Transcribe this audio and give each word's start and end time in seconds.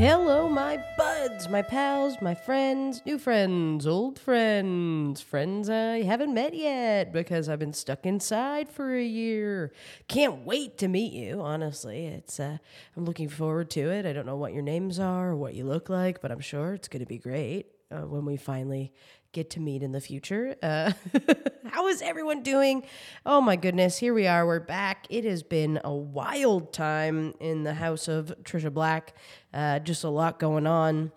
Hello, 0.00 0.48
my 0.48 0.82
buds, 0.96 1.46
my 1.50 1.60
pals, 1.60 2.22
my 2.22 2.34
friends, 2.34 3.02
new 3.04 3.18
friends, 3.18 3.86
old 3.86 4.18
friends, 4.18 5.20
friends 5.20 5.68
I 5.68 6.04
haven't 6.04 6.32
met 6.32 6.54
yet 6.54 7.12
because 7.12 7.50
I've 7.50 7.58
been 7.58 7.74
stuck 7.74 8.06
inside 8.06 8.70
for 8.70 8.96
a 8.96 9.04
year. 9.04 9.74
Can't 10.08 10.46
wait 10.46 10.78
to 10.78 10.88
meet 10.88 11.12
you, 11.12 11.42
honestly. 11.42 12.06
It's 12.06 12.40
uh, 12.40 12.56
I'm 12.96 13.04
looking 13.04 13.28
forward 13.28 13.68
to 13.72 13.90
it. 13.90 14.06
I 14.06 14.14
don't 14.14 14.24
know 14.24 14.38
what 14.38 14.54
your 14.54 14.62
names 14.62 14.98
are 14.98 15.32
or 15.32 15.36
what 15.36 15.52
you 15.52 15.66
look 15.66 15.90
like, 15.90 16.22
but 16.22 16.32
I'm 16.32 16.40
sure 16.40 16.72
it's 16.72 16.88
going 16.88 17.00
to 17.00 17.06
be 17.06 17.18
great 17.18 17.66
uh, 17.90 18.06
when 18.06 18.24
we 18.24 18.38
finally 18.38 18.94
get 19.32 19.50
to 19.50 19.60
meet 19.60 19.82
in 19.82 19.92
the 19.92 20.00
future. 20.00 20.56
Uh, 20.62 20.92
how 21.70 21.86
is 21.86 22.02
everyone 22.02 22.42
doing? 22.42 22.82
Oh 23.24 23.40
my 23.40 23.56
goodness, 23.56 23.98
here 23.98 24.12
we 24.12 24.26
are. 24.26 24.46
We're 24.46 24.60
back. 24.60 25.06
It 25.08 25.24
has 25.24 25.42
been 25.42 25.80
a 25.84 25.94
wild 25.94 26.72
time 26.72 27.34
in 27.38 27.62
the 27.62 27.74
house 27.74 28.08
of 28.08 28.34
Trisha 28.42 28.72
Black. 28.72 29.14
Uh, 29.54 29.78
just 29.78 30.02
a 30.02 30.08
lot 30.08 30.38
going 30.40 30.66
on, 30.66 31.12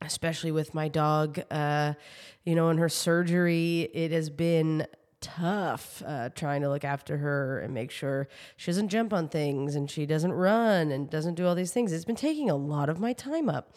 especially 0.00 0.50
with 0.50 0.74
my 0.74 0.88
dog. 0.88 1.40
Uh, 1.50 1.94
you 2.44 2.54
know, 2.54 2.70
in 2.70 2.78
her 2.78 2.88
surgery, 2.88 3.88
it 3.92 4.12
has 4.12 4.30
been 4.30 4.86
tough 5.20 6.02
uh, 6.04 6.30
trying 6.30 6.62
to 6.62 6.68
look 6.68 6.84
after 6.84 7.16
her 7.18 7.60
and 7.60 7.72
make 7.72 7.90
sure 7.90 8.28
she 8.56 8.70
doesn't 8.70 8.88
jump 8.88 9.12
on 9.12 9.28
things 9.28 9.76
and 9.76 9.90
she 9.90 10.04
doesn't 10.04 10.32
run 10.32 10.90
and 10.90 11.08
doesn't 11.08 11.34
do 11.34 11.46
all 11.46 11.54
these 11.54 11.72
things. 11.72 11.92
It's 11.92 12.04
been 12.04 12.16
taking 12.16 12.50
a 12.50 12.56
lot 12.56 12.88
of 12.88 12.98
my 12.98 13.12
time 13.12 13.48
up. 13.48 13.72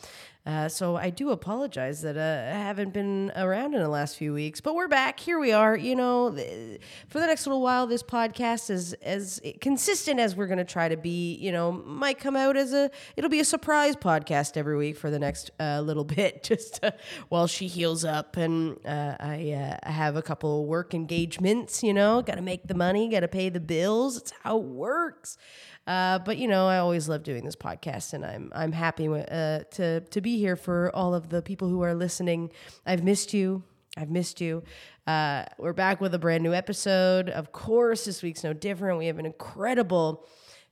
Uh, 0.46 0.70
so 0.70 0.96
I 0.96 1.10
do 1.10 1.32
apologize 1.32 2.02
that 2.04 2.18
uh, 2.18 2.56
I 2.56 2.60
haven't 2.60 2.94
been 2.94 3.32
around 3.36 3.74
in 3.74 3.82
the 3.82 3.90
last 3.90 4.16
few 4.16 4.32
weeks, 4.32 4.62
but 4.62 4.76
we're 4.76 4.88
back. 4.88 5.20
Here 5.20 5.40
we 5.40 5.52
are. 5.52 5.76
You 5.76 5.96
know, 5.96 6.36
th- 6.36 6.80
for 7.10 7.20
the 7.20 7.26
next 7.26 7.48
little 7.48 7.64
while, 7.64 7.88
this 7.88 8.04
podcast 8.04 8.70
is 8.70 8.94
as 9.02 9.42
consistent 9.60 10.20
as 10.20 10.36
we're 10.36 10.46
going 10.46 10.60
to 10.60 10.64
try 10.64 10.88
to 10.88 10.98
be. 10.98 11.34
You 11.36 11.52
know, 11.52 11.72
might 11.72 12.20
come 12.20 12.36
out 12.36 12.58
as 12.58 12.74
a 12.74 12.92
it'll 13.16 13.30
be 13.32 13.40
a 13.40 13.46
surprise 13.46 13.96
podcast 13.96 14.56
every 14.56 14.78
week 14.78 14.98
for 14.98 15.10
the 15.10 15.18
next 15.18 15.50
uh, 15.60 15.82
little 15.82 16.04
bit, 16.16 16.44
just 16.44 16.84
uh, 16.84 16.92
while 17.30 17.48
she 17.48 17.66
heals 17.66 18.06
up 18.06 18.38
and 18.38 18.78
uh, 18.86 19.16
I, 19.20 19.52
uh, 19.52 19.78
I 19.82 19.92
have 19.92 20.16
a 20.16 20.22
couple 20.22 20.68
work 20.68 20.94
engagements. 20.94 21.82
You 21.82 21.96
know, 21.96 22.22
got 22.22 22.36
to 22.36 22.44
make 22.44 22.68
the 22.68 22.76
money, 22.76 23.10
got 23.10 23.22
to 23.22 23.28
pay 23.28 23.50
the 23.50 23.60
bills. 23.60 24.18
It's 24.18 24.34
how 24.44 24.60
it 24.60 24.64
works. 24.66 25.40
Uh, 25.88 26.20
but 26.20 26.38
you 26.38 26.48
know, 26.48 26.68
I 26.68 26.80
always 26.80 27.08
love 27.08 27.24
doing 27.24 27.46
this 27.46 27.56
podcast, 27.56 28.14
and 28.14 28.26
I'm 28.26 28.52
I'm 28.56 28.72
happy 28.72 29.08
uh, 29.08 29.60
to 29.72 30.00
to 30.02 30.22
be 30.22 30.38
here 30.40 30.56
for 30.56 30.94
all 30.96 31.14
of 31.14 31.30
the 31.30 31.42
people 31.42 31.70
who 31.70 31.82
are 31.84 31.94
listening. 31.94 32.52
I've 32.86 33.04
missed 33.04 33.34
you. 33.34 33.64
I've 33.98 34.10
missed 34.10 34.42
you. 34.42 34.64
Uh, 35.08 35.46
we're 35.58 35.74
back 35.74 36.02
with 36.02 36.14
a 36.14 36.20
brand 36.20 36.44
new 36.44 36.54
episode. 36.54 37.30
Of 37.30 37.52
course, 37.52 38.06
this 38.06 38.24
week's 38.24 38.44
no 38.44 38.52
different. 38.54 38.98
We 38.98 39.06
have 39.06 39.20
an 39.20 39.26
incredible 39.26 40.26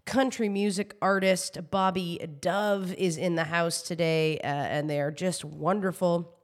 country 0.06 0.50
music 0.50 0.96
artist, 1.02 1.58
Bobby 1.72 2.20
Dove, 2.42 2.94
is 2.94 3.18
in 3.18 3.36
the 3.36 3.46
house 3.46 3.82
today, 3.82 4.40
uh, 4.40 4.48
and 4.48 4.90
they 4.90 5.00
are 5.00 5.12
just 5.12 5.46
wonderful 5.46 6.36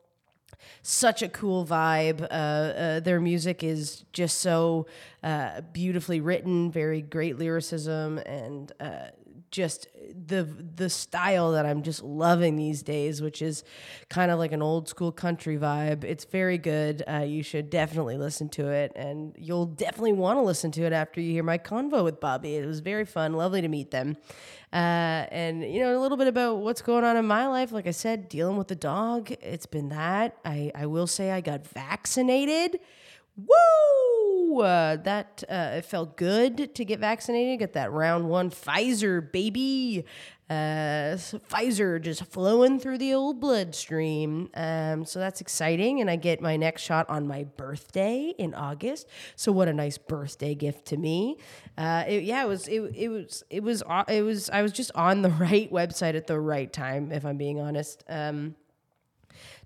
such 0.81 1.21
a 1.21 1.29
cool 1.29 1.65
vibe. 1.65 2.21
Uh, 2.21 2.25
uh, 2.33 2.99
their 2.99 3.19
music 3.19 3.63
is 3.63 4.03
just 4.13 4.39
so 4.39 4.87
uh, 5.23 5.61
beautifully 5.73 6.21
written, 6.21 6.71
very 6.71 7.01
great 7.01 7.37
lyricism, 7.37 8.17
and 8.19 8.71
uh, 8.79 9.07
just 9.51 9.87
the 10.27 10.43
the 10.43 10.89
style 10.89 11.51
that 11.51 11.65
I'm 11.65 11.83
just 11.83 12.03
loving 12.03 12.55
these 12.55 12.83
days, 12.83 13.21
which 13.21 13.41
is 13.41 13.63
kind 14.09 14.31
of 14.31 14.39
like 14.39 14.51
an 14.51 14.61
old 14.61 14.87
school 14.87 15.11
country 15.11 15.57
vibe. 15.57 16.03
It's 16.03 16.25
very 16.25 16.57
good. 16.57 17.03
Uh, 17.07 17.19
you 17.19 17.43
should 17.43 17.69
definitely 17.69 18.17
listen 18.17 18.49
to 18.49 18.67
it, 18.67 18.91
and 18.95 19.35
you'll 19.37 19.65
definitely 19.65 20.13
want 20.13 20.37
to 20.37 20.41
listen 20.41 20.71
to 20.71 20.83
it 20.83 20.93
after 20.93 21.21
you 21.21 21.31
hear 21.31 21.43
my 21.43 21.57
convo 21.57 22.03
with 22.03 22.19
Bobby. 22.19 22.55
It 22.55 22.65
was 22.65 22.79
very 22.79 23.05
fun, 23.05 23.33
lovely 23.33 23.61
to 23.61 23.67
meet 23.67 23.91
them. 23.91 24.17
Uh, 24.71 25.25
and 25.31 25.63
you 25.63 25.79
know 25.79 25.97
a 25.97 26.01
little 26.01 26.17
bit 26.17 26.27
about 26.27 26.57
what's 26.57 26.81
going 26.81 27.03
on 27.03 27.17
in 27.17 27.25
my 27.25 27.47
life. 27.47 27.71
Like 27.71 27.87
I 27.87 27.91
said, 27.91 28.29
dealing 28.29 28.57
with 28.57 28.67
the 28.67 28.75
dog. 28.75 29.31
It's 29.41 29.65
been 29.65 29.89
that. 29.89 30.37
I 30.45 30.71
I 30.75 30.85
will 30.85 31.07
say 31.07 31.31
I 31.31 31.41
got 31.41 31.65
vaccinated. 31.65 32.79
Woo! 33.35 34.08
Uh, 34.57 34.97
that 34.97 35.43
uh, 35.49 35.75
it 35.77 35.85
felt 35.85 36.17
good 36.17 36.73
to 36.75 36.85
get 36.85 36.99
vaccinated. 36.99 37.59
Get 37.59 37.73
that 37.73 37.91
round 37.91 38.29
one 38.29 38.49
Pfizer 38.49 39.31
baby. 39.31 40.05
Uh, 40.49 41.15
Pfizer 41.15 42.01
just 42.01 42.25
flowing 42.25 42.79
through 42.79 42.97
the 42.97 43.13
old 43.13 43.39
bloodstream. 43.39 44.49
Um, 44.55 45.05
so 45.05 45.19
that's 45.19 45.41
exciting. 45.41 46.01
And 46.01 46.09
I 46.09 46.15
get 46.15 46.41
my 46.41 46.57
next 46.57 46.81
shot 46.81 47.07
on 47.07 47.27
my 47.27 47.43
birthday 47.43 48.33
in 48.37 48.55
August. 48.55 49.07
So 49.35 49.51
what 49.51 49.67
a 49.67 49.73
nice 49.73 49.99
birthday 49.99 50.55
gift 50.55 50.85
to 50.87 50.97
me. 50.97 51.37
Uh, 51.77 52.03
it, 52.07 52.23
yeah, 52.23 52.43
it 52.43 52.47
was. 52.47 52.67
It, 52.67 52.81
it 52.95 53.09
was. 53.09 53.43
It 53.51 53.61
was. 53.61 53.83
It 54.07 54.21
was. 54.23 54.49
I 54.49 54.63
was 54.63 54.71
just 54.71 54.91
on 54.95 55.21
the 55.21 55.29
right 55.39 55.71
website 55.71 56.15
at 56.15 56.25
the 56.25 56.39
right 56.39 56.71
time. 56.73 57.11
If 57.11 57.25
I'm 57.25 57.37
being 57.37 57.59
honest. 57.59 58.03
Um, 58.09 58.55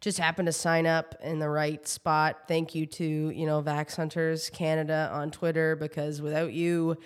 just 0.04 0.20
happened 0.20 0.48
to 0.48 0.52
sign 0.52 0.86
up 0.86 1.16
in 1.24 1.40
the 1.40 1.48
right 1.48 1.88
spot. 1.88 2.42
Thank 2.46 2.76
you 2.76 2.86
to, 2.88 3.30
you 3.30 3.46
know, 3.46 3.64
Vax 3.64 3.96
Hunters 3.96 4.50
Canada 4.50 5.10
on 5.14 5.32
Twitter 5.32 5.78
because 5.78 6.22
without 6.22 6.52
you, 6.52 6.98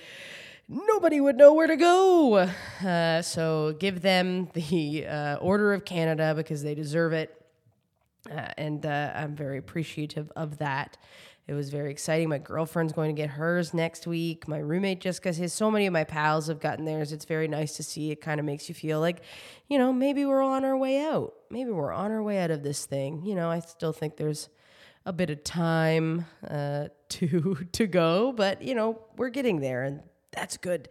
nobody 0.68 1.22
would 1.22 1.38
know 1.38 1.54
where 1.54 1.68
to 1.68 1.76
go. 1.76 2.50
Uh, 2.84 3.22
so 3.22 3.76
give 3.80 4.02
them 4.02 4.50
the 4.54 5.06
uh, 5.06 5.36
Order 5.36 5.74
of 5.74 5.86
Canada 5.86 6.34
because 6.36 6.64
they 6.64 6.74
deserve 6.74 7.14
it. 7.14 7.40
Uh, 8.32 8.48
and 8.58 8.84
uh, 8.84 9.12
I'm 9.14 9.36
very 9.36 9.60
appreciative 9.60 10.32
of 10.36 10.58
that. 10.58 10.98
It 11.48 11.54
was 11.54 11.70
very 11.70 11.92
exciting. 11.92 12.28
My 12.28 12.40
girlfriend's 12.40 12.92
going 12.92 13.16
to 13.16 13.20
get 13.20 13.30
hers 13.30 13.74
next 13.74 14.06
week. 14.06 14.50
My 14.50 14.58
roommate 14.58 15.00
just 15.00 15.22
got 15.22 15.36
his. 15.36 15.54
So 15.54 15.72
many 15.72 15.86
of 15.86 15.94
my 15.94 16.04
pals 16.04 16.48
have 16.48 16.60
gotten 16.60 16.84
theirs. 16.84 17.14
It's 17.14 17.24
very 17.24 17.48
nice 17.48 17.78
to 17.78 17.84
see. 17.84 18.12
It 18.12 18.20
kind 18.20 18.40
of 18.42 18.46
makes 18.46 18.68
you 18.68 18.76
feel 18.76 19.00
like, 19.00 19.22
you 19.70 19.78
know, 19.78 19.94
maybe 19.94 20.26
we're 20.26 20.44
on 20.44 20.66
our 20.66 20.78
way 20.78 21.00
out. 21.00 21.34
Maybe 21.50 21.72
we're 21.72 21.94
on 21.94 22.12
our 22.12 22.22
way 22.22 22.40
out 22.40 22.52
of 22.52 22.64
this 22.64 22.86
thing. 22.86 23.26
You 23.26 23.36
know, 23.36 23.50
I 23.50 23.60
still 23.62 23.94
think 23.94 24.18
there's 24.18 24.50
a 25.06 25.14
bit 25.14 25.30
of 25.30 25.42
time 25.46 26.26
uh, 26.48 26.90
to 27.10 27.66
to 27.72 27.88
go, 27.88 28.34
but 28.34 28.62
you 28.62 28.76
know, 28.76 29.00
we're 29.16 29.30
getting 29.30 29.62
there, 29.62 29.84
and 29.84 30.02
that's 30.32 30.58
good. 30.58 30.90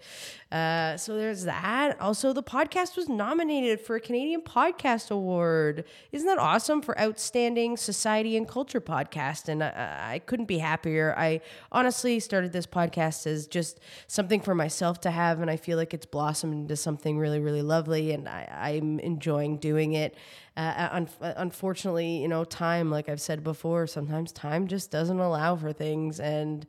Uh, 0.50 0.96
so 0.96 1.16
there's 1.16 1.44
that. 1.44 2.00
Also, 2.00 2.32
the 2.32 2.42
podcast 2.42 2.96
was 2.96 3.08
nominated 3.08 3.80
for 3.80 3.96
a 3.96 4.00
Canadian 4.00 4.40
Podcast 4.40 5.10
Award. 5.10 5.84
Isn't 6.10 6.26
that 6.26 6.38
awesome 6.38 6.80
for 6.80 6.98
Outstanding 6.98 7.76
Society 7.76 8.36
and 8.36 8.48
Culture 8.48 8.80
Podcast? 8.80 9.48
And 9.48 9.62
I, 9.62 10.14
I 10.14 10.18
couldn't 10.20 10.46
be 10.46 10.58
happier. 10.58 11.14
I 11.16 11.42
honestly 11.70 12.18
started 12.18 12.52
this 12.52 12.66
podcast 12.66 13.26
as 13.26 13.46
just 13.46 13.78
something 14.06 14.40
for 14.40 14.54
myself 14.54 15.00
to 15.02 15.10
have, 15.10 15.40
and 15.40 15.50
I 15.50 15.56
feel 15.56 15.76
like 15.76 15.92
it's 15.92 16.06
blossomed 16.06 16.54
into 16.54 16.76
something 16.76 17.18
really, 17.18 17.40
really 17.40 17.62
lovely, 17.62 18.12
and 18.12 18.28
I, 18.28 18.48
I'm 18.50 18.98
enjoying 19.00 19.58
doing 19.58 19.92
it. 19.92 20.16
Uh, 20.56 20.88
un- 20.90 21.08
unfortunately, 21.20 22.22
you 22.22 22.28
know, 22.28 22.44
time, 22.44 22.90
like 22.90 23.10
I've 23.10 23.20
said 23.20 23.44
before, 23.44 23.86
sometimes 23.86 24.32
time 24.32 24.66
just 24.66 24.90
doesn't 24.90 25.20
allow 25.20 25.56
for 25.56 25.72
things, 25.74 26.20
and 26.20 26.66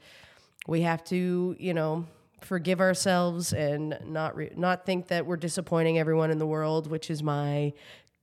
we 0.68 0.82
have 0.82 1.04
to, 1.06 1.56
you 1.58 1.74
know, 1.74 2.06
forgive 2.42 2.80
ourselves 2.80 3.54
and 3.54 3.98
not 4.06 4.36
re- 4.36 4.52
not 4.56 4.86
think 4.86 5.08
that 5.08 5.26
we're 5.26 5.38
disappointing 5.38 5.98
everyone 5.98 6.32
in 6.32 6.38
the 6.38 6.48
world, 6.48 6.90
which 6.90 7.10
is 7.10 7.24
my 7.24 7.74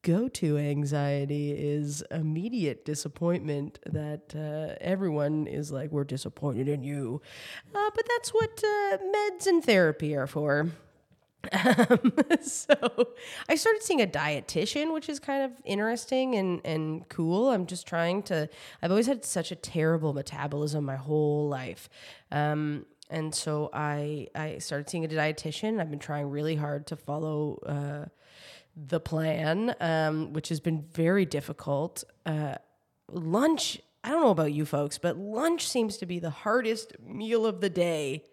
go 0.05 0.29
to 0.29 0.59
anxiety 0.59 1.53
is 1.53 2.05
immediate 2.11 2.85
disappointment 2.85 3.79
that 3.87 4.35
uh, 4.37 4.77
everyone 4.81 5.47
is 5.47 5.73
like, 5.73 5.91
we're 5.91 6.05
disappointed 6.05 6.69
in 6.69 6.85
you. 6.85 7.21
Uh, 7.75 7.91
but 7.95 8.05
that's 8.09 8.33
what 8.33 8.63
uh, 8.63 8.99
meds 8.99 9.47
and 9.47 9.65
therapy 9.65 10.15
are 10.15 10.27
for. 10.27 10.69
Um, 11.53 12.13
so 12.43 12.75
I 13.49 13.55
started 13.55 13.83
seeing 13.83 14.03
a 14.03 14.07
dietitian, 14.07 14.93
which 14.93 15.09
is 15.09 15.19
kind 15.19 15.43
of 15.43 15.53
interesting 15.65 16.35
and, 16.35 16.61
and 16.65 17.09
cool. 17.09 17.51
I'm 17.51 17.67
just 17.67 17.87
trying 17.87 18.23
to, 18.25 18.49
I've 18.83 18.91
always 18.91 19.07
had 19.07 19.25
such 19.25 19.53
a 19.53 19.57
terrible 19.57 20.13
metabolism 20.13 20.85
my 20.85 20.97
whole 20.97 21.49
life. 21.49 21.89
Um, 22.31 22.87
and 23.11 23.35
so 23.35 23.71
I, 23.73 24.29
I 24.35 24.59
started 24.59 24.89
seeing 24.89 25.05
a 25.05 25.09
dietitian. 25.09 25.81
I've 25.81 25.91
been 25.91 25.99
trying 25.99 26.31
really 26.31 26.57
hard 26.57 26.87
to 26.89 26.97
follow, 26.97 27.61
uh, 27.67 28.09
the 28.77 29.01
plan, 29.01 29.75
um, 29.81 30.33
which 30.33 30.49
has 30.49 30.61
been 30.61 30.83
very 30.93 31.25
difficult. 31.25 32.05
Uh, 32.27 32.57
lunch, 33.09 33.81
I 34.03 34.11
don't 34.11 34.23
know 34.23 34.31
about 34.31 34.53
you 34.53 34.65
folks, 34.67 34.99
but 34.99 35.17
lunch 35.17 35.69
seems 35.69 35.97
to 35.99 36.07
be 36.07 36.19
the 36.19 36.31
hardest 36.31 36.99
meal 37.01 37.47
of 37.47 37.61
the 37.61 37.71
day 37.71 38.25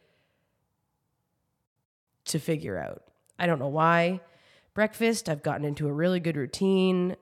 to 2.26 2.40
figure 2.40 2.78
out. 2.78 3.04
I 3.38 3.46
don't 3.46 3.60
know 3.60 3.68
why. 3.68 4.22
Breakfast, 4.74 5.30
I've 5.30 5.44
gotten 5.44 5.66
into 5.66 5.88
a 5.88 5.94
really 5.94 6.20
good 6.20 6.38
routine. 6.38 7.16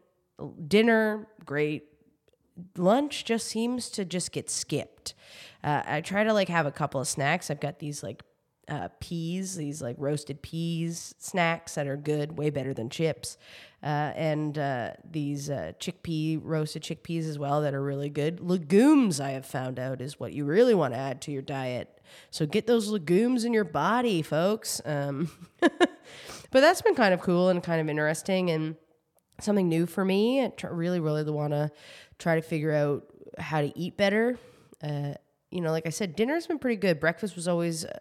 Dinner, 0.68 1.28
great. 1.46 1.86
Lunch 2.78 3.26
just 3.26 3.48
seems 3.48 3.90
to 3.90 4.06
just 4.06 4.32
get 4.32 4.50
skipped. 4.50 5.14
Uh, 5.64 5.82
I 5.86 6.02
try 6.02 6.24
to 6.24 6.34
like 6.34 6.50
have 6.50 6.66
a 6.66 6.72
couple 6.72 7.02
of 7.02 7.08
snacks. 7.08 7.52
I've 7.52 7.60
got 7.60 7.80
these 7.80 8.04
like 8.04 8.24
uh, 8.70 8.90
peas, 9.00 9.56
these 9.56 9.82
like 9.82 9.96
roasted 9.98 10.42
peas 10.42 11.16
snacks 11.18 11.76
that 11.76 11.88
are 11.88 11.98
good, 11.98 12.38
way 12.38 12.50
better 12.50 12.74
than 12.74 12.90
chips, 12.90 13.38
uh, 13.82 14.14
and 14.16 14.58
uh, 14.58 14.92
these 15.10 15.50
uh, 15.50 15.74
chickpea 15.80 16.40
roasted 16.42 16.84
chickpeas 16.84 17.28
as 17.28 17.40
well 17.40 17.62
that 17.62 17.74
are 17.74 17.82
really 17.82 18.10
good. 18.10 18.40
Legumes, 18.40 19.20
I 19.20 19.32
have 19.32 19.46
found 19.46 19.80
out, 19.80 20.02
is 20.02 20.20
what 20.20 20.34
you 20.34 20.46
really 20.46 20.76
want 20.76 20.94
to 20.94 21.00
add 21.00 21.22
to 21.22 21.32
your 21.32 21.42
diet. 21.42 22.00
So 22.32 22.46
get 22.46 22.68
those 22.68 22.90
legumes 22.90 23.46
in 23.46 23.54
your 23.54 23.64
body, 23.64 24.22
folks. 24.22 24.82
Um, 24.86 25.30
but 25.60 25.90
that's 26.52 26.82
been 26.82 26.96
kind 26.96 27.14
of 27.14 27.22
cool 27.22 27.50
and 27.50 27.64
kind 27.64 27.82
of 27.82 27.90
interesting 27.90 28.50
and 28.50 28.76
something 29.40 29.70
new 29.70 29.86
for 29.86 30.04
me. 30.04 30.44
I 30.44 30.52
really, 30.70 31.00
really 31.00 31.24
want 31.24 31.54
to 31.54 31.72
try 32.18 32.36
to 32.36 32.42
figure 32.42 32.74
out 32.74 33.06
how 33.38 33.62
to 33.62 33.78
eat 33.78 33.96
better. 33.98 34.38
Uh, 34.84 35.14
you 35.52 35.62
know, 35.62 35.72
like 35.72 35.88
I 35.88 35.90
said, 35.90 36.16
dinner's 36.16 36.48
been 36.48 36.60
pretty 36.60 36.76
good. 36.76 37.00
Breakfast 37.00 37.36
was 37.36 37.48
always 37.48 37.86
uh, 37.86 37.98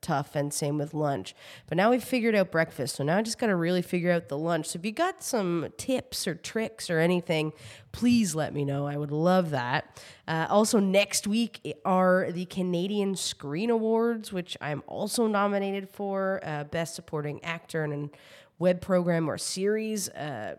tough 0.00 0.34
and 0.34 0.52
same 0.52 0.78
with 0.78 0.94
lunch. 0.94 1.34
But 1.66 1.76
now 1.76 1.90
we've 1.90 2.02
figured 2.02 2.34
out 2.34 2.50
breakfast. 2.50 2.96
So 2.96 3.04
now 3.04 3.18
I 3.18 3.22
just 3.22 3.38
got 3.38 3.48
to 3.48 3.56
really 3.56 3.82
figure 3.82 4.10
out 4.10 4.28
the 4.28 4.38
lunch. 4.38 4.68
So 4.68 4.78
if 4.78 4.84
you 4.84 4.92
got 4.92 5.22
some 5.22 5.68
tips 5.76 6.26
or 6.26 6.34
tricks 6.34 6.88
or 6.88 6.98
anything, 6.98 7.52
please 7.92 8.34
let 8.34 8.54
me 8.54 8.64
know. 8.64 8.86
I 8.86 8.96
would 8.96 9.12
love 9.12 9.50
that. 9.50 10.02
Uh, 10.26 10.46
also, 10.48 10.78
next 10.78 11.26
week 11.26 11.76
are 11.84 12.30
the 12.32 12.46
Canadian 12.46 13.16
Screen 13.16 13.70
Awards, 13.70 14.32
which 14.32 14.56
I'm 14.60 14.82
also 14.86 15.26
nominated 15.26 15.88
for 15.88 16.40
uh, 16.42 16.64
Best 16.64 16.94
Supporting 16.94 17.42
Actor 17.44 17.84
in 17.84 17.92
a 17.92 18.10
Web 18.58 18.80
Program 18.80 19.28
or 19.28 19.38
Series, 19.38 20.08
uh, 20.10 20.56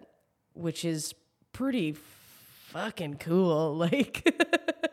which 0.53 0.85
is 0.85 1.13
pretty 1.53 1.93
fucking 1.93 3.15
cool. 3.17 3.75
Like, 3.79 4.23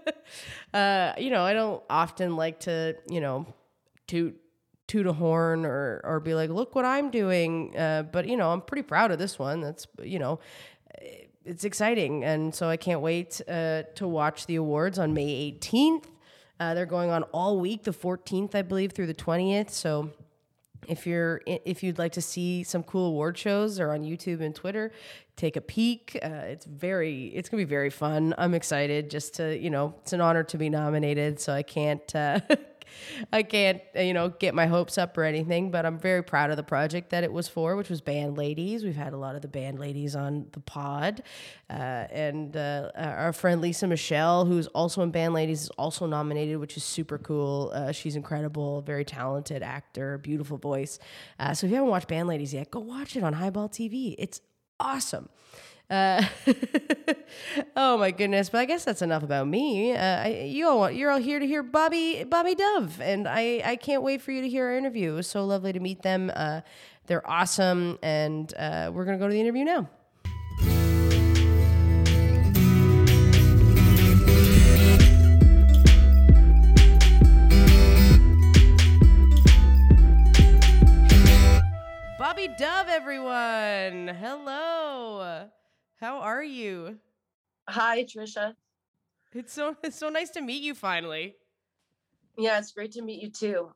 uh, 0.75 1.13
you 1.19 1.31
know, 1.31 1.43
I 1.43 1.53
don't 1.53 1.83
often 1.89 2.37
like 2.37 2.61
to, 2.61 2.97
you 3.09 3.21
know, 3.21 3.47
toot 4.07 4.37
toot 4.87 5.07
a 5.07 5.13
horn 5.13 5.67
or 5.67 6.01
or 6.05 6.21
be 6.21 6.35
like, 6.35 6.51
look 6.51 6.75
what 6.75 6.85
I'm 6.85 7.11
doing. 7.11 7.77
Uh, 7.77 8.05
but 8.05 8.29
you 8.29 8.37
know, 8.37 8.51
I'm 8.51 8.61
pretty 8.61 8.83
proud 8.83 9.11
of 9.11 9.19
this 9.19 9.39
one. 9.39 9.61
That's 9.61 9.87
you 10.03 10.19
know, 10.19 10.41
it's 11.45 11.65
exciting, 11.65 12.25
and 12.25 12.55
so 12.55 12.69
I 12.69 12.77
can't 12.77 13.01
wait 13.01 13.41
uh, 13.49 13.85
to 13.95 14.09
watch 14.09 14.47
the 14.47 14.57
awards 14.57 14.99
on 14.99 15.15
May 15.15 15.57
18th. 15.61 16.05
Uh, 16.59 16.75
they're 16.75 16.87
going 16.87 17.11
on 17.11 17.23
all 17.25 17.61
week, 17.61 17.85
the 17.85 17.91
14th, 17.91 18.55
I 18.55 18.63
believe, 18.63 18.93
through 18.93 19.09
the 19.09 19.15
20th. 19.15 19.71
So 19.71 20.11
if 20.89 21.07
you're 21.07 21.41
if 21.47 21.83
you'd 21.83 21.99
like 21.99 22.13
to 22.13 22.23
see 22.23 22.63
some 22.63 22.83
cool 22.83 23.07
award 23.07 23.37
shows, 23.39 23.77
they're 23.77 23.93
on 23.93 24.03
YouTube 24.03 24.41
and 24.41 24.55
Twitter. 24.55 24.93
Take 25.37 25.57
a 25.57 25.61
peek. 25.61 26.19
Uh, 26.23 26.29
it's 26.47 26.65
very 26.65 27.27
it's 27.27 27.49
gonna 27.49 27.61
be 27.61 27.65
very 27.65 27.91
fun. 27.91 28.35
I'm 28.39 28.55
excited 28.55 29.11
just 29.11 29.35
to 29.35 29.57
you 29.59 29.71
know 29.71 29.95
it's 30.03 30.13
an 30.13 30.21
honor 30.21 30.45
to 30.45 30.59
be 30.59 30.71
nominated. 30.71 31.41
So 31.41 31.53
I 31.53 31.63
can't. 31.63 32.15
Uh, 32.15 32.41
I 33.33 33.43
can't, 33.43 33.81
uh, 33.97 34.01
you 34.01 34.15
know, 34.15 34.29
get 34.29 34.55
my 34.55 34.67
hopes 34.67 34.99
up 34.99 35.17
or 35.17 35.25
anything, 35.25 35.71
but 35.71 35.87
I'm 35.87 35.99
very 35.99 36.23
proud 36.23 36.51
of 36.51 36.57
the 36.57 36.63
project 36.63 37.11
that 37.11 37.25
it 37.25 37.33
was 37.33 37.49
for, 37.49 37.77
which 37.77 37.89
was 37.89 38.01
Band 38.01 38.37
Ladies. 38.37 38.85
We've 38.85 38.97
had 38.97 39.13
a 39.13 39.17
lot 39.17 39.35
of 39.35 39.43
the 39.43 39.49
Band 39.49 39.79
Ladies 39.79 40.15
on 40.17 40.47
the 40.53 40.61
pod. 40.61 41.23
Uh, 41.69 41.73
and 41.73 42.57
uh, 42.57 42.91
our 42.97 43.33
friend 43.33 43.61
Lisa 43.61 43.87
Michelle, 43.87 44.45
who's 44.45 44.67
also 44.69 45.03
in 45.03 45.11
Band 45.11 45.35
Ladies, 45.35 45.63
is 45.63 45.71
also 45.71 46.07
nominated, 46.07 46.59
which 46.59 46.77
is 46.77 46.85
super 46.85 47.19
cool. 47.19 47.73
Uh, 47.75 47.93
she's 47.93 48.17
incredible, 48.17 48.83
very 48.83 49.05
talented 49.05 49.63
actor, 49.63 50.19
beautiful 50.19 50.57
voice. 50.57 50.99
Uh, 51.39 51.55
so 51.55 51.67
if 51.67 51.71
you 51.71 51.77
haven't 51.77 51.91
watched 51.91 52.09
Band 52.09 52.29
Ladies 52.29 52.55
yet, 52.55 52.71
go 52.71 52.81
watch 52.81 53.17
it 53.17 53.23
on 53.23 53.33
Highball 53.33 53.69
TV. 53.69 54.15
It's 54.19 54.41
awesome. 54.79 55.29
Uh, 55.89 56.25
oh 57.77 57.97
my 57.97 58.11
goodness! 58.11 58.49
But 58.49 58.59
I 58.59 58.65
guess 58.65 58.85
that's 58.85 59.03
enough 59.03 59.23
about 59.23 59.47
me. 59.47 59.93
Uh, 59.93 60.25
I, 60.25 60.29
you 60.49 60.67
all 60.67 60.79
want 60.81 60.97
you're 60.97 61.13
all 61.13 61.21
here 61.21 61.39
to 61.39 61.47
hear 61.47 61.63
Bobby 61.63 62.25
Bobby 62.25 62.57
Dove, 62.57 63.01
and 63.01 63.29
I 63.29 63.63
I 63.65 63.77
can't 63.77 64.03
wait 64.03 64.21
for 64.21 64.33
you 64.33 64.43
to 64.43 64.49
hear 64.49 64.67
our 64.67 64.77
interview. 64.77 65.13
It 65.13 65.15
was 65.15 65.29
so 65.29 65.45
lovely 65.45 65.73
to 65.73 65.81
meet 65.81 66.03
them. 66.03 66.33
Uh, 66.35 66.63
they're 67.07 67.29
awesome, 67.29 68.01
and 68.03 68.53
uh, 68.59 68.91
we're 68.93 69.05
gonna 69.05 69.19
go 69.19 69.29
to 69.29 69.33
the 69.33 69.41
interview 69.41 69.65
now. 69.65 69.89
Bobby 82.19 82.49
Dove, 82.59 82.89
everyone. 82.89 84.09
Hello. 84.09 85.49
How 85.99 86.19
are 86.19 86.45
you? 86.45 86.99
Hi, 87.69 88.05
Trisha. 88.05 88.55
It's 89.33 89.53
so 89.53 89.77
it's 89.83 89.99
so 89.99 90.09
nice 90.11 90.31
to 90.31 90.43
meet 90.43 90.63
you 90.63 90.75
finally. 90.75 91.37
Yeah, 92.39 92.59
it's 92.59 92.73
great 92.73 92.93
to 92.93 93.03
meet 93.03 93.23
you 93.23 93.31
too. 93.31 93.71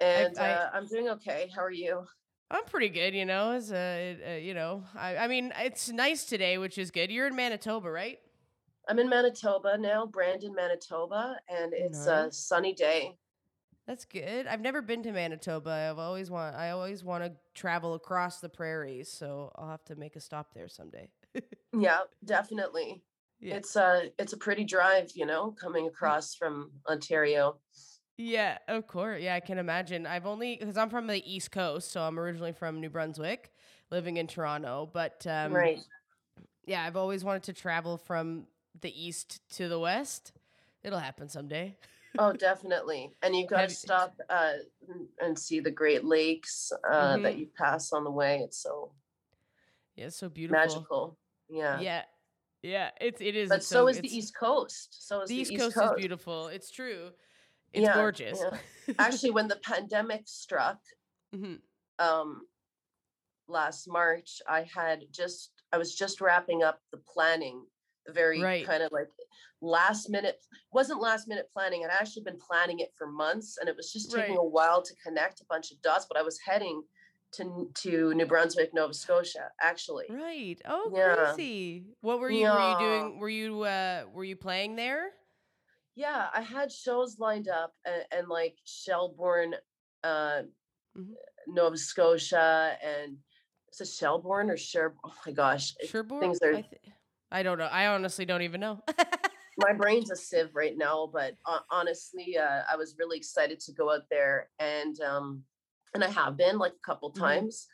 And 0.00 0.36
I, 0.38 0.50
uh, 0.50 0.70
I'm 0.74 0.86
doing 0.86 1.08
okay. 1.10 1.50
How 1.54 1.62
are 1.62 1.70
you? 1.70 2.04
I'm 2.50 2.64
pretty 2.64 2.88
good, 2.88 3.14
you 3.14 3.24
know. 3.24 3.52
As 3.52 3.72
a, 3.72 4.18
uh, 4.26 4.36
you 4.38 4.54
know, 4.54 4.82
I, 4.96 5.16
I 5.16 5.28
mean, 5.28 5.52
it's 5.56 5.88
nice 5.90 6.24
today, 6.24 6.58
which 6.58 6.78
is 6.78 6.90
good. 6.90 7.12
You're 7.12 7.28
in 7.28 7.36
Manitoba, 7.36 7.88
right? 7.90 8.18
I'm 8.88 8.98
in 8.98 9.08
Manitoba 9.08 9.78
now, 9.78 10.04
Brandon, 10.04 10.52
Manitoba, 10.52 11.36
and 11.48 11.72
it's 11.72 12.06
nice. 12.06 12.28
a 12.28 12.32
sunny 12.32 12.74
day. 12.74 13.16
That's 13.86 14.06
good. 14.06 14.46
I've 14.46 14.62
never 14.62 14.80
been 14.80 15.02
to 15.02 15.12
Manitoba. 15.12 15.88
I've 15.90 15.98
always 15.98 16.30
want 16.30 16.56
I 16.56 16.70
always 16.70 17.04
want 17.04 17.24
to 17.24 17.32
travel 17.54 17.94
across 17.94 18.40
the 18.40 18.48
prairies, 18.48 19.10
so 19.10 19.52
I'll 19.56 19.68
have 19.68 19.84
to 19.84 19.96
make 19.96 20.16
a 20.16 20.20
stop 20.20 20.54
there 20.54 20.68
someday. 20.68 21.08
yeah, 21.78 22.00
definitely. 22.24 23.02
Yeah. 23.40 23.56
It's 23.56 23.76
a 23.76 24.10
it's 24.18 24.32
a 24.32 24.38
pretty 24.38 24.64
drive, 24.64 25.12
you 25.14 25.26
know, 25.26 25.50
coming 25.50 25.86
across 25.86 26.34
from 26.34 26.70
Ontario. 26.88 27.58
Yeah, 28.16 28.58
of 28.68 28.86
course. 28.86 29.20
Yeah, 29.20 29.34
I 29.34 29.40
can 29.40 29.58
imagine. 29.58 30.06
I've 30.06 30.24
only 30.24 30.56
because 30.58 30.78
I'm 30.78 30.88
from 30.88 31.06
the 31.06 31.22
East 31.30 31.50
Coast, 31.50 31.92
so 31.92 32.00
I'm 32.00 32.18
originally 32.18 32.52
from 32.52 32.80
New 32.80 32.88
Brunswick, 32.88 33.52
living 33.90 34.16
in 34.16 34.26
Toronto. 34.26 34.88
But 34.90 35.26
um, 35.28 35.52
right, 35.52 35.80
yeah, 36.64 36.84
I've 36.84 36.96
always 36.96 37.22
wanted 37.22 37.42
to 37.44 37.52
travel 37.52 37.98
from 37.98 38.46
the 38.80 38.98
east 38.98 39.42
to 39.56 39.68
the 39.68 39.78
west. 39.78 40.32
It'll 40.82 41.00
happen 41.00 41.28
someday. 41.28 41.76
Oh, 42.18 42.32
definitely. 42.32 43.12
And 43.22 43.34
you've 43.34 43.48
got 43.48 43.68
to 43.68 43.74
stop 43.74 44.14
uh, 44.30 44.52
and 45.20 45.38
see 45.38 45.60
the 45.60 45.70
Great 45.70 46.04
Lakes 46.04 46.72
uh, 46.88 47.14
mm-hmm. 47.14 47.22
that 47.22 47.38
you 47.38 47.48
pass 47.56 47.92
on 47.92 48.04
the 48.04 48.10
way. 48.10 48.40
It's 48.44 48.62
so 48.62 48.92
yeah, 49.96 50.06
it's 50.06 50.16
so 50.16 50.28
beautiful, 50.28 50.60
magical. 50.60 51.18
Yeah, 51.48 51.80
yeah, 51.80 52.02
yeah. 52.62 52.90
It's 53.00 53.20
it 53.20 53.36
is. 53.36 53.48
But 53.48 53.64
so, 53.64 53.76
so 53.76 53.88
is 53.88 54.00
the 54.00 54.16
East 54.16 54.34
Coast. 54.36 55.06
So 55.06 55.22
is 55.22 55.28
the, 55.28 55.34
the 55.34 55.40
East, 55.42 55.52
East 55.52 55.62
Coast, 55.62 55.76
Coast, 55.76 55.92
is 55.96 56.00
beautiful. 56.00 56.48
It's 56.48 56.70
true. 56.70 57.10
It's 57.72 57.82
yeah, 57.82 57.94
gorgeous. 57.94 58.40
Yeah. 58.40 58.94
Actually, 58.98 59.30
when 59.30 59.48
the 59.48 59.56
pandemic 59.56 60.22
struck, 60.26 60.78
mm-hmm. 61.34 61.54
um, 61.98 62.42
last 63.48 63.88
March, 63.88 64.40
I 64.48 64.66
had 64.72 65.04
just 65.10 65.50
I 65.72 65.78
was 65.78 65.94
just 65.94 66.20
wrapping 66.20 66.62
up 66.62 66.78
the 66.92 66.98
planning 66.98 67.64
the 68.06 68.12
very 68.12 68.40
right. 68.40 68.66
kind 68.66 68.82
of 68.82 68.92
like 68.92 69.08
last 69.64 70.10
minute 70.10 70.44
wasn't 70.72 71.00
last 71.00 71.26
minute 71.26 71.48
planning 71.52 71.84
i'd 71.84 71.90
actually 71.90 72.22
been 72.22 72.38
planning 72.38 72.80
it 72.80 72.92
for 72.96 73.06
months 73.06 73.58
and 73.58 73.68
it 73.68 73.76
was 73.76 73.92
just 73.92 74.12
taking 74.12 74.36
right. 74.36 74.40
a 74.40 74.48
while 74.48 74.82
to 74.82 74.94
connect 74.96 75.40
a 75.40 75.44
bunch 75.48 75.70
of 75.70 75.80
dots 75.82 76.06
but 76.08 76.18
i 76.18 76.22
was 76.22 76.38
heading 76.44 76.82
to 77.32 77.70
to 77.74 78.14
new 78.14 78.26
brunswick 78.26 78.72
nova 78.74 78.92
scotia 78.92 79.48
actually 79.60 80.04
right 80.10 80.60
oh 80.66 80.92
yeah. 80.94 81.14
crazy 81.14 81.84
what 82.00 82.20
were 82.20 82.30
you 82.30 82.40
yeah. 82.40 82.54
were 82.54 82.70
you 82.70 82.86
doing 82.86 83.18
were 83.18 83.28
you 83.28 83.62
uh 83.62 84.02
were 84.12 84.24
you 84.24 84.36
playing 84.36 84.76
there 84.76 85.06
yeah 85.96 86.26
i 86.34 86.40
had 86.40 86.70
shows 86.70 87.18
lined 87.18 87.48
up 87.48 87.72
and, 87.84 88.04
and 88.12 88.28
like 88.28 88.56
shelburne 88.64 89.54
uh 90.04 90.42
mm-hmm. 90.96 91.12
nova 91.48 91.76
scotia 91.76 92.76
and 92.84 93.16
is 93.74 93.80
it 93.80 93.92
Shelbourne 93.92 94.50
or 94.50 94.56
Sher? 94.56 94.94
Oh 95.04 95.12
my 95.26 95.32
gosh, 95.32 95.74
Sherbourne. 95.84 96.20
Things 96.20 96.38
are. 96.42 96.50
I, 96.50 96.60
th- 96.62 96.82
I 97.30 97.42
don't 97.42 97.58
know. 97.58 97.66
I 97.66 97.88
honestly 97.88 98.24
don't 98.24 98.42
even 98.42 98.60
know. 98.60 98.80
my 99.58 99.72
brain's 99.72 100.10
a 100.10 100.16
sieve 100.16 100.50
right 100.54 100.76
now, 100.76 101.08
but 101.12 101.34
uh, 101.46 101.60
honestly, 101.70 102.36
uh, 102.38 102.62
I 102.70 102.76
was 102.76 102.96
really 102.98 103.16
excited 103.16 103.60
to 103.60 103.72
go 103.72 103.92
out 103.92 104.02
there, 104.10 104.48
and 104.58 105.00
um, 105.00 105.42
and 105.94 106.02
I 106.02 106.10
have 106.10 106.36
been 106.36 106.58
like 106.58 106.72
a 106.72 106.86
couple 106.86 107.10
mm-hmm. 107.10 107.22
times, 107.22 107.66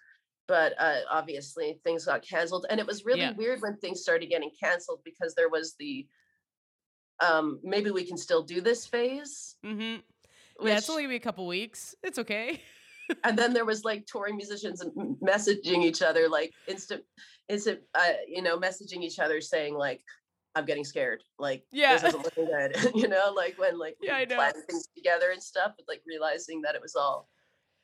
but 0.47 0.75
uh, 0.79 1.01
obviously 1.11 1.81
things 1.85 2.05
got 2.05 2.27
canceled, 2.27 2.67
and 2.71 2.79
it 2.79 2.87
was 2.87 3.05
really 3.05 3.21
yeah. 3.21 3.33
weird 3.33 3.61
when 3.61 3.77
things 3.77 4.03
started 4.03 4.29
getting 4.29 4.51
canceled 4.63 5.01
because 5.05 5.35
there 5.35 5.49
was 5.49 5.75
the 5.79 6.07
um, 7.21 7.61
maybe 7.63 7.91
we 7.91 8.05
can 8.05 8.17
still 8.17 8.43
do 8.43 8.61
this 8.61 8.87
phase. 8.87 9.57
Mm-hmm. 9.65 10.01
Which, 10.57 10.71
yeah, 10.71 10.79
it's 10.79 10.91
only 10.91 11.03
gonna 11.03 11.13
be 11.13 11.17
a 11.17 11.21
couple 11.21 11.47
weeks. 11.47 11.95
It's 12.03 12.19
okay. 12.19 12.61
and 13.25 13.39
then 13.39 13.53
there 13.53 13.65
was 13.65 13.85
like 13.85 14.07
touring 14.07 14.37
musicians 14.37 14.85
messaging 15.23 15.85
each 15.85 16.03
other 16.03 16.29
like 16.29 16.53
instant 16.69 17.03
instant 17.49 17.81
uh, 17.95 18.13
you 18.29 18.43
know 18.43 18.59
messaging 18.59 19.03
each 19.03 19.19
other 19.19 19.41
saying 19.41 19.75
like 19.75 20.01
i'm 20.55 20.65
getting 20.65 20.85
scared 20.85 21.23
like 21.39 21.65
yeah 21.73 21.95
this 21.95 22.05
isn't 22.05 22.25
looking 22.25 22.47
good 22.47 22.77
you 22.95 23.09
know 23.09 23.33
like 23.35 23.59
when 23.59 23.79
like 23.79 23.97
yeah, 24.03 24.17
I 24.17 24.25
know. 24.25 24.37
planning 24.37 24.63
things 24.69 24.89
together 24.97 25.31
and 25.31 25.43
stuff 25.43 25.73
but 25.77 25.87
like 25.89 26.03
realizing 26.07 26.63
that 26.63 26.75
it 26.75 26.83
was 26.83 26.97
all 26.97 27.29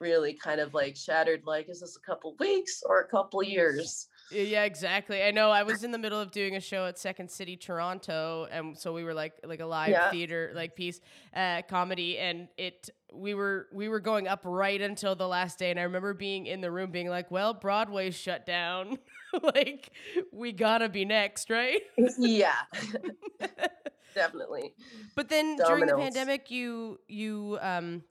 really 0.01 0.35
kind 0.35 0.61
of 0.61 0.75
like 0.75 0.97
shattered 0.97 1.43
like 1.47 1.69
is 1.69 1.81
this 1.81 1.97
a 1.97 2.01
couple 2.01 2.37
weeks 2.39 2.83
or 2.87 3.01
a 3.01 3.09
couple 3.09 3.43
years 3.43 4.09
yeah, 4.31 4.65
exactly. 4.65 5.23
I 5.23 5.31
know. 5.31 5.51
I 5.51 5.63
was 5.63 5.85
in 5.85 5.93
the 5.93 5.99
middle 5.99 6.21
of 6.21 6.33
doing 6.33 6.57
a 6.57 6.61
show 6.61 6.87
at 6.87 6.99
Second 6.99 7.31
City 7.31 7.57
Toronto, 7.57 8.49
and 8.51 8.77
so 8.77 8.93
we 8.93 9.05
were 9.05 9.15
like 9.15 9.35
like 9.45 9.61
a 9.61 9.67
live 9.67 9.91
yeah. 9.91 10.11
theater 10.11 10.51
like 10.55 10.75
piece, 10.75 11.01
uh, 11.35 11.63
comedy, 11.69 12.19
and 12.19 12.49
it 12.57 12.91
we 13.13 13.35
were 13.35 13.69
we 13.73 13.89
were 13.89 14.01
going 14.01 14.27
up 14.27 14.41
right 14.45 14.81
until 14.81 15.15
the 15.15 15.29
last 15.29 15.59
day, 15.59 15.71
and 15.71 15.79
I 15.79 15.85
remember 15.85 16.13
being 16.13 16.47
in 16.47 16.61
the 16.61 16.71
room, 16.71 16.91
being 16.91 17.09
like, 17.09 17.31
"Well, 17.31 17.55
Broadway's 17.55 18.17
shut 18.17 18.45
down. 18.45 18.99
like, 19.55 19.91
we 20.33 20.53
gotta 20.53 20.89
be 20.89 21.05
next, 21.05 21.51
right?" 21.51 21.81
yeah, 22.19 22.55
definitely. 24.15 24.75
But 25.15 25.29
then 25.29 25.57
Dominoes. 25.57 25.69
during 25.69 25.87
the 25.87 26.03
pandemic, 26.03 26.51
you 26.51 26.99
you 27.09 27.59
um. 27.61 28.03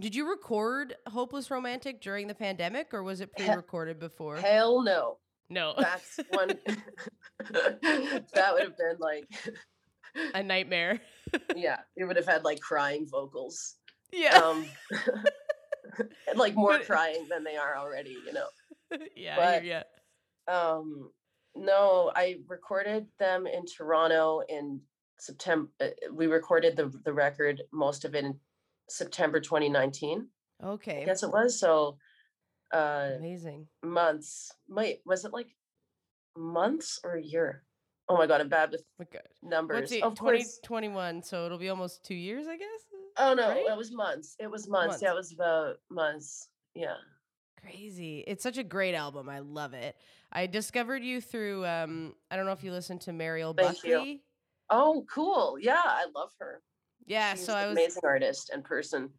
Did 0.00 0.14
you 0.14 0.30
record 0.30 0.94
Hopeless 1.08 1.50
Romantic 1.50 2.00
during 2.00 2.28
the 2.28 2.34
pandemic 2.34 2.94
or 2.94 3.02
was 3.02 3.20
it 3.20 3.34
pre-recorded 3.36 3.98
before? 3.98 4.36
Hell 4.36 4.80
no. 4.84 5.18
No. 5.50 5.74
That's 5.76 6.20
one 6.30 6.52
that 7.50 8.52
would 8.52 8.62
have 8.62 8.78
been 8.78 8.96
like 9.00 9.24
a 10.34 10.42
nightmare. 10.44 11.00
yeah. 11.56 11.80
It 11.96 12.04
would 12.04 12.14
have 12.14 12.28
had 12.28 12.44
like 12.44 12.60
crying 12.60 13.08
vocals. 13.10 13.74
Yeah. 14.12 14.38
Um 14.38 14.66
like 16.36 16.54
more 16.54 16.78
but, 16.78 16.86
crying 16.86 17.26
than 17.28 17.42
they 17.42 17.56
are 17.56 17.76
already, 17.76 18.16
you 18.24 18.32
know. 18.32 18.46
Yeah, 19.16 19.36
but, 19.36 19.64
yeah. 19.64 19.82
Um 20.48 21.10
no, 21.54 22.12
I 22.14 22.36
recorded 22.46 23.06
them 23.18 23.46
in 23.46 23.64
Toronto 23.66 24.42
in 24.48 24.80
September. 25.18 25.70
Uh, 25.80 25.88
we 26.12 26.26
recorded 26.26 26.76
the 26.76 26.92
the 27.04 27.12
record, 27.12 27.62
most 27.72 28.04
of 28.04 28.14
it 28.14 28.24
in 28.24 28.38
September 28.88 29.40
2019. 29.40 30.28
Okay. 30.64 31.02
I 31.02 31.04
guess 31.04 31.22
it 31.22 31.30
was. 31.30 31.58
So 31.58 31.98
uh 32.72 33.10
amazing 33.16 33.66
months 33.82 34.52
wait 34.68 35.00
was 35.06 35.24
it 35.24 35.32
like 35.32 35.48
months 36.36 37.00
or 37.02 37.14
a 37.14 37.22
year 37.22 37.64
oh 38.08 38.16
my 38.16 38.26
god 38.26 38.40
i'm 38.40 38.48
bad 38.48 38.70
with 38.70 38.84
okay. 39.00 39.20
numbers 39.42 39.90
of 40.02 40.14
2021 40.14 41.22
so 41.22 41.46
it'll 41.46 41.58
be 41.58 41.68
almost 41.68 42.04
two 42.04 42.14
years 42.14 42.46
i 42.46 42.56
guess 42.56 42.68
oh 43.16 43.34
no 43.34 43.48
right? 43.48 43.64
it 43.66 43.76
was 43.76 43.90
months 43.92 44.36
it 44.38 44.50
was 44.50 44.68
months. 44.68 44.88
months 44.88 45.02
yeah 45.02 45.10
it 45.10 45.14
was 45.14 45.32
about 45.32 45.76
months 45.90 46.48
yeah 46.74 46.94
crazy 47.60 48.22
it's 48.26 48.42
such 48.42 48.58
a 48.58 48.64
great 48.64 48.94
album 48.94 49.28
i 49.28 49.38
love 49.38 49.72
it 49.72 49.96
i 50.32 50.46
discovered 50.46 51.02
you 51.02 51.20
through 51.20 51.64
um 51.66 52.14
i 52.30 52.36
don't 52.36 52.46
know 52.46 52.52
if 52.52 52.64
you 52.64 52.72
listened 52.72 53.00
to 53.00 53.12
mariel 53.12 53.54
Thank 53.54 53.82
buckley 53.82 54.10
you. 54.10 54.18
oh 54.70 55.04
cool 55.12 55.58
yeah 55.60 55.82
i 55.84 56.06
love 56.14 56.30
her 56.38 56.62
yeah 57.06 57.34
She's 57.34 57.46
so 57.46 57.54
i 57.54 57.66
was 57.66 57.72
amazing 57.72 58.02
artist 58.04 58.50
and 58.50 58.64
person 58.64 59.10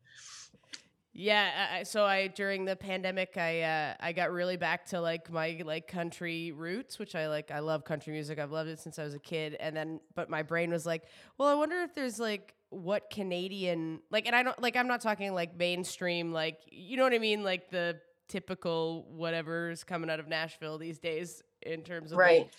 yeah, 1.22 1.68
I, 1.74 1.84
so 1.84 2.06
I 2.06 2.28
during 2.28 2.64
the 2.64 2.78
pandemic, 2.78 3.36
I 3.36 3.62
uh, 3.62 3.94
I 4.00 4.14
got 4.14 4.32
really 4.32 4.56
back 4.56 4.86
to 4.88 5.02
like 5.02 5.30
my 5.30 5.62
like 5.66 5.86
country 5.86 6.54
roots, 6.54 6.98
which 6.98 7.14
I 7.14 7.28
like. 7.28 7.52
I 7.52 7.60
love 7.60 7.84
country 7.84 8.14
music. 8.14 8.40
I've 8.40 8.52
loved 8.52 8.70
it 8.70 8.80
since 8.80 9.00
I 9.00 9.04
was 9.04 9.16
a 9.16 9.20
kid. 9.20 9.58
And 9.60 9.76
then, 9.76 10.00
but 10.16 10.30
my 10.30 10.44
brain 10.44 10.72
was 10.72 10.86
like, 10.86 11.04
well, 11.38 11.50
I 11.50 11.56
wonder 11.56 11.82
if 11.82 11.94
there's 11.94 12.20
like 12.20 12.54
what 12.70 13.10
Canadian 13.10 14.00
like, 14.12 14.28
and 14.28 14.36
I 14.36 14.44
don't 14.44 14.62
like. 14.62 14.78
I'm 14.78 14.88
not 14.88 15.02
talking 15.02 15.34
like 15.34 15.58
mainstream, 15.58 16.32
like 16.32 16.60
you 16.72 16.96
know 16.96 17.04
what 17.04 17.14
I 17.14 17.20
mean, 17.20 17.44
like 17.44 17.70
the 17.70 18.00
typical 18.30 19.06
whatever's 19.10 19.84
coming 19.84 20.10
out 20.10 20.20
of 20.20 20.28
Nashville 20.28 20.78
these 20.78 21.00
days 21.00 21.44
in 21.62 21.82
terms 21.82 22.12
of 22.12 22.18
right. 22.18 22.42
Like, 22.42 22.52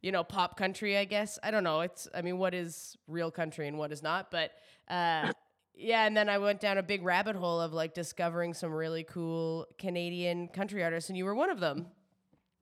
you 0.00 0.12
know, 0.12 0.22
pop 0.22 0.56
country, 0.56 0.96
I 0.96 1.04
guess. 1.04 1.38
I 1.42 1.50
don't 1.50 1.64
know. 1.64 1.80
It's, 1.80 2.06
I 2.14 2.22
mean, 2.22 2.38
what 2.38 2.54
is 2.54 2.96
real 3.08 3.30
country 3.30 3.66
and 3.66 3.78
what 3.78 3.92
is 3.92 4.02
not? 4.02 4.30
But 4.30 4.52
uh, 4.88 5.32
yeah, 5.74 6.06
and 6.06 6.16
then 6.16 6.28
I 6.28 6.38
went 6.38 6.60
down 6.60 6.78
a 6.78 6.82
big 6.82 7.02
rabbit 7.04 7.36
hole 7.36 7.60
of 7.60 7.72
like 7.72 7.94
discovering 7.94 8.54
some 8.54 8.72
really 8.72 9.04
cool 9.04 9.66
Canadian 9.78 10.48
country 10.48 10.82
artists, 10.84 11.10
and 11.10 11.18
you 11.18 11.24
were 11.24 11.34
one 11.34 11.50
of 11.50 11.60
them. 11.60 11.86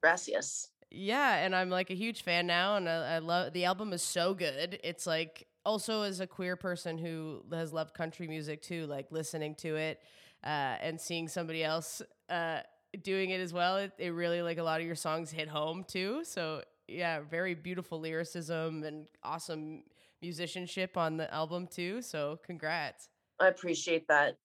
Gracias. 0.02 0.70
Yeah, 0.90 1.36
and 1.36 1.54
I'm 1.54 1.68
like 1.68 1.90
a 1.90 1.94
huge 1.94 2.22
fan 2.22 2.46
now, 2.46 2.76
and 2.76 2.88
I, 2.88 3.16
I 3.16 3.18
love 3.18 3.52
the 3.52 3.64
album 3.64 3.92
is 3.92 4.02
so 4.02 4.34
good. 4.34 4.80
It's 4.82 5.06
like 5.06 5.46
also 5.64 6.02
as 6.02 6.20
a 6.20 6.26
queer 6.26 6.56
person 6.56 6.96
who 6.96 7.42
has 7.52 7.72
loved 7.72 7.92
country 7.92 8.28
music 8.28 8.62
too, 8.62 8.86
like 8.86 9.10
listening 9.10 9.56
to 9.56 9.76
it 9.76 10.00
uh, 10.44 10.76
and 10.80 11.00
seeing 11.00 11.28
somebody 11.28 11.64
else 11.64 12.02
uh, 12.28 12.60
doing 13.02 13.30
it 13.30 13.40
as 13.40 13.52
well. 13.52 13.76
It, 13.76 13.92
it 13.98 14.10
really 14.10 14.42
like 14.42 14.58
a 14.58 14.62
lot 14.62 14.80
of 14.80 14.86
your 14.86 14.94
songs 14.94 15.30
hit 15.30 15.48
home 15.48 15.84
too. 15.86 16.24
So 16.24 16.62
yeah, 16.88 17.20
very 17.20 17.54
beautiful 17.54 18.00
lyricism 18.00 18.82
and 18.84 19.06
awesome 19.22 19.82
musicianship 20.22 20.96
on 20.96 21.16
the 21.16 21.32
album 21.32 21.66
too. 21.66 22.02
So 22.02 22.38
congrats. 22.44 23.08
I 23.40 23.48
appreciate 23.48 24.08
that. 24.08 24.36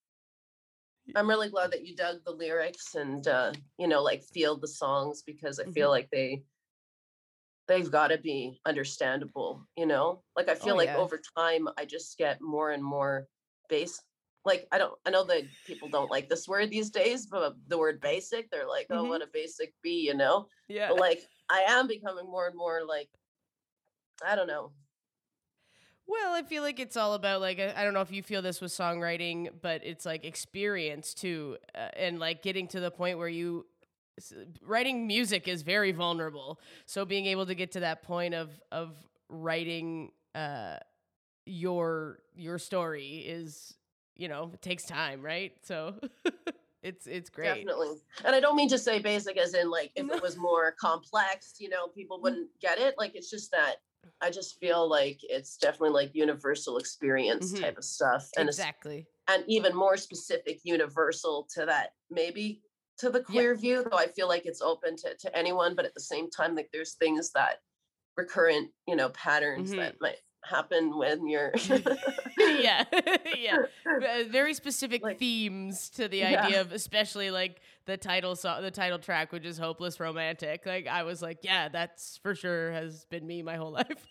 I'm 1.15 1.27
really 1.27 1.49
glad 1.49 1.71
that 1.71 1.85
you 1.85 1.95
dug 1.95 2.17
the 2.25 2.31
lyrics 2.31 2.95
and 2.95 3.27
uh, 3.27 3.53
you 3.77 3.87
know, 3.87 4.01
like 4.01 4.23
feel 4.23 4.57
the 4.57 4.67
songs 4.67 5.23
because 5.25 5.59
I 5.59 5.63
feel 5.65 5.87
mm-hmm. 5.87 5.91
like 5.91 6.09
they 6.11 6.43
they've 7.67 7.91
got 7.91 8.09
to 8.09 8.17
be 8.17 8.59
understandable, 8.65 9.65
you 9.77 9.85
know? 9.85 10.21
Like 10.35 10.49
I 10.49 10.55
feel 10.55 10.73
oh, 10.73 10.77
like 10.77 10.89
yeah. 10.89 10.97
over 10.97 11.19
time 11.37 11.67
I 11.77 11.85
just 11.85 12.17
get 12.17 12.41
more 12.41 12.71
and 12.71 12.83
more 12.83 13.27
base 13.69 14.01
like 14.45 14.67
I 14.71 14.77
don't 14.77 14.93
I 15.05 15.09
know 15.11 15.23
that 15.25 15.43
people 15.65 15.89
don't 15.89 16.11
like 16.11 16.29
this 16.29 16.47
word 16.47 16.69
these 16.69 16.89
days, 16.89 17.27
but 17.27 17.55
the 17.67 17.77
word 17.77 18.01
basic, 18.01 18.49
they're 18.49 18.67
like, 18.67 18.87
oh, 18.89 19.01
mm-hmm. 19.01 19.09
what 19.09 19.21
a 19.21 19.27
basic 19.31 19.73
be, 19.81 20.05
you 20.05 20.15
know? 20.15 20.47
Yeah. 20.67 20.89
But 20.89 20.99
like 20.99 21.21
I 21.49 21.65
am 21.67 21.87
becoming 21.87 22.25
more 22.25 22.47
and 22.47 22.57
more 22.57 22.81
like 22.87 23.09
I 24.25 24.35
don't 24.35 24.47
know. 24.47 24.71
Well, 26.07 26.33
I 26.33 26.43
feel 26.43 26.63
like 26.63 26.79
it's 26.79 26.97
all 26.97 27.13
about 27.13 27.41
like 27.41 27.59
I 27.59 27.83
don't 27.83 27.93
know 27.93 28.01
if 28.01 28.11
you 28.11 28.23
feel 28.23 28.41
this 28.41 28.59
with 28.61 28.71
songwriting, 28.71 29.49
but 29.61 29.81
it's 29.85 30.05
like 30.05 30.25
experience 30.25 31.13
too, 31.13 31.57
uh, 31.75 31.89
and 31.95 32.19
like 32.19 32.41
getting 32.41 32.67
to 32.69 32.79
the 32.79 32.91
point 32.91 33.17
where 33.17 33.29
you 33.29 33.65
writing 34.61 35.07
music 35.07 35.47
is 35.47 35.61
very 35.61 35.91
vulnerable. 35.91 36.59
So 36.85 37.05
being 37.05 37.27
able 37.27 37.45
to 37.45 37.55
get 37.55 37.71
to 37.73 37.81
that 37.81 38.03
point 38.03 38.33
of 38.33 38.49
of 38.71 38.95
writing 39.29 40.11
uh, 40.35 40.77
your 41.45 42.19
your 42.35 42.57
story 42.57 43.23
is 43.25 43.75
you 44.21 44.27
know 44.27 44.51
it 44.53 44.61
takes 44.61 44.85
time, 44.85 45.21
right? 45.21 45.53
So. 45.63 45.95
it's 46.83 47.05
it's 47.05 47.29
great. 47.29 47.65
Definitely. 47.65 47.97
And 48.25 48.35
I 48.35 48.39
don't 48.39 48.55
mean 48.55 48.69
to 48.69 48.77
say 48.77 48.99
basic 48.99 49.37
as 49.37 49.53
in 49.53 49.69
like 49.69 49.91
if 49.95 50.09
it 50.09 50.21
was 50.21 50.35
more 50.49 50.73
complex, 50.79 51.55
you 51.59 51.69
know, 51.69 51.87
people 51.87 52.17
mm. 52.17 52.23
wouldn't 52.23 52.49
get 52.59 52.79
it. 52.79 52.95
Like 52.97 53.11
it's 53.15 53.29
just 53.29 53.51
that 53.51 53.75
I 54.21 54.29
just 54.29 54.59
feel 54.59 54.89
like 54.89 55.19
it's 55.23 55.57
definitely 55.57 55.91
like 55.91 56.15
universal 56.15 56.77
experience 56.77 57.51
mm-hmm. 57.51 57.63
type 57.63 57.77
of 57.77 57.83
stuff. 57.83 58.29
And 58.37 58.49
exactly. 58.49 59.05
And 59.27 59.43
even 59.47 59.75
more 59.75 59.97
specific 59.97 60.59
universal 60.63 61.47
to 61.53 61.65
that, 61.65 61.91
maybe 62.09 62.61
to 62.97 63.09
the 63.09 63.21
queer 63.21 63.53
yeah. 63.53 63.59
view, 63.59 63.85
though 63.89 63.97
I 63.97 64.07
feel 64.07 64.27
like 64.27 64.45
it's 64.45 64.61
open 64.61 64.95
to, 64.97 65.15
to 65.15 65.37
anyone, 65.37 65.75
but 65.75 65.85
at 65.85 65.93
the 65.93 66.01
same 66.01 66.29
time, 66.29 66.55
like 66.55 66.69
there's 66.73 66.95
things 66.95 67.31
that 67.33 67.59
recurrent, 68.17 68.69
you 68.87 68.95
know, 68.95 69.09
patterns 69.09 69.69
mm-hmm. 69.69 69.79
that 69.79 69.95
might 70.01 70.17
happen 70.43 70.97
when 70.97 71.27
you're 71.27 71.53
yeah. 72.61 72.83
Yeah. 73.37 73.57
Very 74.29 74.53
specific 74.53 75.01
like, 75.03 75.19
themes 75.19 75.89
to 75.91 76.07
the 76.07 76.23
idea 76.23 76.57
yeah. 76.57 76.61
of 76.61 76.71
especially 76.71 77.31
like 77.31 77.61
the 77.85 77.97
title 77.97 78.35
song 78.35 78.61
the 78.61 78.71
title 78.71 78.99
track 78.99 79.31
which 79.31 79.45
is 79.45 79.57
hopeless 79.57 79.99
romantic. 79.99 80.65
Like 80.65 80.87
i 80.87 81.03
was 81.03 81.21
like 81.21 81.39
yeah 81.41 81.69
that's 81.69 82.17
for 82.17 82.35
sure 82.35 82.71
has 82.71 83.05
been 83.05 83.25
me 83.25 83.41
my 83.41 83.55
whole 83.55 83.71
life. 83.71 84.07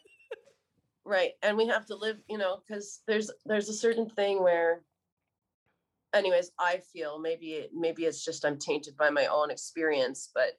Right. 1.04 1.32
And 1.42 1.56
we 1.56 1.66
have 1.68 1.87
to 1.87 1.97
live 1.97 2.18
you 2.28 2.38
know 2.38 2.61
because 2.66 3.00
there's 3.06 3.30
there's 3.47 3.68
a 3.68 3.75
certain 3.75 4.09
thing 4.09 4.42
where 4.42 4.82
anyways 6.14 6.50
i 6.59 6.80
feel 6.92 7.18
maybe 7.18 7.68
maybe 7.73 8.04
it's 8.04 8.25
just 8.25 8.44
i'm 8.44 8.59
tainted 8.59 8.97
by 8.97 9.11
my 9.11 9.26
own 9.26 9.50
experience 9.50 10.30
but 10.35 10.59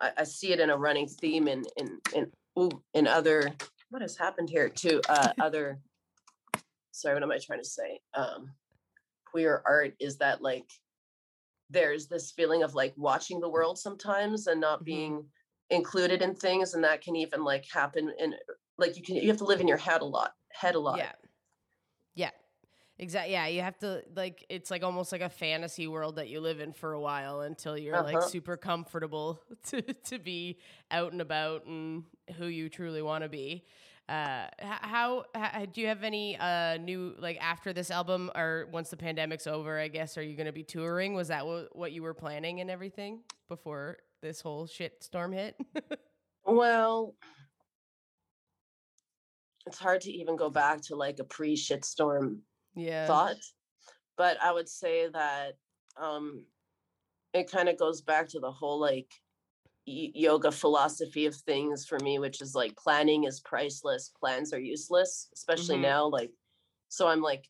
i, 0.00 0.10
I 0.18 0.24
see 0.24 0.52
it 0.52 0.60
in 0.60 0.70
a 0.70 0.76
running 0.76 1.06
theme 1.06 1.48
in 1.48 1.64
in 1.76 1.98
in 2.14 2.32
ooh, 2.58 2.82
in 2.94 3.06
other 3.06 3.52
what 3.90 4.02
has 4.02 4.16
happened 4.16 4.48
here 4.48 4.68
to 4.68 5.00
uh, 5.08 5.32
other 5.40 5.78
sorry 6.92 7.14
what 7.14 7.22
am 7.22 7.32
i 7.32 7.38
trying 7.38 7.60
to 7.60 7.68
say? 7.68 8.00
Um 8.14 8.52
queer 9.24 9.62
art 9.66 9.94
is 9.98 10.18
that 10.18 10.42
like 10.42 10.68
there's 11.70 12.06
this 12.06 12.32
feeling 12.32 12.62
of 12.62 12.74
like 12.74 12.92
watching 12.96 13.40
the 13.40 13.48
world 13.48 13.78
sometimes 13.78 14.46
and 14.46 14.60
not 14.60 14.78
mm-hmm. 14.78 14.84
being 14.84 15.24
included 15.70 16.20
in 16.20 16.34
things 16.34 16.74
and 16.74 16.84
that 16.84 17.00
can 17.00 17.16
even 17.16 17.42
like 17.42 17.64
happen 17.72 18.12
in 18.18 18.34
like 18.78 18.96
you 18.96 19.02
can 19.02 19.16
you 19.16 19.28
have 19.28 19.38
to 19.38 19.44
live 19.44 19.60
in 19.60 19.68
your 19.68 19.78
head 19.78 20.02
a 20.02 20.04
lot 20.04 20.32
head 20.52 20.74
a 20.74 20.78
lot. 20.78 20.98
Yeah. 20.98 21.12
Yeah. 22.14 22.30
Exactly 22.98 23.32
yeah 23.32 23.46
you 23.46 23.62
have 23.62 23.78
to 23.78 24.02
like 24.14 24.44
it's 24.50 24.70
like 24.70 24.82
almost 24.82 25.12
like 25.12 25.22
a 25.22 25.30
fantasy 25.30 25.86
world 25.86 26.16
that 26.16 26.28
you 26.28 26.40
live 26.40 26.60
in 26.60 26.72
for 26.72 26.92
a 26.92 27.00
while 27.00 27.40
until 27.40 27.76
you're 27.76 27.96
uh-huh. 27.96 28.18
like 28.18 28.22
super 28.28 28.56
comfortable 28.56 29.40
to 29.64 29.80
to 29.80 30.18
be 30.18 30.58
out 30.90 31.10
and 31.12 31.22
about 31.22 31.64
and 31.64 32.04
who 32.36 32.46
you 32.46 32.68
truly 32.68 33.00
want 33.00 33.24
to 33.24 33.30
be 33.30 33.64
uh 34.08 34.46
how, 34.58 35.24
how, 35.34 35.64
do 35.64 35.80
you 35.80 35.86
have 35.86 36.02
any 36.02 36.36
uh 36.38 36.76
new 36.78 37.14
like 37.18 37.38
after 37.40 37.72
this 37.72 37.90
album 37.90 38.30
or 38.34 38.68
once 38.72 38.90
the 38.90 38.96
pandemic's 38.96 39.46
over 39.46 39.78
i 39.78 39.88
guess 39.88 40.18
are 40.18 40.22
you 40.22 40.36
going 40.36 40.46
to 40.46 40.52
be 40.52 40.64
touring? 40.64 41.14
Was 41.14 41.28
that 41.28 41.46
what, 41.46 41.74
what 41.74 41.92
you 41.92 42.02
were 42.02 42.14
planning 42.14 42.60
and 42.60 42.70
everything 42.70 43.20
before 43.48 43.98
this 44.20 44.40
whole 44.40 44.66
shit 44.66 45.02
storm 45.02 45.32
hit? 45.32 45.56
Well 46.44 47.14
it's 49.66 49.78
hard 49.78 50.00
to 50.02 50.10
even 50.10 50.36
go 50.36 50.50
back 50.50 50.80
to 50.82 50.96
like 50.96 51.18
a 51.20 51.24
pre 51.24 51.56
shitstorm 51.56 52.38
yeah. 52.74 53.06
thought 53.06 53.36
but 54.16 54.36
i 54.42 54.52
would 54.52 54.68
say 54.68 55.08
that 55.08 55.52
um 55.96 56.44
it 57.32 57.50
kind 57.50 57.68
of 57.68 57.78
goes 57.78 58.02
back 58.02 58.28
to 58.28 58.40
the 58.40 58.50
whole 58.50 58.80
like 58.80 59.10
yoga 59.84 60.52
philosophy 60.52 61.26
of 61.26 61.34
things 61.34 61.84
for 61.86 61.98
me 62.00 62.18
which 62.18 62.40
is 62.40 62.54
like 62.54 62.76
planning 62.76 63.24
is 63.24 63.40
priceless 63.40 64.10
plans 64.18 64.52
are 64.52 64.60
useless 64.60 65.28
especially 65.34 65.74
mm-hmm. 65.74 65.82
now 65.82 66.06
like 66.06 66.30
so 66.88 67.08
i'm 67.08 67.20
like 67.20 67.48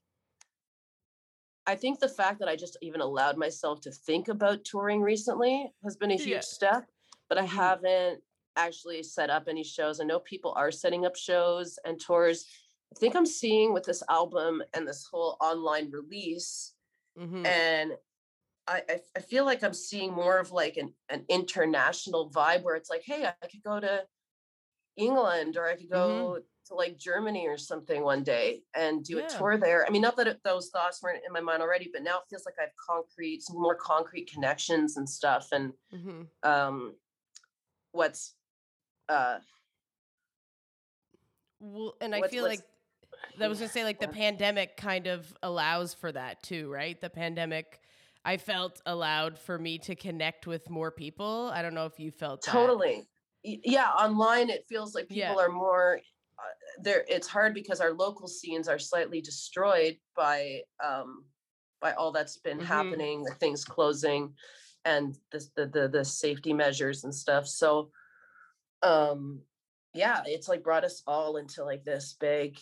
i 1.66 1.74
think 1.74 2.00
the 2.00 2.08
fact 2.08 2.38
that 2.38 2.48
i 2.48 2.56
just 2.56 2.78
even 2.80 3.02
allowed 3.02 3.36
myself 3.36 3.82
to 3.82 3.90
think 3.90 4.28
about 4.28 4.64
touring 4.64 5.02
recently 5.02 5.70
has 5.84 5.96
been 5.96 6.10
a 6.10 6.16
huge 6.16 6.28
yeah. 6.28 6.40
step 6.40 6.84
but 7.28 7.36
i 7.36 7.42
mm-hmm. 7.42 7.56
haven't 7.56 8.20
actually 8.56 9.02
set 9.02 9.28
up 9.28 9.44
any 9.46 9.64
shows 9.64 10.00
i 10.00 10.04
know 10.04 10.20
people 10.20 10.54
are 10.56 10.70
setting 10.70 11.04
up 11.04 11.14
shows 11.14 11.78
and 11.84 12.00
tours 12.00 12.46
i 12.94 12.98
think 12.98 13.14
i'm 13.14 13.26
seeing 13.26 13.74
with 13.74 13.84
this 13.84 14.02
album 14.08 14.62
and 14.72 14.88
this 14.88 15.06
whole 15.10 15.36
online 15.40 15.90
release 15.90 16.72
mm-hmm. 17.18 17.44
and 17.44 17.92
I, 18.68 18.82
I 19.16 19.20
feel 19.20 19.44
like 19.44 19.64
I'm 19.64 19.74
seeing 19.74 20.12
more 20.12 20.38
of 20.38 20.52
like 20.52 20.76
an, 20.76 20.92
an 21.08 21.24
international 21.28 22.30
vibe 22.30 22.62
where 22.62 22.76
it's 22.76 22.90
like, 22.90 23.02
hey, 23.04 23.26
I 23.26 23.46
could 23.46 23.62
go 23.62 23.80
to 23.80 24.02
England 24.96 25.56
or 25.56 25.66
I 25.66 25.74
could 25.74 25.90
mm-hmm. 25.90 25.94
go 25.94 26.28
mm-hmm. 26.28 26.40
to 26.68 26.74
like 26.74 26.96
Germany 26.98 27.48
or 27.48 27.58
something 27.58 28.02
one 28.02 28.22
day 28.22 28.62
and 28.76 29.04
do 29.04 29.16
yeah. 29.16 29.26
a 29.26 29.28
tour 29.28 29.56
there. 29.56 29.84
I 29.86 29.90
mean, 29.90 30.02
not 30.02 30.16
that 30.16 30.28
it, 30.28 30.40
those 30.44 30.70
thoughts 30.70 31.02
weren't 31.02 31.22
in 31.26 31.32
my 31.32 31.40
mind 31.40 31.60
already, 31.60 31.90
but 31.92 32.02
now 32.02 32.18
it 32.18 32.24
feels 32.30 32.44
like 32.46 32.54
I 32.58 32.62
have 32.62 32.70
concrete, 32.88 33.42
some 33.42 33.60
more 33.60 33.74
concrete 33.74 34.30
connections 34.32 34.96
and 34.96 35.08
stuff. 35.08 35.48
And 35.50 35.72
mm-hmm. 35.92 36.22
um, 36.48 36.94
what's 37.90 38.34
uh, 39.08 39.38
well, 41.60 41.94
and 42.00 42.14
I 42.14 42.22
feel 42.28 42.44
like 42.44 42.60
that 43.38 43.48
was 43.48 43.58
gonna 43.58 43.70
say 43.70 43.84
like 43.84 44.00
the 44.00 44.08
pandemic 44.08 44.76
kind 44.76 45.06
of 45.06 45.32
allows 45.42 45.94
for 45.94 46.10
that 46.12 46.42
too, 46.42 46.70
right? 46.70 47.00
The 47.00 47.10
pandemic 47.10 47.81
I 48.24 48.36
felt 48.36 48.80
allowed 48.86 49.38
for 49.38 49.58
me 49.58 49.78
to 49.78 49.94
connect 49.94 50.46
with 50.46 50.70
more 50.70 50.90
people. 50.90 51.50
I 51.52 51.62
don't 51.62 51.74
know 51.74 51.86
if 51.86 51.98
you 51.98 52.10
felt 52.10 52.44
that. 52.44 52.52
totally. 52.52 53.04
Yeah, 53.42 53.88
online 53.88 54.50
it 54.50 54.64
feels 54.68 54.94
like 54.94 55.08
people 55.08 55.34
yeah. 55.36 55.36
are 55.36 55.48
more 55.48 56.00
uh, 56.38 56.80
there. 56.80 57.04
It's 57.08 57.26
hard 57.26 57.54
because 57.54 57.80
our 57.80 57.92
local 57.92 58.28
scenes 58.28 58.68
are 58.68 58.78
slightly 58.78 59.20
destroyed 59.20 59.96
by 60.14 60.60
um, 60.84 61.24
by 61.80 61.92
all 61.94 62.12
that's 62.12 62.36
been 62.36 62.58
mm-hmm. 62.58 62.66
happening, 62.66 63.24
the 63.24 63.34
things 63.34 63.64
closing, 63.64 64.32
and 64.84 65.16
the, 65.32 65.44
the 65.56 65.66
the 65.66 65.88
the 65.88 66.04
safety 66.04 66.52
measures 66.52 67.02
and 67.02 67.12
stuff. 67.12 67.48
So, 67.48 67.90
um, 68.84 69.40
yeah, 69.92 70.22
it's 70.24 70.48
like 70.48 70.62
brought 70.62 70.84
us 70.84 71.02
all 71.04 71.36
into 71.38 71.64
like 71.64 71.84
this 71.84 72.14
big 72.20 72.56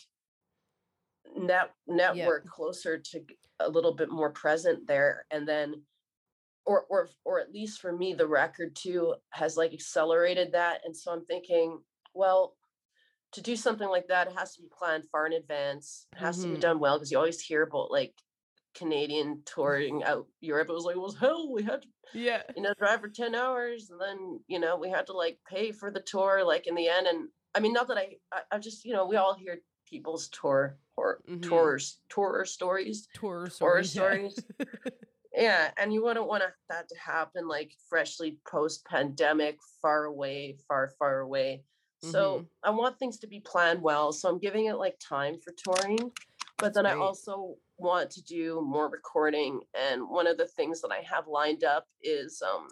net 1.37 1.73
network 1.87 2.45
yeah. 2.47 2.50
closer 2.50 2.99
to 2.99 3.21
a 3.61 3.69
little 3.69 3.95
bit 3.95 4.11
more 4.11 4.31
present 4.31 4.87
there 4.87 5.26
and 5.31 5.47
then 5.47 5.83
or 6.67 6.85
or 6.88 7.09
or 7.25 7.40
at 7.40 7.52
least 7.52 7.81
for 7.81 7.93
me 7.93 8.14
the 8.14 8.26
record 8.26 8.75
too 8.77 9.14
has 9.31 9.57
like 9.57 9.73
accelerated 9.73 10.53
that 10.53 10.81
and 10.85 10.96
so 10.96 11.12
i'm 11.12 11.25
thinking 11.25 11.79
well 12.14 12.55
to 13.33 13.40
do 13.40 13.57
something 13.57 13.88
like 13.88 14.09
that 14.09 14.27
it 14.27 14.37
has 14.37 14.55
to 14.55 14.62
be 14.62 14.68
planned 14.77 15.05
far 15.11 15.27
in 15.27 15.33
advance 15.33 16.07
it 16.12 16.18
has 16.18 16.37
mm-hmm. 16.37 16.42
to 16.42 16.49
be 16.49 16.55
mm-hmm. 16.55 16.61
done 16.61 16.81
well 16.81 16.96
because 16.96 17.11
you 17.11 17.16
always 17.16 17.40
hear 17.40 17.62
about 17.62 17.90
like 17.90 18.14
canadian 18.75 19.42
touring 19.46 20.03
out 20.05 20.27
europe 20.40 20.68
it 20.68 20.73
was 20.73 20.85
like 20.85 20.96
well 20.96 21.12
hell 21.12 21.53
we 21.53 21.62
had 21.62 21.83
to 21.83 21.88
yeah 22.14 22.42
you 22.57 22.62
know 22.62 22.73
drive 22.79 23.01
for 23.01 23.09
10 23.09 23.35
hours 23.35 23.90
and 23.90 24.01
then 24.01 24.40
you 24.46 24.61
know 24.61 24.77
we 24.77 24.88
had 24.88 25.07
to 25.07 25.12
like 25.12 25.38
pay 25.49 25.73
for 25.73 25.90
the 25.90 26.01
tour 26.01 26.44
like 26.44 26.66
in 26.66 26.75
the 26.75 26.88
end 26.88 27.07
and 27.07 27.29
i 27.55 27.61
mean 27.61 27.73
not 27.73 27.88
that 27.88 27.99
i 27.99 28.11
i, 28.33 28.40
I 28.53 28.59
just 28.59 28.85
you 28.85 28.92
know 28.92 29.07
we 29.07 29.16
all 29.16 29.35
hear 29.35 29.59
people's 29.87 30.29
tour 30.29 30.79
or 31.00 31.20
mm-hmm. 31.28 31.40
tours 31.40 32.00
tour 32.08 32.44
stories 32.44 33.08
tour 33.14 33.48
stories, 33.48 33.90
stories. 33.90 34.38
Yeah. 35.34 35.70
and 35.78 35.92
you 35.92 36.04
wouldn't 36.04 36.26
want 36.26 36.42
that 36.68 36.88
to 36.88 36.94
happen 36.98 37.48
like 37.48 37.72
freshly 37.88 38.38
post 38.46 38.84
pandemic 38.84 39.58
far 39.80 40.04
away 40.04 40.56
far 40.68 40.92
far 40.98 41.20
away 41.20 41.62
so 42.02 42.36
mm-hmm. 42.36 42.44
i 42.64 42.70
want 42.70 42.98
things 42.98 43.18
to 43.18 43.26
be 43.26 43.40
planned 43.40 43.82
well 43.82 44.12
so 44.12 44.28
i'm 44.28 44.38
giving 44.38 44.66
it 44.66 44.74
like 44.74 44.98
time 45.00 45.36
for 45.38 45.52
touring 45.52 46.10
but 46.58 46.74
then 46.74 46.86
i 46.86 46.94
also 46.94 47.56
want 47.78 48.10
to 48.10 48.22
do 48.22 48.60
more 48.66 48.88
recording 48.90 49.60
and 49.74 50.02
one 50.02 50.26
of 50.26 50.36
the 50.36 50.46
things 50.46 50.80
that 50.80 50.92
i 50.92 51.00
have 51.00 51.26
lined 51.26 51.64
up 51.64 51.86
is 52.02 52.42
um 52.42 52.68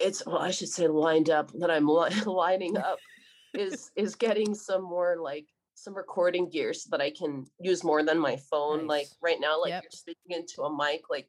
it's 0.00 0.24
well 0.26 0.38
i 0.38 0.50
should 0.50 0.68
say 0.68 0.86
lined 0.88 1.30
up 1.30 1.50
that 1.54 1.70
i'm 1.70 1.88
li- 1.88 2.10
lining 2.26 2.76
up 2.76 2.98
is 3.54 3.90
is 3.96 4.14
getting 4.14 4.54
some 4.54 4.82
more 4.82 5.16
like 5.20 5.46
some 5.82 5.94
recording 5.94 6.50
gear 6.50 6.72
so 6.72 6.88
that 6.90 7.00
I 7.00 7.10
can 7.10 7.46
use 7.60 7.84
more 7.84 8.02
than 8.02 8.18
my 8.18 8.36
phone. 8.50 8.80
Nice. 8.80 8.88
Like 8.88 9.06
right 9.22 9.38
now, 9.40 9.60
like 9.60 9.70
yep. 9.70 9.82
you're 9.84 9.90
speaking 9.90 10.30
into 10.30 10.62
a 10.62 10.76
mic. 10.76 11.02
Like 11.10 11.28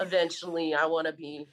eventually, 0.00 0.74
I 0.74 0.86
want 0.86 1.06
to 1.06 1.12
be, 1.12 1.46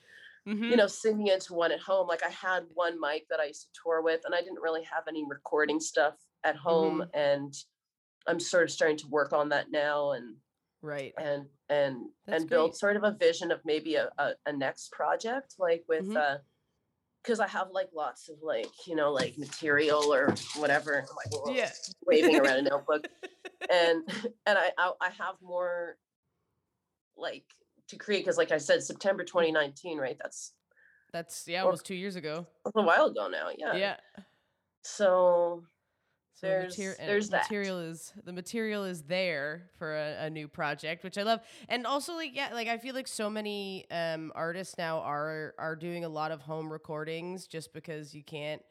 mm-hmm. 0.48 0.64
you 0.64 0.76
know, 0.76 0.88
singing 0.88 1.28
into 1.28 1.54
one 1.54 1.72
at 1.72 1.80
home. 1.80 2.08
Like 2.08 2.24
I 2.24 2.30
had 2.30 2.64
one 2.74 3.00
mic 3.00 3.28
that 3.30 3.40
I 3.40 3.46
used 3.46 3.64
to 3.64 3.82
tour 3.84 4.02
with, 4.02 4.22
and 4.26 4.36
I 4.36 4.42
didn't 4.42 4.62
really 4.62 4.84
have 4.84 5.04
any 5.08 5.26
recording 5.28 5.80
stuff 5.80 6.16
at 6.44 6.56
home, 6.56 7.02
mm-hmm. 7.02 7.20
and 7.20 7.54
I'm 8.28 8.40
sort 8.40 8.64
of 8.64 8.72
starting 8.72 8.98
to 8.98 9.08
work 9.08 9.34
on 9.34 9.50
that 9.50 9.72
now. 9.72 10.12
And 10.12 10.36
right 10.82 11.14
and 11.18 11.46
and 11.68 12.06
That's 12.26 12.42
and 12.42 12.50
build 12.50 12.72
great. 12.72 12.78
sort 12.78 12.96
of 12.96 13.04
a 13.04 13.12
vision 13.12 13.52
of 13.52 13.60
maybe 13.66 13.96
a, 13.96 14.10
a, 14.18 14.32
a 14.46 14.54
next 14.54 14.92
project 14.92 15.56
like 15.60 15.84
with 15.90 16.06
mm-hmm. 16.06 16.18
uh 16.18 16.38
because 17.24 17.40
I 17.40 17.48
have 17.48 17.68
like 17.72 17.90
lots 17.94 18.30
of 18.30 18.38
like 18.42 18.70
you 18.88 18.96
know 18.96 19.12
like 19.12 19.38
material 19.38 20.14
or 20.14 20.34
whatever, 20.58 21.06
like 21.16 21.56
yeah. 21.56 21.70
waving 22.06 22.40
around 22.40 22.60
a 22.60 22.62
notebook, 22.70 23.08
and 23.72 24.04
and 24.46 24.58
I, 24.58 24.72
I 24.78 24.92
I 25.02 25.10
have 25.18 25.36
more 25.42 25.98
like 27.18 27.46
to 27.90 27.98
create 27.98 28.20
because 28.20 28.38
like 28.38 28.52
I 28.52 28.58
said 28.58 28.84
September 28.84 29.24
mm. 29.24 29.28
2019, 29.28 29.98
right? 29.98 30.18
That's 30.22 30.54
that's 31.12 31.48
yeah, 31.48 31.64
almost 31.64 31.86
two 31.86 31.96
years 31.96 32.16
ago. 32.16 32.48
A 32.76 32.82
while 32.82 33.08
ago 33.08 33.28
now, 33.28 33.50
yeah. 33.58 33.76
Yeah. 33.76 33.98
So 34.84 35.64
so 36.40 36.48
there's 36.48 36.76
the 36.78 36.96
there's 37.00 37.32
material 37.32 37.80
is 37.80 38.14
the 38.24 38.32
material 38.32 38.86
is 38.86 39.02
there 39.02 39.64
for 39.78 39.98
a, 39.98 40.26
a, 40.26 40.30
new 40.30 40.48
project, 40.48 41.04
which 41.04 41.18
I 41.18 41.24
love. 41.24 41.42
And 41.68 41.86
also 41.86 42.16
like 42.16 42.34
yeah, 42.34 42.52
like 42.54 42.70
I 42.70 42.78
feel 42.78 42.96
like 42.96 43.10
so 43.10 43.30
many 43.30 43.86
um, 43.92 44.32
artists 44.36 44.78
now 44.78 45.00
are 45.00 45.54
are 45.58 45.76
doing 45.76 46.06
a 46.06 46.10
lot 46.10 46.32
of 46.32 46.40
home 46.42 46.72
recordings 46.72 47.46
just 47.46 47.74
because 47.74 48.16
you 48.16 48.24
can't 48.24 48.62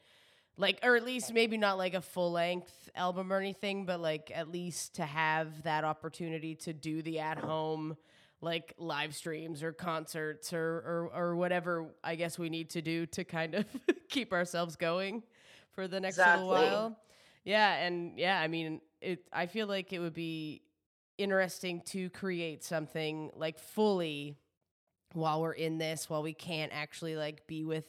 like 0.57 0.79
or 0.81 0.95
at 0.95 1.05
least 1.05 1.31
maybe 1.31 1.57
not 1.57 1.77
like 1.77 1.93
a 1.93 2.01
full 2.01 2.31
length 2.31 2.89
album 2.95 3.31
or 3.31 3.37
anything, 3.37 3.85
but 3.85 3.99
like 3.99 4.31
at 4.33 4.49
least 4.49 4.95
to 4.95 5.03
have 5.03 5.61
that 5.61 5.83
opportunity 5.83 6.55
to 6.55 6.73
do 6.73 7.03
the 7.03 7.19
at 7.19 7.37
home 7.37 7.95
like 8.41 8.73
live 8.79 9.13
streams 9.13 9.61
or 9.61 9.73
concerts 9.73 10.53
or, 10.53 10.59
or 10.59 11.11
or 11.13 11.35
whatever 11.35 11.85
I 12.03 12.15
guess 12.15 12.39
we 12.39 12.49
need 12.49 12.71
to 12.71 12.81
do 12.81 13.05
to 13.07 13.23
kind 13.23 13.53
of 13.53 13.65
keep 14.09 14.33
ourselves 14.33 14.75
going 14.75 15.21
for 15.75 15.87
the 15.87 15.99
next 15.99 16.15
exactly. 16.15 16.47
little 16.47 16.65
while. 16.65 16.97
Yeah, 17.43 17.75
and 17.75 18.17
yeah, 18.17 18.39
I 18.39 18.47
mean, 18.47 18.81
it. 19.01 19.23
I 19.31 19.45
feel 19.45 19.67
like 19.67 19.93
it 19.93 19.99
would 19.99 20.13
be 20.13 20.61
interesting 21.17 21.81
to 21.87 22.09
create 22.09 22.63
something 22.63 23.31
like 23.35 23.59
fully 23.59 24.37
while 25.13 25.41
we're 25.41 25.53
in 25.53 25.77
this, 25.77 26.09
while 26.09 26.23
we 26.23 26.33
can't 26.33 26.71
actually 26.73 27.15
like 27.15 27.47
be 27.47 27.65
with 27.65 27.85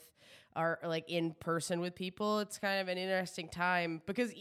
our 0.57 0.79
like 0.85 1.09
in 1.09 1.33
person 1.39 1.81
with 1.81 1.95
people 1.95 2.41
it's 2.41 2.59
kind 2.59 2.81
of 2.81 2.89
an 2.89 2.99
interesting 2.99 3.49
time 3.49 4.03
because 4.07 4.33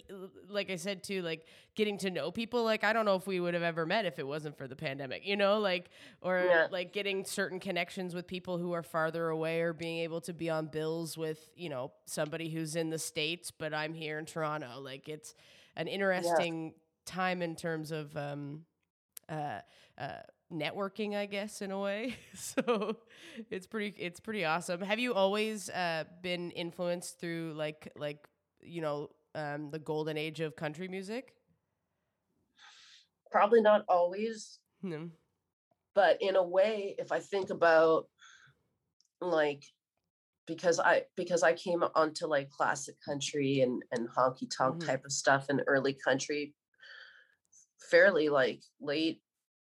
like 0.49 0.71
i 0.71 0.75
said 0.75 1.03
too 1.03 1.21
like 1.21 1.45
getting 1.75 1.97
to 1.97 2.09
know 2.09 2.31
people 2.31 2.63
like 2.63 2.83
i 2.83 2.91
don't 2.91 3.05
know 3.05 3.15
if 3.15 3.27
we 3.27 3.39
would 3.39 3.53
have 3.53 3.61
ever 3.61 3.85
met 3.85 4.05
if 4.05 4.17
it 4.17 4.25
wasn't 4.25 4.57
for 4.57 4.67
the 4.67 4.75
pandemic 4.75 5.25
you 5.25 5.37
know 5.37 5.59
like 5.59 5.89
or 6.21 6.43
yeah. 6.45 6.67
like 6.71 6.91
getting 6.93 7.23
certain 7.23 7.59
connections 7.59 8.15
with 8.15 8.25
people 8.25 8.57
who 8.57 8.71
are 8.71 8.81
farther 8.81 9.29
away 9.29 9.61
or 9.61 9.71
being 9.71 9.99
able 9.99 10.19
to 10.19 10.33
be 10.33 10.49
on 10.49 10.65
bills 10.65 11.17
with 11.17 11.49
you 11.55 11.69
know 11.69 11.91
somebody 12.05 12.49
who's 12.49 12.75
in 12.75 12.89
the 12.89 12.99
states 12.99 13.51
but 13.51 13.71
i'm 13.71 13.93
here 13.93 14.17
in 14.17 14.25
toronto 14.25 14.79
like 14.81 15.07
it's 15.07 15.35
an 15.75 15.87
interesting 15.87 16.65
yeah. 16.65 16.71
time 17.05 17.41
in 17.43 17.55
terms 17.55 17.91
of 17.91 18.17
um 18.17 18.61
uh, 19.29 19.59
uh, 19.99 20.21
networking, 20.51 21.15
I 21.15 21.25
guess, 21.25 21.61
in 21.61 21.71
a 21.71 21.79
way. 21.79 22.15
so 22.33 22.97
it's 23.49 23.67
pretty 23.67 23.93
it's 23.97 24.19
pretty 24.19 24.45
awesome. 24.45 24.81
Have 24.81 24.99
you 24.99 25.13
always 25.13 25.69
uh, 25.69 26.05
been 26.21 26.51
influenced 26.51 27.19
through 27.19 27.53
like 27.55 27.91
like 27.95 28.27
you 28.61 28.81
know 28.81 29.09
um, 29.35 29.69
the 29.71 29.79
golden 29.79 30.17
age 30.17 30.39
of 30.39 30.55
country 30.55 30.87
music? 30.87 31.33
Probably 33.31 33.61
not 33.61 33.85
always. 33.87 34.59
No. 34.81 35.09
But 35.93 36.17
in 36.21 36.35
a 36.35 36.43
way, 36.43 36.95
if 36.97 37.11
I 37.11 37.19
think 37.19 37.49
about 37.49 38.07
like 39.21 39.63
because 40.47 40.79
I 40.79 41.03
because 41.15 41.43
I 41.43 41.53
came 41.53 41.83
onto 41.95 42.25
like 42.25 42.49
classic 42.49 42.95
country 43.05 43.61
and 43.61 43.83
and 43.91 44.09
honky 44.09 44.49
tonk 44.49 44.77
mm-hmm. 44.77 44.89
type 44.89 45.05
of 45.05 45.11
stuff 45.11 45.49
in 45.49 45.61
early 45.67 45.93
country 45.93 46.55
fairly 47.89 48.29
like 48.29 48.61
late 48.81 49.21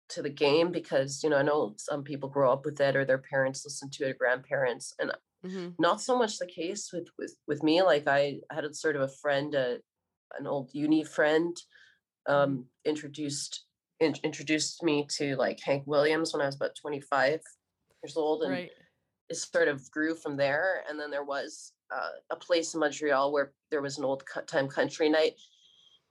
to 0.10 0.22
the 0.22 0.30
game 0.30 0.72
because 0.72 1.22
you 1.24 1.30
know 1.30 1.38
I 1.38 1.44
know 1.44 1.74
some 1.78 2.04
people 2.04 2.30
grow 2.30 2.52
up 2.52 2.66
with 2.66 2.80
it 2.80 2.96
or 2.96 3.06
their 3.06 3.18
parents 3.18 3.66
listen 3.66 3.90
to 3.92 4.06
it 4.06 4.12
or 4.12 4.14
grandparents 4.14 4.94
and 5.00 5.12
mm-hmm. 5.46 5.70
not 5.80 6.02
so 6.02 6.18
much 6.18 6.38
the 6.38 6.46
case 6.46 6.92
with 6.94 7.08
with 7.18 7.36
with 7.48 7.64
me 7.64 7.82
like 7.82 8.08
I 8.08 8.40
had 8.52 8.66
a 8.66 8.74
sort 8.74 8.96
of 8.96 9.02
a 9.02 9.08
friend 9.08 9.54
a, 9.56 9.80
an 10.38 10.48
old 10.48 10.70
uni 10.74 11.04
friend 11.04 11.56
mm-hmm. 12.28 12.34
um 12.34 12.66
introduced 12.86 13.66
in, 14.00 14.14
introduced 14.24 14.84
me 14.84 15.08
to 15.18 15.36
like 15.36 15.60
Hank 15.64 15.84
Williams 15.86 16.34
when 16.34 16.42
I 16.42 16.46
was 16.46 16.56
about 16.56 16.76
25 16.80 17.42
years 18.04 18.16
old 18.16 18.44
and 18.44 18.52
right 18.52 18.72
it 19.30 19.36
sort 19.36 19.68
of 19.68 19.90
grew 19.92 20.16
from 20.16 20.38
there. 20.38 20.84
And 20.90 21.00
then 21.00 21.12
there 21.12 21.24
was 21.24 21.74
uh, 21.94 22.10
a 22.32 22.36
place 22.36 22.74
in 22.74 22.80
Montreal 22.80 23.32
where 23.32 23.54
there 23.72 23.82
was 23.82 23.98
an 23.98 24.06
old 24.06 24.24
time 24.48 24.68
country 24.68 25.10
night. 25.10 25.34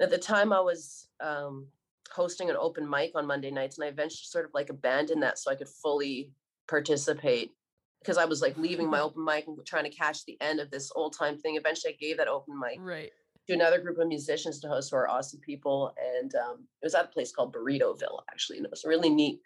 At 0.01 0.11
the 0.11 0.19
time, 0.19 0.53
I 0.53 0.61
was 0.61 1.09
um, 1.21 1.69
hosting 2.13 2.51
an 2.51 2.57
open 2.57 2.89
mic 2.89 3.13
on 3.15 3.27
Monday 3.27 3.51
nights, 3.51 3.79
and 3.79 3.85
I 3.85 3.89
eventually 3.89 4.25
sort 4.25 4.45
of 4.45 4.53
like 4.55 4.71
abandoned 4.71 5.23
that 5.23 5.39
so 5.39 5.51
I 5.51 5.55
could 5.55 5.69
fully 5.69 6.31
participate 6.69 7.53
because 8.01 8.19
I 8.19 8.25
was 8.25 8.43
like 8.43 8.57
leaving 8.57 8.91
my 8.91 9.01
open 9.03 9.25
mic 9.25 9.47
and 9.47 9.59
trying 9.67 9.85
to 9.85 9.97
catch 9.97 10.25
the 10.25 10.37
end 10.41 10.61
of 10.61 10.71
this 10.71 10.91
old 10.95 11.17
time 11.17 11.39
thing. 11.39 11.57
Eventually, 11.57 11.95
I 11.95 11.97
gave 12.05 12.19
that 12.19 12.29
open 12.29 12.59
mic 12.59 12.79
right 12.81 13.11
to 13.47 13.55
another 13.55 13.81
group 13.81 13.99
of 13.99 14.09
musicians 14.09 14.61
to 14.61 14.69
host 14.69 14.91
who 14.91 14.97
are 14.97 15.09
awesome 15.09 15.41
people, 15.41 15.93
and 16.19 16.35
um, 16.35 16.67
it 16.83 16.87
was 16.87 16.95
at 16.95 17.05
a 17.05 17.09
place 17.09 17.33
called 17.33 17.55
Burrito 17.55 17.97
Burritoville 17.97 18.23
actually, 18.31 18.59
and 18.59 18.67
it 18.67 18.71
was 18.71 18.85
a 18.85 18.89
really 18.89 19.11
neat 19.11 19.41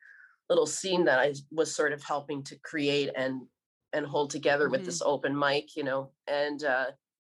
little 0.48 0.66
scene 0.66 1.04
that 1.04 1.20
I 1.20 1.32
was 1.52 1.74
sort 1.74 1.92
of 1.92 2.02
helping 2.02 2.42
to 2.44 2.56
create 2.58 3.10
and 3.16 3.42
and 3.92 4.06
hold 4.06 4.30
together 4.30 4.64
mm-hmm. 4.64 4.72
with 4.72 4.84
this 4.84 5.02
open 5.02 5.36
mic, 5.36 5.76
you 5.76 5.84
know, 5.84 6.10
and 6.28 6.62
uh, 6.64 6.86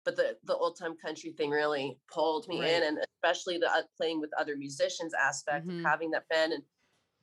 but 0.06 0.16
the 0.16 0.38
the 0.46 0.56
old 0.56 0.78
time 0.78 0.96
country 0.98 1.32
thing 1.32 1.50
really 1.50 1.98
pulled 2.12 2.48
me 2.48 2.62
right. 2.62 2.72
in, 2.72 2.84
and 2.84 2.98
especially 3.16 3.58
the 3.58 3.70
uh, 3.70 3.82
playing 3.98 4.20
with 4.20 4.32
other 4.40 4.56
musicians 4.56 5.14
aspect 5.14 5.68
mm-hmm. 5.68 5.80
of 5.80 5.86
having 5.86 6.12
that 6.12 6.28
band 6.30 6.54
and 6.54 6.64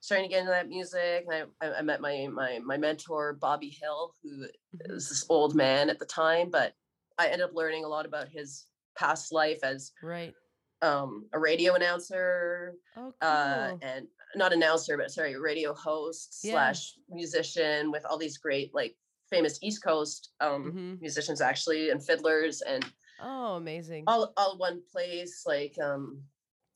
starting 0.01 0.29
to 0.29 0.33
get 0.33 0.41
into 0.41 0.51
that 0.51 0.69
music. 0.69 1.27
And 1.31 1.49
I, 1.61 1.79
I 1.79 1.83
met 1.83 2.01
my 2.01 2.29
my 2.33 2.59
my 2.65 2.77
mentor 2.77 3.35
Bobby 3.35 3.77
Hill, 3.81 4.15
who 4.23 4.31
mm-hmm. 4.31 4.93
was 4.93 5.09
this 5.09 5.27
old 5.29 5.55
man 5.55 5.91
at 5.91 5.99
the 5.99 6.07
time, 6.07 6.51
but 6.51 6.75
I 7.19 7.27
ended 7.27 7.43
up 7.43 7.55
learning 7.55 7.85
a 7.85 7.89
lot 7.89 8.07
about 8.07 8.29
his 8.29 8.67
past 8.97 9.33
life 9.33 9.61
as 9.63 9.93
right 10.03 10.35
um, 10.83 11.27
a 11.33 11.39
radio 11.39 11.75
announcer 11.75 12.75
oh, 12.97 13.13
uh, 13.21 13.69
cool. 13.69 13.79
uh, 13.83 13.87
and 13.87 14.07
not 14.37 14.53
announcer, 14.53 14.97
but 14.97 15.11
sorry, 15.11 15.39
radio 15.39 15.75
host 15.75 16.41
yeah. 16.43 16.53
slash 16.53 16.95
musician 17.11 17.91
with 17.91 18.05
all 18.09 18.19
these 18.19 18.39
great 18.39 18.75
like 18.75 18.97
famous 19.31 19.59
East 19.63 19.83
Coast 19.83 20.31
um, 20.41 20.65
mm-hmm. 20.65 20.95
musicians 21.01 21.41
actually 21.41 21.91
and 21.91 22.05
fiddlers 22.05 22.63
and 22.63 22.85
oh 23.23 23.55
amazing 23.55 24.05
all 24.07 24.33
all 24.37 24.59
one 24.59 24.81
place 24.91 25.45
like 25.47 25.75
um, 25.83 26.21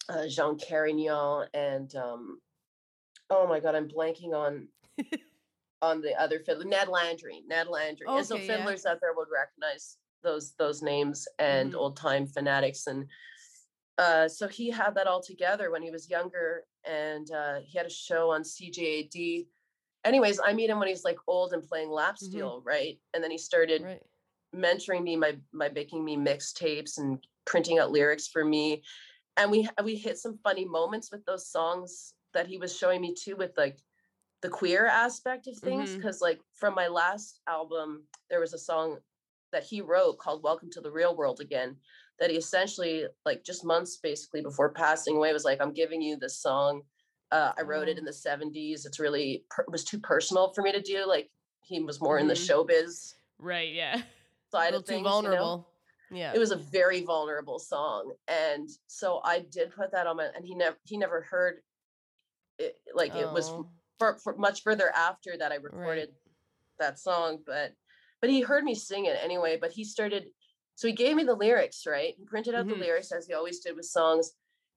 uh, 0.09 0.27
Jean 0.29 0.59
Carignan 0.59 1.47
and 1.55 1.95
um, 1.97 2.38
oh 3.31 3.47
my 3.47 3.61
god 3.61 3.75
I'm 3.75 3.88
blanking 3.88 4.33
on 4.33 4.69
on 5.83 6.01
the 6.01 6.14
other 6.21 6.40
fiddler 6.40 6.64
Ned 6.64 6.88
Landry 6.88 7.43
Ned 7.47 7.69
Landry 7.69 8.07
okay, 8.07 8.19
and 8.19 8.27
so 8.27 8.38
fiddlers 8.38 8.83
yeah. 8.85 8.93
out 8.93 8.99
there 9.01 9.14
would 9.14 9.29
recognize 9.33 9.97
those 10.23 10.55
those 10.59 10.83
names 10.83 11.27
and 11.38 11.71
mm-hmm. 11.71 11.79
old 11.79 11.97
time 11.97 12.27
fanatics 12.27 12.87
and 12.87 13.07
uh, 13.97 14.27
so 14.27 14.49
he 14.49 14.69
had 14.71 14.95
that 14.97 15.07
all 15.07 15.23
together 15.23 15.71
when 15.71 15.81
he 15.81 15.90
was 15.90 16.11
younger 16.11 16.64
and 16.85 17.31
uh, 17.31 17.61
he 17.64 17.79
had 17.79 17.87
a 17.87 17.90
show 17.90 18.33
on 18.33 18.43
CJAD 18.43 19.47
anyways, 20.05 20.40
I 20.45 20.53
meet 20.53 20.71
him 20.71 20.79
when 20.79 20.88
he's 20.88 21.05
like 21.05 21.19
old 21.27 21.53
and 21.53 21.62
playing 21.62 21.90
lap 21.90 22.17
mm-hmm. 22.17 22.27
steel, 22.27 22.59
mm-hmm. 22.59 22.69
right? 22.69 22.99
And 23.12 23.23
then 23.23 23.31
he 23.31 23.38
started 23.38 23.83
right. 23.83 24.03
mentoring 24.55 25.03
me 25.03 25.17
my 25.17 25.37
by 25.53 25.71
making 25.71 26.05
me 26.05 26.17
mixtapes 26.17 26.99
and 26.99 27.19
printing 27.45 27.79
out 27.79 27.90
lyrics 27.90 28.29
for 28.29 28.45
me. 28.45 28.83
And 29.37 29.51
we 29.51 29.69
we 29.83 29.97
hit 29.97 30.19
some 30.19 30.38
funny 30.45 30.64
moments 30.64 31.11
with 31.11 31.25
those 31.25 31.49
songs 31.49 32.14
that 32.35 32.47
he 32.47 32.59
was 32.59 32.77
showing 32.77 33.01
me 33.01 33.14
too 33.14 33.37
with 33.37 33.53
like 33.57 33.79
the 34.43 34.49
queer 34.51 34.87
aspect 34.87 35.47
of 35.47 35.57
things 35.57 35.97
because 35.97 36.17
mm-hmm. 36.17 36.25
like 36.25 36.40
from 36.55 36.75
my 36.75 36.87
last 36.87 37.40
album 37.49 38.05
there 38.29 38.40
was 38.40 38.53
a 38.53 38.59
song 38.59 38.99
that 39.53 39.64
he 39.64 39.81
wrote 39.81 40.19
called 40.19 40.43
welcome 40.43 40.69
to 40.71 40.83
the 40.83 40.90
real 40.90 41.17
world 41.17 41.40
again 41.40 41.75
that 42.21 42.31
he 42.31 42.37
essentially 42.37 43.07
like 43.25 43.43
just 43.43 43.64
months 43.64 43.97
basically 44.03 44.43
before 44.43 44.69
passing 44.69 45.17
away 45.17 45.33
was 45.33 45.47
like 45.47 45.62
i'm 45.62 45.73
giving 45.73 46.03
you 46.03 46.19
this 46.19 46.37
song 46.37 46.83
uh, 47.35 47.53
I 47.59 47.62
wrote 47.62 47.88
it 47.88 47.97
oh. 47.97 47.99
in 47.99 48.05
the 48.05 48.12
70s. 48.12 48.87
It's 48.87 49.01
really 49.01 49.44
it 49.59 49.70
was 49.70 49.85
too 49.85 49.99
personal 49.99 50.53
for 50.53 50.62
me 50.62 50.70
to 50.70 50.81
do. 50.81 51.05
Like 51.07 51.31
he 51.62 51.81
was 51.81 52.01
more 52.01 52.16
mm-hmm. 52.16 52.23
in 52.23 52.29
the 52.29 52.35
mm-hmm. 52.35 52.61
showbiz, 52.61 53.14
right? 53.38 53.73
Yeah, 53.73 54.03
side 54.53 54.75
of 54.75 54.85
things. 54.85 55.01
Too 55.01 55.05
vulnerable. 55.05 55.66
You 56.11 56.16
know? 56.16 56.20
Yeah, 56.20 56.33
it 56.33 56.38
was 56.38 56.53
a 56.53 56.57
very 56.57 57.03
vulnerable 57.03 57.59
song, 57.59 58.12
and 58.29 58.68
so 58.87 59.20
I 59.25 59.40
did 59.40 59.75
put 59.75 59.90
that 59.92 60.07
on 60.07 60.18
my. 60.18 60.29
And 60.37 60.44
he 60.44 60.55
never 60.55 60.77
he 60.85 60.97
never 60.97 61.23
heard 61.23 61.57
it. 62.59 62.77
Like 62.94 63.12
oh. 63.14 63.20
it 63.20 63.33
was 63.33 63.51
oh. 63.51 63.68
for, 63.99 64.16
for 64.18 64.37
much 64.37 64.62
further 64.62 64.92
after 64.94 65.37
that 65.37 65.51
I 65.51 65.57
recorded 65.57 66.11
right. 66.11 66.79
that 66.79 67.01
song, 67.01 67.38
but 67.44 67.73
but 68.20 68.31
he 68.31 68.42
heard 68.42 68.62
me 68.62 68.77
sing 68.77 69.07
it 69.07 69.18
anyway. 69.20 69.59
But 69.61 69.73
he 69.73 69.83
started. 69.83 70.27
So 70.77 70.88
he 70.88 70.92
gave 70.92 71.14
me 71.16 71.23
the 71.23 71.35
lyrics, 71.35 71.85
right? 71.87 72.14
He 72.16 72.25
printed 72.25 72.55
out 72.55 72.66
mm-hmm. 72.66 72.81
the 72.81 72.85
lyrics 72.85 73.12
as 73.12 73.27
he 73.27 73.35
always 73.35 73.61
did 73.61 73.77
with 73.77 73.87
songs. 73.87 74.33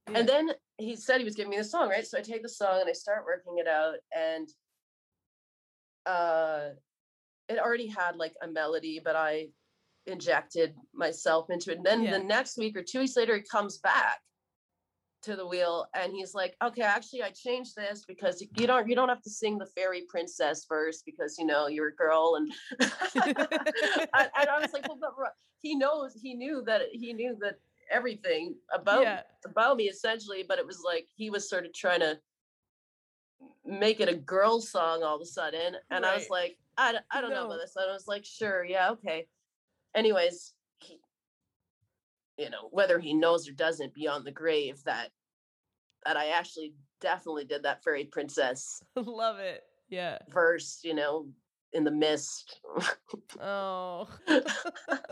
Yeah. 0.08 0.20
And 0.20 0.30
then 0.30 0.52
he 0.78 0.96
said 0.96 1.20
he 1.20 1.26
was 1.26 1.36
giving 1.36 1.50
me 1.50 1.58
the 1.58 1.64
song, 1.64 1.90
right? 1.90 2.06
So 2.06 2.18
I 2.18 2.22
take 2.22 2.44
the 2.44 2.50
song 2.50 2.82
and 2.82 2.90
I 2.90 2.94
start 2.94 3.26
working 3.26 3.58
it 3.58 3.68
out, 3.68 3.96
and 4.16 4.48
uh, 6.06 6.70
it 7.50 7.60
already 7.60 7.88
had 7.88 8.16
like 8.16 8.34
a 8.42 8.48
melody, 8.48 9.02
but 9.04 9.16
I 9.16 9.48
injected 10.06 10.74
myself 10.94 11.50
into 11.50 11.72
it. 11.72 11.78
And 11.78 11.86
then 11.86 12.04
yeah. 12.04 12.18
the 12.18 12.24
next 12.24 12.58
week 12.58 12.78
or 12.78 12.84
two 12.84 13.00
weeks 13.00 13.18
later, 13.18 13.36
he 13.36 13.44
comes 13.44 13.80
back 13.80 14.20
to 15.24 15.36
the 15.36 15.46
wheel 15.46 15.86
and 15.94 16.14
he's 16.14 16.34
like, 16.34 16.56
"Okay, 16.64 16.84
actually, 16.84 17.24
I 17.24 17.32
changed 17.32 17.76
this 17.76 18.06
because 18.08 18.42
you 18.42 18.68
don't 18.68 18.88
you 18.88 18.96
don't 18.96 19.10
have 19.10 19.24
to 19.24 19.30
sing 19.30 19.58
the 19.58 19.66
fairy 19.66 20.04
princess 20.08 20.66
verse 20.70 21.02
because 21.06 21.38
you 21.38 21.46
know 21.46 21.68
you're 21.68 21.90
a 21.90 21.96
girl." 21.96 22.36
And, 22.38 22.52
and 23.16 24.50
I 24.50 24.60
was 24.60 24.74
like, 24.74 24.88
"Well, 24.88 25.00
but 25.02 25.34
he 25.62 25.76
knows 25.76 26.14
he 26.22 26.34
knew 26.34 26.64
that 26.66 26.84
he 26.92 27.14
knew 27.14 27.38
that 27.42 27.56
everything 27.92 28.56
about 28.74 29.04
yeah. 29.04 29.22
about 29.46 29.78
me 29.78 29.86
essentially 29.86 30.44
but 30.48 30.60
it 30.60 30.66
was 30.66 30.82
like 30.86 31.08
he 31.16 31.30
was 31.30 31.50
sort 31.50 31.66
of 31.66 31.74
trying 31.74 32.00
to 32.00 32.18
make 33.66 34.00
it 34.00 34.10
a 34.10 34.16
girl 34.16 34.60
song 34.60 35.04
all 35.04 35.16
of 35.16 35.22
a 35.22 35.26
sudden 35.26 35.76
and 35.92 36.04
right. 36.04 36.14
i 36.14 36.16
was 36.16 36.30
like 36.30 36.58
i, 36.78 36.94
I 37.12 37.22
don't 37.22 37.30
no. 37.30 37.42
know 37.42 37.46
about 37.48 37.60
this 37.60 37.76
and 37.76 37.90
i 37.90 37.94
was 37.94 38.08
like 38.08 38.26
sure 38.26 38.66
yeah 38.66 38.92
okay 38.92 39.28
anyways 39.96 40.54
he, 40.80 41.00
you 42.38 42.50
know 42.50 42.70
whether 42.72 43.00
he 43.00 43.14
knows 43.14 43.48
or 43.48 43.54
doesn't 43.54 43.94
beyond 43.94 44.26
the 44.26 44.32
grave 44.32 44.82
that 44.86 45.10
that 46.06 46.18
i 46.18 46.30
actually 46.30 46.74
definitely 47.02 47.46
did 47.46 47.64
that 47.64 47.84
fairy 47.84 48.06
princess 48.06 48.82
love 48.96 49.40
it 49.40 49.64
yeah 49.90 50.18
verse 50.32 50.80
you 50.84 50.94
know 50.94 51.28
in 51.74 51.84
the 51.84 51.92
mist. 51.92 52.60
oh. 53.42 54.08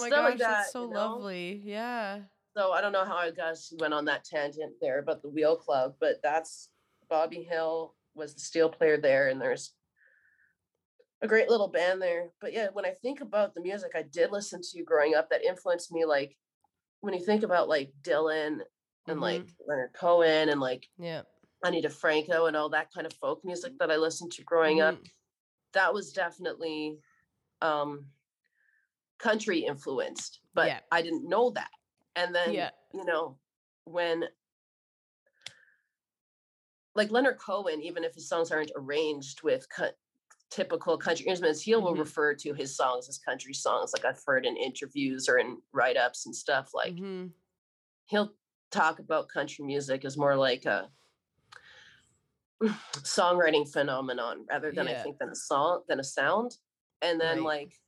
oh 0.00 0.04
my 0.04 0.10
gosh, 0.10 0.38
that, 0.38 0.38
that's 0.38 0.72
so 0.72 0.86
you 0.86 0.94
know? 0.94 0.96
lovely. 0.96 1.62
Yeah. 1.64 2.20
So 2.56 2.72
I 2.72 2.80
don't 2.80 2.92
know 2.92 3.04
how 3.04 3.16
I 3.16 3.30
guess 3.30 3.72
went 3.78 3.94
on 3.94 4.04
that 4.06 4.24
tangent 4.24 4.72
there 4.80 4.98
about 4.98 5.22
the 5.22 5.28
Wheel 5.28 5.56
Club, 5.56 5.94
but 6.00 6.16
that's 6.22 6.68
Bobby 7.08 7.42
Hill 7.42 7.94
was 8.14 8.34
the 8.34 8.40
steel 8.40 8.68
player 8.68 8.96
there, 8.96 9.28
and 9.28 9.40
there's 9.40 9.72
a 11.22 11.28
great 11.28 11.48
little 11.48 11.68
band 11.68 12.02
there. 12.02 12.30
But 12.40 12.52
yeah, 12.52 12.68
when 12.72 12.84
I 12.84 12.90
think 13.02 13.20
about 13.20 13.54
the 13.54 13.60
music 13.60 13.92
I 13.94 14.02
did 14.02 14.32
listen 14.32 14.60
to 14.62 14.82
growing 14.82 15.14
up 15.14 15.30
that 15.30 15.44
influenced 15.44 15.92
me, 15.92 16.04
like 16.04 16.36
when 17.00 17.14
you 17.14 17.24
think 17.24 17.42
about 17.42 17.68
like 17.68 17.92
Dylan 18.02 18.58
and 19.06 19.18
mm-hmm. 19.18 19.20
like 19.20 19.46
Leonard 19.66 19.92
Cohen 19.92 20.48
and 20.48 20.60
like 20.60 20.86
yeah 20.98 21.22
Ani 21.64 21.82
DiFranco 21.82 22.48
and 22.48 22.56
all 22.56 22.70
that 22.70 22.92
kind 22.92 23.06
of 23.06 23.12
folk 23.14 23.40
music 23.44 23.72
that 23.78 23.90
I 23.90 23.96
listened 23.96 24.32
to 24.32 24.44
growing 24.44 24.78
mm-hmm. 24.78 24.96
up, 24.96 25.02
that 25.74 25.94
was 25.94 26.12
definitely 26.12 26.98
um, 27.62 28.06
country 29.20 29.60
influenced, 29.60 30.40
but 30.54 30.66
yeah. 30.66 30.80
I 30.90 31.02
didn't 31.02 31.28
know 31.28 31.50
that. 31.50 31.70
And 32.16 32.34
then, 32.34 32.52
yeah. 32.52 32.70
you 32.92 33.04
know, 33.04 33.36
when 33.84 34.24
like 36.94 37.10
Leonard 37.10 37.38
Cohen, 37.38 37.80
even 37.82 38.04
if 38.04 38.14
his 38.14 38.28
songs 38.28 38.50
aren't 38.50 38.72
arranged 38.76 39.42
with 39.42 39.66
co- 39.74 39.92
typical 40.50 40.98
country 40.98 41.26
instruments, 41.26 41.60
he 41.60 41.72
mm-hmm. 41.72 41.84
will 41.84 41.94
refer 41.94 42.34
to 42.34 42.52
his 42.52 42.76
songs 42.76 43.08
as 43.08 43.18
country 43.18 43.54
songs. 43.54 43.92
Like 43.92 44.04
I've 44.04 44.22
heard 44.26 44.44
in 44.44 44.56
interviews 44.56 45.28
or 45.28 45.38
in 45.38 45.58
write 45.72 45.96
ups 45.96 46.26
and 46.26 46.34
stuff. 46.34 46.70
Like 46.74 46.94
mm-hmm. 46.94 47.26
he'll 48.06 48.32
talk 48.70 48.98
about 48.98 49.28
country 49.28 49.64
music 49.64 50.04
as 50.04 50.16
more 50.16 50.36
like 50.36 50.64
a 50.64 50.88
songwriting 52.64 53.70
phenomenon 53.70 54.44
rather 54.50 54.72
than 54.72 54.86
yeah. 54.86 54.92
I 54.92 55.02
think 55.02 55.18
than 55.18 55.30
a 55.30 55.36
song 55.36 55.82
than 55.88 56.00
a 56.00 56.04
sound. 56.04 56.56
And 57.02 57.20
then 57.20 57.38
right. 57.38 57.44
like 57.44 57.80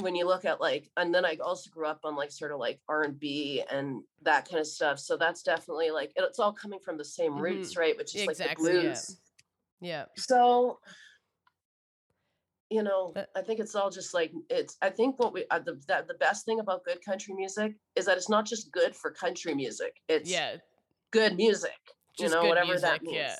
when 0.00 0.14
you 0.14 0.26
look 0.26 0.44
at 0.44 0.60
like 0.60 0.90
and 0.96 1.14
then 1.14 1.24
I 1.24 1.36
also 1.42 1.70
grew 1.70 1.86
up 1.86 2.00
on 2.04 2.16
like 2.16 2.30
sort 2.30 2.52
of 2.52 2.58
like 2.58 2.80
R 2.88 3.02
and 3.02 3.18
B 3.18 3.62
and 3.70 4.02
that 4.22 4.48
kind 4.48 4.60
of 4.60 4.66
stuff. 4.66 4.98
So 4.98 5.16
that's 5.16 5.42
definitely 5.42 5.90
like 5.90 6.12
it's 6.16 6.38
all 6.38 6.52
coming 6.52 6.80
from 6.84 6.98
the 6.98 7.04
same 7.04 7.32
mm-hmm. 7.32 7.42
roots, 7.42 7.76
right? 7.76 7.96
Which 7.96 8.14
is 8.14 8.22
exactly, 8.22 8.72
like 8.72 8.82
the 8.82 8.88
blues. 8.88 9.18
Yeah. 9.80 9.90
yeah. 9.90 10.04
So 10.16 10.78
you 12.68 12.82
know, 12.82 13.14
I 13.36 13.42
think 13.42 13.60
it's 13.60 13.74
all 13.74 13.90
just 13.90 14.12
like 14.12 14.32
it's. 14.50 14.76
I 14.82 14.90
think 14.90 15.18
what 15.18 15.32
we 15.32 15.44
uh, 15.50 15.60
the 15.60 15.80
that, 15.86 16.08
the 16.08 16.14
best 16.14 16.44
thing 16.44 16.58
about 16.58 16.84
good 16.84 17.04
country 17.04 17.32
music 17.34 17.74
is 17.94 18.06
that 18.06 18.16
it's 18.16 18.28
not 18.28 18.44
just 18.44 18.72
good 18.72 18.94
for 18.96 19.12
country 19.12 19.54
music. 19.54 19.94
It's 20.08 20.28
yeah, 20.28 20.56
good 21.12 21.36
music. 21.36 21.70
Just 22.18 22.34
you 22.34 22.40
know, 22.40 22.48
whatever 22.48 22.66
music, 22.66 22.82
that 22.82 23.02
means. 23.02 23.16
Yeah, 23.16 23.36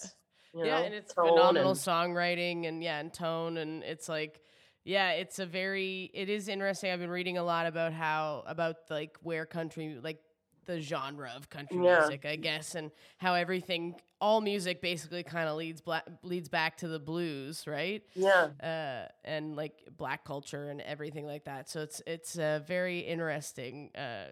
you 0.55 0.61
know, 0.61 0.67
yeah, 0.67 0.85
and 0.85 0.95
it's 0.95 1.13
phenomenal 1.13 1.71
and, 1.71 1.79
songwriting 1.79 2.69
and 2.69 2.83
yeah, 2.83 3.01
and 3.01 3.13
tone, 3.13 3.57
and 3.57 3.83
it's 3.83 4.09
like 4.09 4.41
yeah, 4.87 5.11
it's 5.11 5.41
a 5.41 5.47
very 5.47 6.11
it 6.15 6.29
is 6.29 6.49
interesting. 6.49 6.93
I've 6.93 7.01
been 7.01 7.11
reading 7.11 7.39
a 7.39 7.43
lot 7.43 7.67
about 7.67 7.93
how 7.93 8.45
about 8.47 8.77
like 8.89 9.17
where 9.21 9.45
country 9.45 9.99
like 10.01 10.21
the 10.67 10.81
genre 10.81 11.33
of 11.35 11.51
country 11.51 11.79
yeah. 11.83 11.99
music, 11.99 12.25
I 12.25 12.37
guess, 12.37 12.77
and 12.77 12.93
how 13.19 13.35
everything 13.35 13.97
all 14.21 14.41
music 14.41 14.81
basically 14.81 15.25
kind 15.25 15.49
of 15.49 15.57
leads 15.57 15.81
black, 15.81 16.05
leads 16.23 16.49
back 16.49 16.77
to 16.79 16.89
the 16.89 17.01
blues, 17.01 17.67
right? 17.67 18.05
Yeah. 18.15 18.49
Uh, 18.63 19.09
and 19.25 19.57
like 19.57 19.83
black 19.97 20.25
culture 20.25 20.71
and 20.71 20.81
everything 20.81 21.27
like 21.27 21.47
that. 21.47 21.69
So 21.69 21.83
it's 21.83 22.01
it's 22.07 22.39
a 22.39 22.63
very 22.69 23.01
interesting. 23.01 23.91
Uh, 23.97 24.27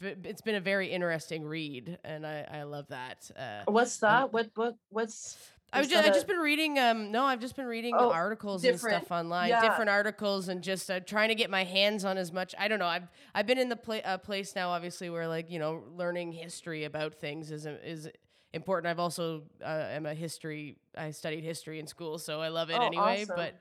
it's 0.00 0.40
been 0.40 0.54
a 0.56 0.60
very 0.60 0.88
interesting 0.88 1.44
read, 1.44 1.98
and 2.02 2.26
I 2.26 2.44
I 2.50 2.62
love 2.64 2.88
that. 2.88 3.30
Uh, 3.38 3.70
what's 3.70 3.98
that? 3.98 4.32
what 4.32 4.52
book? 4.52 4.74
What's 4.88 5.36
I've 5.76 5.88
just, 5.88 6.08
I've 6.08 6.14
just 6.14 6.26
been 6.26 6.38
reading. 6.38 6.78
Um, 6.78 7.10
no, 7.10 7.24
I've 7.24 7.40
just 7.40 7.56
been 7.56 7.66
reading 7.66 7.94
oh, 7.96 8.10
articles 8.10 8.64
and 8.64 8.78
stuff 8.78 9.10
online, 9.10 9.50
yeah. 9.50 9.60
different 9.60 9.90
articles, 9.90 10.48
and 10.48 10.62
just 10.62 10.90
uh, 10.90 11.00
trying 11.00 11.28
to 11.28 11.34
get 11.34 11.50
my 11.50 11.64
hands 11.64 12.04
on 12.04 12.18
as 12.18 12.32
much. 12.32 12.54
I 12.58 12.68
don't 12.68 12.78
know. 12.78 12.86
I've 12.86 13.08
I've 13.34 13.46
been 13.46 13.58
in 13.58 13.68
the 13.68 13.76
pla- 13.76 13.96
uh, 14.04 14.18
place 14.18 14.54
now, 14.54 14.70
obviously, 14.70 15.10
where 15.10 15.28
like 15.28 15.50
you 15.50 15.58
know, 15.58 15.84
learning 15.96 16.32
history 16.32 16.84
about 16.84 17.14
things 17.14 17.50
is 17.50 17.66
is 17.66 18.08
important. 18.52 18.90
I've 18.90 18.98
also 18.98 19.42
uh, 19.62 19.86
am 19.90 20.06
a 20.06 20.14
history. 20.14 20.76
I 20.96 21.10
studied 21.10 21.44
history 21.44 21.78
in 21.78 21.86
school, 21.86 22.18
so 22.18 22.40
I 22.40 22.48
love 22.48 22.70
it 22.70 22.78
oh, 22.78 22.86
anyway. 22.86 23.22
Awesome. 23.22 23.36
But 23.36 23.54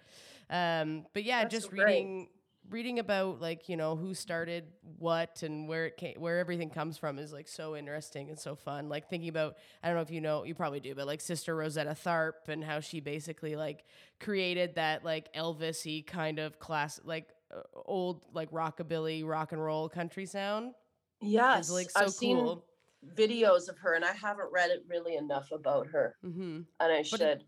um, 0.50 1.06
but 1.14 1.24
yeah, 1.24 1.44
That's 1.44 1.54
just 1.54 1.72
reading 1.72 2.30
reading 2.70 3.00
about 3.00 3.42
like 3.42 3.70
you 3.70 3.78
know 3.78 3.96
who 3.96 4.14
started 4.14 4.66
what 4.98 5.44
and 5.44 5.68
where 5.68 5.86
it 5.86 5.98
came 5.98 6.16
where 6.20 6.40
everything 6.40 6.70
comes 6.70 6.98
from 6.98 7.20
is 7.20 7.32
like 7.32 7.48
so 7.48 7.76
interesting 7.76 8.30
and 8.30 8.40
so 8.40 8.56
fun 8.56 8.90
like 8.90 9.10
thinking 9.10 9.30
about 9.30 9.56
i 9.84 9.88
don't 9.88 9.96
know 9.96 10.02
if 10.02 10.12
you 10.12 10.22
know 10.22 10.44
you 10.44 10.56
probably 10.56 10.80
do 10.80 10.96
but 10.96 11.06
like 11.06 11.22
sister 11.22 11.56
rosetta 11.56 11.96
tharpe 11.96 12.48
and 12.48 12.64
how 12.64 12.80
she 12.80 13.00
basically 13.00 13.56
like 13.56 13.84
created 14.20 14.76
that 14.76 15.06
like 15.06 15.32
elvisy 15.34 16.06
kind 16.06 16.40
of 16.40 16.60
class 16.60 17.00
like 17.04 17.30
uh, 17.56 17.62
old 17.86 18.22
like 18.34 18.50
rockabilly 18.52 19.26
rock 19.26 19.52
and 19.52 19.64
roll 19.64 19.88
country 19.88 20.26
sound 20.26 20.74
yes 21.22 21.70
like 21.70 21.90
so 21.92 22.06
I've 22.06 22.18
cool 22.18 22.66
videos 23.14 23.70
of 23.70 23.78
her, 23.80 23.94
and 23.94 24.04
I 24.04 24.14
haven't 24.14 24.52
read 24.52 24.72
it 24.72 24.84
really 24.90 25.16
enough 25.16 25.52
about 25.52 25.88
her, 25.88 26.16
mm-hmm. 26.26 26.62
and 26.80 26.94
I 26.94 27.04
but 27.12 27.20
should. 27.20 27.44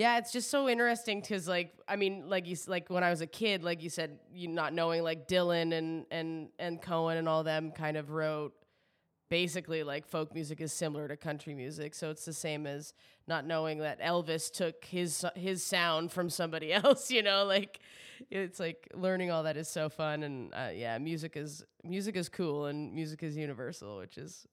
Yeah, 0.00 0.16
it's 0.16 0.32
just 0.32 0.48
so 0.48 0.66
interesting 0.66 1.20
because, 1.20 1.46
like, 1.46 1.74
I 1.86 1.96
mean, 1.96 2.24
like 2.26 2.46
you 2.46 2.56
like 2.66 2.88
when 2.88 3.04
I 3.04 3.10
was 3.10 3.20
a 3.20 3.26
kid, 3.26 3.62
like 3.62 3.82
you 3.82 3.90
said, 3.90 4.18
you 4.32 4.48
not 4.48 4.72
knowing 4.72 5.02
like 5.02 5.28
Dylan 5.28 5.76
and 5.76 6.06
and 6.10 6.48
and 6.58 6.80
Cohen 6.80 7.18
and 7.18 7.28
all 7.28 7.42
them 7.44 7.70
kind 7.70 7.98
of 7.98 8.08
wrote 8.08 8.54
basically 9.28 9.82
like 9.82 10.06
folk 10.06 10.32
music 10.32 10.62
is 10.62 10.72
similar 10.72 11.06
to 11.06 11.18
country 11.18 11.52
music, 11.52 11.94
so 11.94 12.08
it's 12.08 12.24
the 12.24 12.32
same 12.32 12.66
as 12.66 12.94
not 13.28 13.44
knowing 13.44 13.80
that 13.80 14.00
Elvis 14.00 14.50
took 14.50 14.86
his 14.86 15.26
his 15.34 15.62
sound 15.62 16.12
from 16.12 16.30
somebody 16.30 16.72
else. 16.82 17.10
You 17.10 17.22
know, 17.22 17.44
like 17.44 17.80
it's 18.30 18.58
like 18.58 18.88
learning 18.94 19.30
all 19.30 19.42
that 19.42 19.58
is 19.58 19.68
so 19.68 19.90
fun, 19.90 20.22
and 20.22 20.54
uh, 20.54 20.70
yeah, 20.72 20.96
music 20.96 21.36
is 21.36 21.62
music 21.84 22.16
is 22.16 22.30
cool 22.30 22.64
and 22.64 22.94
music 22.94 23.22
is 23.22 23.36
universal, 23.36 23.98
which 23.98 24.16
is 24.16 24.46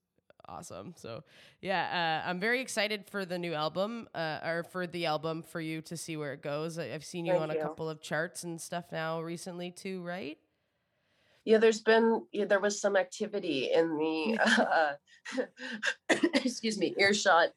awesome. 0.47 0.93
So 0.97 1.23
yeah, 1.61 2.21
uh, 2.25 2.29
I'm 2.29 2.39
very 2.39 2.61
excited 2.61 3.05
for 3.09 3.25
the 3.25 3.37
new 3.37 3.53
album, 3.53 4.07
uh, 4.13 4.39
or 4.43 4.63
for 4.63 4.87
the 4.87 5.05
album 5.05 5.43
for 5.43 5.61
you 5.61 5.81
to 5.83 5.97
see 5.97 6.17
where 6.17 6.33
it 6.33 6.41
goes. 6.41 6.77
I, 6.77 6.87
have 6.87 7.05
seen 7.05 7.25
you 7.25 7.33
Thank 7.33 7.43
on 7.43 7.51
you. 7.51 7.59
a 7.59 7.61
couple 7.61 7.89
of 7.89 8.01
charts 8.01 8.43
and 8.43 8.59
stuff 8.59 8.85
now 8.91 9.21
recently 9.21 9.71
too, 9.71 10.03
right? 10.03 10.37
Yeah, 11.45 11.59
there's 11.59 11.81
been 11.81 12.23
yeah, 12.31 12.45
there 12.45 12.59
was 12.59 12.81
some 12.81 12.95
activity 12.95 13.71
in 13.73 13.97
the 13.97 14.39
uh, 14.39 15.43
excuse 16.33 16.77
me 16.77 16.93
earshot 16.97 17.49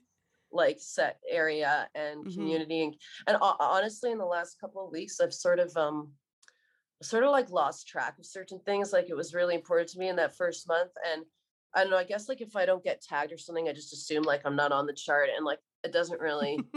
like 0.53 0.79
set 0.81 1.18
area 1.29 1.88
and 1.94 2.24
mm-hmm. 2.24 2.33
community 2.33 2.83
and, 2.83 2.96
and 3.29 3.37
uh, 3.40 3.55
honestly 3.61 4.11
in 4.11 4.18
the 4.18 4.24
last 4.24 4.61
couple 4.61 4.85
of 4.85 4.90
weeks 4.90 5.20
I've 5.20 5.33
sort 5.33 5.61
of 5.61 5.76
um 5.76 6.09
sort 7.03 7.24
of 7.24 7.31
like 7.31 7.50
lost 7.50 7.87
track 7.87 8.18
of 8.18 8.26
certain 8.26 8.59
things 8.61 8.92
like 8.92 9.09
it 9.09 9.16
was 9.16 9.33
really 9.33 9.55
important 9.55 9.88
to 9.90 9.98
me 9.98 10.09
in 10.09 10.16
that 10.16 10.37
first 10.37 10.68
month 10.68 10.90
and 11.12 11.24
I 11.74 11.83
don't 11.83 11.90
know. 11.90 11.98
I 11.98 12.04
guess 12.04 12.28
like 12.28 12.40
if 12.40 12.56
I 12.56 12.66
don't 12.66 12.83
get 12.83 13.02
tagged 13.02 13.33
or 13.33 13.38
something, 13.38 13.68
I 13.68 13.72
just 13.72 13.92
assume 13.92 14.24
like 14.24 14.42
I'm 14.44 14.56
not 14.56 14.72
on 14.72 14.87
the 14.87 14.92
chart, 14.92 15.28
and 15.35 15.44
like 15.44 15.61
it 15.85 15.92
doesn't 15.92 16.20
really. 16.20 16.59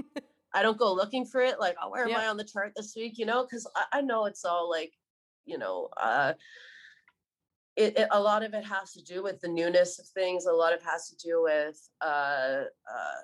I 0.54 0.62
don't 0.62 0.78
go 0.78 0.94
looking 0.94 1.26
for 1.26 1.42
it. 1.42 1.60
Like, 1.60 1.76
oh, 1.82 1.90
where 1.90 2.04
am 2.04 2.12
yeah. 2.12 2.20
I 2.20 2.28
on 2.28 2.38
the 2.38 2.44
chart 2.44 2.74
this 2.76 2.94
week? 2.96 3.18
You 3.18 3.26
know, 3.26 3.44
because 3.44 3.68
I, 3.76 3.98
I, 3.98 4.02
know 4.02 4.26
it's 4.26 4.46
all 4.46 4.70
like, 4.70 4.94
you 5.46 5.58
know, 5.58 5.90
uh, 5.98 6.34
it, 7.76 7.98
it, 7.98 8.08
a 8.12 8.22
lot 8.22 8.44
of 8.44 8.54
it 8.54 8.64
has 8.64 8.94
to 8.94 9.02
do 9.02 9.24
with 9.24 9.42
the 9.42 9.48
newness 9.48 9.98
of 9.98 10.06
things. 10.10 10.46
A 10.46 10.52
lot 10.52 10.74
of 10.74 10.80
it 10.80 10.86
has 10.86 11.10
to 11.10 11.16
do 11.16 11.42
with 11.42 11.90
uh, 12.02 12.66
uh, 12.66 13.22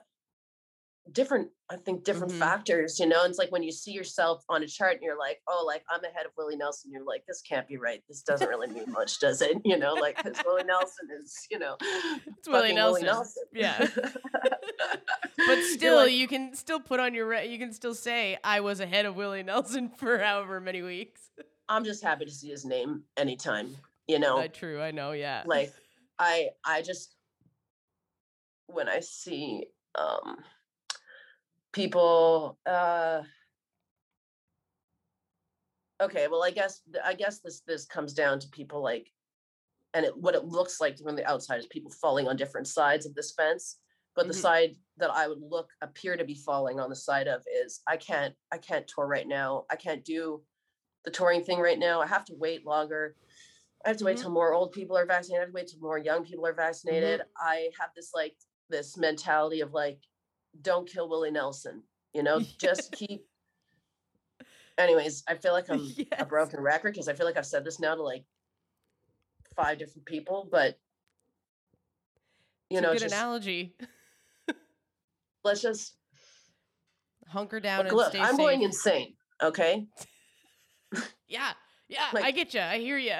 different 1.12 1.50
i 1.70 1.76
think 1.76 2.04
different 2.04 2.32
mm-hmm. 2.32 2.42
factors 2.42 3.00
you 3.00 3.08
know 3.08 3.24
it's 3.24 3.38
like 3.38 3.52
when 3.52 3.64
you 3.64 3.72
see 3.72 3.92
yourself 3.92 4.44
on 4.50 4.64
a 4.64 4.68
chart 4.68 4.94
and 4.94 5.02
you're 5.02 5.18
like 5.18 5.40
oh 5.48 5.64
like 5.66 5.84
i'm 5.90 6.04
ahead 6.04 6.26
of 6.26 6.32
willie 6.38 6.56
nelson 6.56 6.92
you're 6.92 7.04
like 7.04 7.24
this 7.28 7.42
can't 7.42 7.68
be 7.68 7.78
right 7.78 8.04
this 8.08 8.22
doesn't 8.22 8.48
really 8.48 8.68
mean 8.68 8.86
much 8.92 9.20
does 9.20 9.42
it 9.42 9.58
you 9.66 9.78
know 9.78 9.94
like 9.94 10.16
because 10.18 10.40
willie 10.46 10.64
nelson 10.64 11.08
is 11.20 11.48
you 11.50 11.58
know 11.58 11.76
it's 11.82 12.48
willie 12.48 12.74
nelson. 12.74 13.04
willie 13.04 13.16
nelson. 13.16 13.44
yeah 13.54 13.88
but 15.48 15.64
still 15.64 15.98
like, 15.98 16.12
you 16.12 16.28
can 16.28 16.54
still 16.56 16.80
put 16.80 17.00
on 17.00 17.14
your 17.14 17.28
re- 17.28 17.48
you 17.48 17.58
can 17.58 17.74
still 17.74 17.96
say 17.96 18.38
i 18.44 18.60
was 18.60 18.80
ahead 18.80 19.06
of 19.06 19.16
willie 19.16 19.44
nelson 19.44 19.90
for 19.98 20.20
however 20.20 20.60
many 20.60 20.82
weeks 20.82 21.30
i'm 21.68 21.84
just 21.84 22.04
happy 22.04 22.26
to 22.26 22.32
see 22.32 22.50
his 22.50 22.66
name 22.66 23.04
anytime 23.18 23.76
you 24.08 24.20
know 24.20 24.40
That's 24.40 24.58
true 24.58 24.82
i 24.82 24.92
know 24.92 25.12
yeah 25.12 25.44
like 25.46 25.74
i 26.20 26.50
i 26.66 26.82
just 26.82 27.16
when 28.68 28.88
i 28.88 29.00
see 29.00 29.66
um 29.96 30.38
people 31.74 32.58
uh 32.66 33.22
okay 36.02 36.28
well 36.28 36.44
i 36.44 36.52
guess 36.52 36.82
i 37.06 37.14
guess 37.14 37.40
this 37.40 37.62
this 37.68 37.86
comes 37.86 38.14
down 38.14 38.40
to 38.40 38.48
people 38.50 38.82
like 38.82 39.12
and 39.94 40.06
it, 40.06 40.16
what 40.16 40.36
it 40.36 40.46
looks 40.46 40.80
like 40.80 40.98
from 40.98 41.16
the 41.16 41.30
outside 41.30 41.60
is 41.60 41.68
people 41.68 41.92
falling 41.92 42.28
on 42.28 42.36
different 42.36 42.68
sides 42.68 43.06
of 43.06 43.14
this 43.16 43.34
fence 43.34 43.78
but 44.16 44.24
mm-hmm. 44.24 44.30
the 44.30 44.34
side 44.34 44.76
that 44.98 45.12
i 45.12 45.28
would 45.28 45.42
look 45.42 45.70
appear 45.82 46.16
to 46.18 46.24
be 46.24 46.36
falling 46.36 46.80
on 46.80 46.90
the 46.90 46.96
side 46.96 47.28
of 47.28 47.44
is 47.64 47.82
i 47.88 47.98
can't 47.98 48.34
i 48.52 48.58
can't 48.58 48.88
tour 48.88 49.08
right 49.08 49.28
now 49.28 49.66
i 49.70 49.76
can't 49.76 50.06
do 50.06 50.42
the 51.06 51.12
touring 51.12 51.44
thing 51.44 51.60
right 51.60 51.80
now 51.80 52.02
i 52.02 52.08
have 52.08 52.26
to 52.26 52.34
wait 52.38 52.66
longer 52.66 53.16
i 53.86 53.90
have 53.90 53.98
to 53.98 54.06
wait 54.06 54.16
mm-hmm. 54.16 54.24
till 54.24 54.32
more 54.32 54.54
old 54.54 54.72
people 54.72 54.98
are 54.98 55.06
vaccinated 55.06 55.42
i 55.42 55.46
have 55.46 55.50
to 55.50 55.56
wait 55.56 55.68
till 55.68 55.80
more 55.80 55.98
young 55.98 56.24
people 56.24 56.46
are 56.46 56.54
vaccinated 56.54 57.20
mm-hmm. 57.20 57.48
i 57.48 57.70
have 57.80 57.90
this 57.96 58.12
like 58.16 58.36
this 58.70 58.98
mentality 58.98 59.62
of 59.62 59.74
like 59.74 60.00
don't 60.62 60.90
kill 60.90 61.10
Willie 61.10 61.32
Nelson. 61.32 61.84
You 62.14 62.24
know, 62.24 62.40
just 62.60 62.92
keep. 62.92 63.26
Anyways, 64.78 65.24
I 65.28 65.36
feel 65.36 65.54
like 65.54 65.70
I'm 65.70 65.82
yes. 65.96 66.08
a 66.18 66.26
broken 66.26 66.60
record 66.62 66.94
because 66.94 67.08
I 67.08 67.14
feel 67.14 67.26
like 67.26 67.38
I've 67.38 67.46
said 67.46 67.66
this 67.66 67.80
now 67.80 67.96
to 67.96 68.04
like 68.04 68.24
five 69.56 69.78
different 69.78 70.06
people, 70.06 70.48
but 70.52 70.80
you 72.70 72.78
it's 72.78 72.82
know, 72.82 72.94
good 72.94 73.02
just, 73.02 73.16
analogy. 73.16 73.76
let's 75.44 75.62
just 75.62 75.96
hunker 77.28 77.60
down 77.60 77.86
look, 77.86 77.94
look 77.94 78.16
I'm 78.16 78.30
safe. 78.32 78.38
going 78.38 78.62
insane. 78.62 79.14
Okay. 79.42 79.88
yeah, 81.28 81.52
yeah, 81.88 82.08
like, 82.14 82.24
I 82.24 82.32
get 82.32 82.54
you. 82.54 82.62
I 82.62 82.78
hear 82.78 82.98
you. 82.98 83.16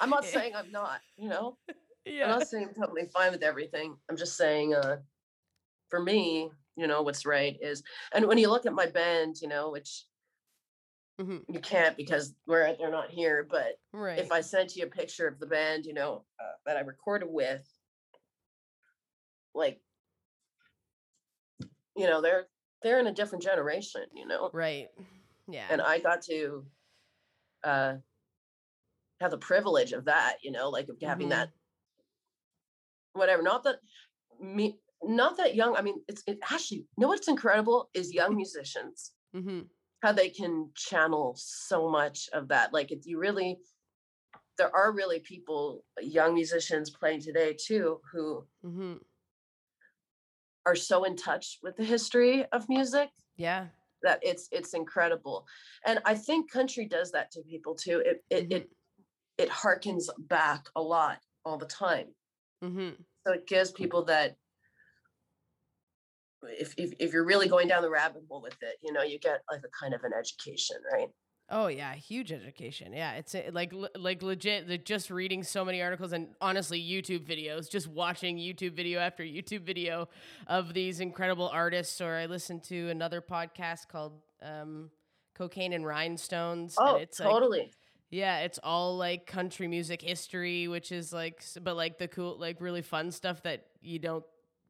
I'm 0.00 0.10
not 0.10 0.24
saying 0.24 0.54
I'm 0.54 0.70
not. 0.70 1.00
You 1.16 1.28
know. 1.28 1.56
Yeah. 2.04 2.24
I'm 2.24 2.38
not 2.38 2.48
saying 2.48 2.68
I'm 2.68 2.74
totally 2.74 3.06
fine 3.12 3.32
with 3.32 3.42
everything. 3.42 3.96
I'm 4.10 4.16
just 4.16 4.36
saying, 4.36 4.74
uh, 4.74 4.98
for 5.94 6.02
me, 6.02 6.50
you 6.76 6.88
know, 6.88 7.02
what's 7.02 7.24
right 7.24 7.56
is, 7.62 7.84
and 8.12 8.26
when 8.26 8.36
you 8.36 8.48
look 8.48 8.66
at 8.66 8.72
my 8.72 8.86
band, 8.86 9.36
you 9.40 9.46
know, 9.46 9.70
which 9.70 10.04
mm-hmm. 11.20 11.36
you 11.48 11.60
can't 11.60 11.96
because 11.96 12.34
we're 12.48 12.74
they're 12.76 12.90
not 12.90 13.10
here, 13.10 13.46
but 13.48 13.78
right. 13.92 14.18
if 14.18 14.32
I 14.32 14.40
sent 14.40 14.74
you 14.74 14.84
a 14.84 14.88
picture 14.88 15.28
of 15.28 15.38
the 15.38 15.46
band, 15.46 15.86
you 15.86 15.94
know, 15.94 16.24
uh, 16.40 16.56
that 16.66 16.76
I 16.76 16.80
recorded 16.80 17.28
with, 17.30 17.64
like, 19.54 19.80
you 21.96 22.08
know, 22.08 22.20
they're 22.20 22.46
they're 22.82 22.98
in 22.98 23.06
a 23.06 23.14
different 23.14 23.44
generation, 23.44 24.02
you 24.16 24.26
know, 24.26 24.50
right? 24.52 24.88
Yeah, 25.46 25.66
and 25.70 25.80
I 25.80 26.00
got 26.00 26.22
to 26.22 26.64
uh 27.62 27.94
have 29.20 29.30
the 29.30 29.38
privilege 29.38 29.92
of 29.92 30.06
that, 30.06 30.38
you 30.42 30.50
know, 30.50 30.70
like 30.70 30.88
of 30.88 30.96
having 31.00 31.28
mm-hmm. 31.28 31.38
that 31.38 31.50
whatever. 33.12 33.42
Not 33.44 33.62
that 33.62 33.76
me 34.40 34.76
not 35.06 35.36
that 35.36 35.54
young. 35.54 35.76
I 35.76 35.82
mean, 35.82 35.96
it's 36.08 36.22
it 36.26 36.38
actually, 36.50 36.78
you 36.78 36.86
know 36.98 37.08
what's 37.08 37.28
incredible 37.28 37.90
is 37.94 38.12
young 38.12 38.36
musicians, 38.36 39.12
mm-hmm. 39.34 39.60
how 40.02 40.12
they 40.12 40.28
can 40.28 40.70
channel 40.74 41.34
so 41.36 41.90
much 41.90 42.28
of 42.32 42.48
that. 42.48 42.72
Like, 42.72 42.90
if 42.90 43.06
you 43.06 43.18
really, 43.18 43.58
there 44.58 44.74
are 44.74 44.92
really 44.92 45.20
people, 45.20 45.84
young 46.00 46.34
musicians 46.34 46.90
playing 46.90 47.20
today 47.20 47.56
too, 47.58 48.00
who 48.12 48.46
mm-hmm. 48.64 48.94
are 50.66 50.76
so 50.76 51.04
in 51.04 51.16
touch 51.16 51.58
with 51.62 51.76
the 51.76 51.84
history 51.84 52.44
of 52.52 52.68
music. 52.68 53.10
Yeah. 53.36 53.66
That 54.02 54.20
it's 54.22 54.48
it's 54.52 54.74
incredible, 54.74 55.46
and 55.86 55.98
I 56.04 56.14
think 56.14 56.52
country 56.52 56.84
does 56.84 57.10
that 57.12 57.30
to 57.30 57.40
people 57.40 57.74
too. 57.74 58.02
It 58.04 58.22
it 58.28 58.50
mm-hmm. 58.50 58.56
it, 58.56 58.70
it 59.38 59.48
harkens 59.48 60.10
back 60.18 60.66
a 60.76 60.82
lot 60.82 61.20
all 61.42 61.56
the 61.56 61.64
time. 61.64 62.08
Mm-hmm. 62.62 62.90
So 63.26 63.32
it 63.32 63.46
gives 63.46 63.70
people 63.72 64.04
that 64.04 64.36
if, 66.48 66.74
if 66.76 66.92
if 66.98 67.12
you're 67.12 67.24
really 67.24 67.48
going 67.48 67.68
down 67.68 67.82
the 67.82 67.90
rabbit 67.90 68.22
hole 68.28 68.42
with 68.42 68.56
it, 68.62 68.76
you 68.82 68.92
know, 68.92 69.02
you 69.02 69.18
get 69.18 69.40
like 69.50 69.60
a 69.64 69.68
kind 69.80 69.94
of 69.94 70.02
an 70.04 70.12
education, 70.18 70.76
right? 70.92 71.08
Oh 71.50 71.66
yeah, 71.66 71.94
huge 71.94 72.32
education. 72.32 72.94
Yeah, 72.94 73.12
it's 73.12 73.34
uh, 73.34 73.50
like 73.52 73.72
like 73.96 74.22
legit. 74.22 74.84
Just 74.84 75.10
reading 75.10 75.42
so 75.42 75.64
many 75.64 75.82
articles 75.82 76.12
and 76.12 76.28
honestly, 76.40 76.80
YouTube 76.80 77.26
videos. 77.26 77.70
Just 77.70 77.86
watching 77.86 78.38
YouTube 78.38 78.72
video 78.72 78.98
after 78.98 79.22
YouTube 79.22 79.60
video 79.60 80.08
of 80.46 80.72
these 80.72 81.00
incredible 81.00 81.48
artists. 81.48 82.00
Or 82.00 82.14
I 82.14 82.26
listened 82.26 82.62
to 82.64 82.88
another 82.88 83.20
podcast 83.20 83.88
called 83.88 84.14
um, 84.42 84.90
"Cocaine 85.34 85.74
and 85.74 85.84
Rhinestones." 85.84 86.76
Oh, 86.78 86.94
and 86.94 87.02
it's 87.02 87.18
totally. 87.18 87.58
Like, 87.60 87.72
yeah, 88.10 88.40
it's 88.40 88.58
all 88.62 88.96
like 88.96 89.26
country 89.26 89.68
music 89.68 90.00
history, 90.00 90.66
which 90.68 90.92
is 90.92 91.12
like, 91.12 91.44
but 91.60 91.76
like 91.76 91.98
the 91.98 92.08
cool, 92.08 92.38
like 92.38 92.60
really 92.60 92.82
fun 92.82 93.10
stuff 93.10 93.42
that 93.42 93.66
you 93.82 93.98
don't 93.98 94.24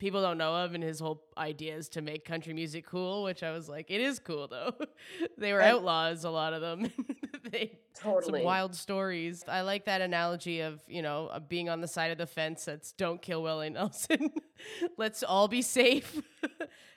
people 0.05 0.21
don't 0.21 0.37
know 0.37 0.55
of 0.55 0.75
and 0.75 0.85
his 0.85 1.01
whole 1.01 1.25
idea 1.39 1.75
is 1.75 1.89
to 1.89 2.03
make 2.03 2.27
country 2.27 2.53
music 2.53 2.85
cool 2.87 3.23
which 3.23 3.43
i 3.43 3.51
was 3.51 3.71
like 3.71 3.91
it 3.91 4.03
is 4.03 4.19
cool 4.19 4.47
though. 4.47 4.73
They 5.39 5.53
were 5.55 5.63
outlaws 5.63 6.25
a 6.25 6.31
lot 6.31 6.53
of 6.53 6.61
them. 6.61 6.93
They 7.51 7.79
totally. 8.01 8.41
some 8.41 8.45
wild 8.45 8.75
stories. 8.75 9.45
I 9.47 9.61
like 9.61 9.85
that 9.85 10.01
analogy 10.01 10.61
of 10.61 10.81
you 10.89 11.03
know 11.03 11.29
of 11.29 11.49
being 11.49 11.69
on 11.69 11.81
the 11.81 11.87
side 11.87 12.11
of 12.11 12.19
the 12.19 12.27
fence 12.27 12.65
that's 12.65 12.93
don't 12.93 13.21
kill 13.21 13.43
willie 13.43 13.71
nelson. 13.71 14.31
Let's 14.99 15.23
all 15.23 15.49
be 15.49 15.63
safe 15.63 16.21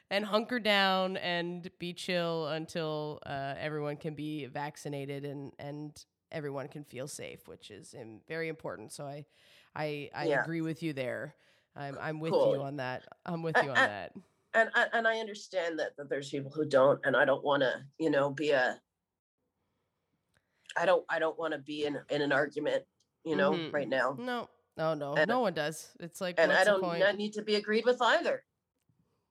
and 0.10 0.26
hunker 0.26 0.60
down 0.60 1.18
and 1.18 1.70
be 1.80 1.94
chill 1.94 2.48
until 2.48 3.20
uh, 3.26 3.54
everyone 3.58 3.98
can 3.98 4.16
be 4.16 4.46
vaccinated 4.46 5.26
and 5.26 5.54
and 5.60 6.06
everyone 6.32 6.68
can 6.68 6.84
feel 6.84 7.08
safe 7.08 7.48
which 7.48 7.70
is 7.72 7.96
um, 8.00 8.20
very 8.28 8.48
important. 8.50 8.92
So 8.92 9.06
i 9.06 9.26
i, 9.76 10.10
I 10.16 10.26
yeah. 10.26 10.42
agree 10.42 10.62
with 10.62 10.82
you 10.82 10.94
there 10.94 11.36
I'm 11.78 11.98
I'm 12.02 12.20
with 12.20 12.32
cool. 12.32 12.56
you 12.56 12.62
on 12.62 12.78
that. 12.78 13.04
I'm 13.26 13.44
with 13.44 13.56
you 13.58 13.70
on 13.70 13.78
and, 13.78 13.92
that. 13.92 14.12
And 14.54 14.70
and 14.94 15.08
I 15.08 15.20
understand 15.20 15.80
that 15.80 15.96
that 15.98 16.10
there's 16.10 16.30
people 16.30 16.52
who 16.52 16.66
don't, 16.66 17.00
and 17.04 17.16
I 17.16 17.26
don't 17.26 17.44
want 17.44 17.62
to, 17.62 17.74
you 18.00 18.10
know, 18.10 18.32
be 18.32 18.52
a. 18.52 18.80
I 20.76 20.86
don't 20.86 21.06
I 21.10 21.20
don't 21.20 21.38
want 21.38 21.54
to 21.54 21.60
be 21.60 21.86
in 21.86 21.98
in 22.10 22.22
an 22.22 22.32
argument, 22.32 22.84
you 23.24 23.36
know, 23.36 23.52
mm-hmm. 23.52 23.74
right 23.74 23.88
now. 23.88 24.16
No, 24.18 24.50
no, 24.78 24.94
no, 24.94 25.14
and, 25.14 25.28
no 25.28 25.40
one 25.40 25.54
does. 25.54 25.90
It's 26.00 26.22
like, 26.22 26.36
and 26.40 26.52
I 26.52 26.64
don't 26.64 26.82
not 26.82 27.18
need 27.18 27.34
to 27.34 27.44
be 27.44 27.56
agreed 27.56 27.86
with 27.86 28.02
either. 28.02 28.44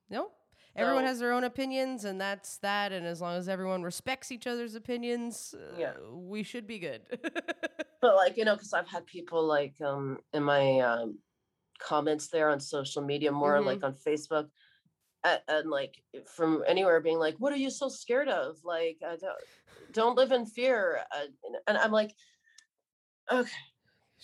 No, 0.09 0.31
everyone 0.75 1.03
has 1.03 1.19
their 1.19 1.33
own 1.33 1.43
opinions, 1.43 2.05
and 2.05 2.19
that's 2.19 2.57
that. 2.59 2.91
And 2.91 3.05
as 3.05 3.21
long 3.21 3.35
as 3.35 3.49
everyone 3.49 3.83
respects 3.83 4.31
each 4.31 4.47
other's 4.47 4.75
opinions, 4.75 5.53
yeah, 5.77 5.91
uh, 5.91 6.15
we 6.15 6.43
should 6.43 6.67
be 6.67 6.79
good. 6.79 7.01
but 8.01 8.15
like 8.15 8.37
you 8.37 8.45
know, 8.45 8.55
because 8.55 8.73
I've 8.73 8.87
had 8.87 9.05
people 9.05 9.45
like 9.45 9.75
um 9.81 10.19
in 10.33 10.43
my 10.43 10.79
um 10.79 11.17
comments 11.79 12.27
there 12.27 12.49
on 12.49 12.59
social 12.59 13.01
media, 13.01 13.31
more 13.31 13.55
mm-hmm. 13.55 13.67
like 13.67 13.83
on 13.83 13.93
Facebook, 13.93 14.47
and, 15.23 15.39
and, 15.47 15.69
like 15.69 15.95
from 16.35 16.63
anywhere 16.67 16.99
being 17.01 17.19
like, 17.19 17.35
"What 17.39 17.53
are 17.53 17.57
you 17.57 17.69
so 17.69 17.89
scared 17.89 18.27
of? 18.27 18.57
Like, 18.63 18.97
don't, 19.01 19.21
don't 19.91 20.15
live 20.15 20.31
in 20.31 20.45
fear." 20.45 21.01
Uh, 21.15 21.57
and 21.67 21.77
I'm 21.77 21.91
like, 21.91 22.11
okay, 23.31 23.49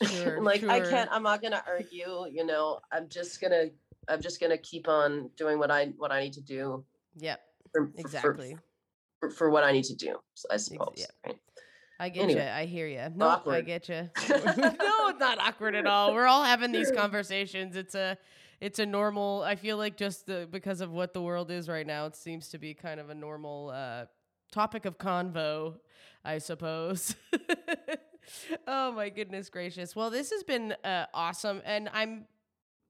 sure, 0.04 0.42
like 0.42 0.62
sure. 0.62 0.72
I 0.72 0.80
can't. 0.82 1.10
I'm 1.12 1.24
not 1.24 1.42
gonna 1.42 1.64
argue. 1.68 2.26
You 2.32 2.46
know, 2.46 2.80
I'm 2.92 3.10
just 3.10 3.42
gonna. 3.42 3.66
I'm 4.10 4.22
just 4.22 4.42
gonna 4.42 4.58
keep 4.58 4.88
on 4.88 5.30
doing 5.38 5.60
what 5.60 5.72
I 5.72 5.94
what 5.98 6.12
I 6.12 6.22
need 6.22 6.34
to 6.34 6.42
do. 6.42 6.84
Yep. 7.18 7.40
For, 7.72 7.92
exactly. 7.98 8.58
For, 9.20 9.30
for, 9.30 9.36
for, 9.36 9.50
what 9.50 9.64
I 9.64 9.72
need 9.72 9.86
to 9.86 9.96
do, 9.96 10.18
I 10.52 10.58
suppose. 10.58 10.94
Yeah. 10.98 11.06
Right? 11.26 11.40
I 12.04 12.10
get 12.10 12.24
anyway, 12.24 12.44
you. 12.44 12.52
I 12.52 12.66
hear 12.66 12.86
you. 12.86 13.02
No, 13.16 13.28
awkward. 13.28 13.56
I 13.56 13.62
get 13.62 13.88
you. 13.88 13.96
no, 14.30 15.08
it's 15.08 15.20
not 15.20 15.40
awkward 15.40 15.74
at 15.74 15.88
all. 15.88 16.14
We're 16.14 16.28
all 16.28 16.44
having 16.44 16.74
these 16.74 16.92
conversations. 16.92 17.78
It's 17.78 17.96
a, 17.96 18.18
it's 18.60 18.80
a 18.80 18.86
normal. 18.86 19.42
I 19.44 19.56
feel 19.56 19.78
like 19.78 19.96
just 19.96 20.26
the, 20.26 20.46
because 20.52 20.82
of 20.82 20.92
what 20.92 21.14
the 21.14 21.22
world 21.22 21.50
is 21.50 21.70
right 21.70 21.88
now, 21.88 22.06
it 22.06 22.18
seems 22.18 22.50
to 22.50 22.58
be 22.58 22.74
kind 22.74 23.00
of 23.00 23.10
a 23.10 23.16
normal 23.16 23.72
uh, 23.74 24.06
topic 24.52 24.84
of 24.84 24.98
convo, 24.98 25.76
I 26.26 26.40
suppose. 26.40 27.16
oh 28.68 28.92
my 28.92 29.08
goodness 29.08 29.48
gracious. 29.48 29.96
Well, 29.96 30.10
this 30.10 30.30
has 30.32 30.44
been 30.44 30.76
uh, 30.84 31.06
awesome, 31.14 31.62
and 31.64 31.90
I'm, 31.94 32.26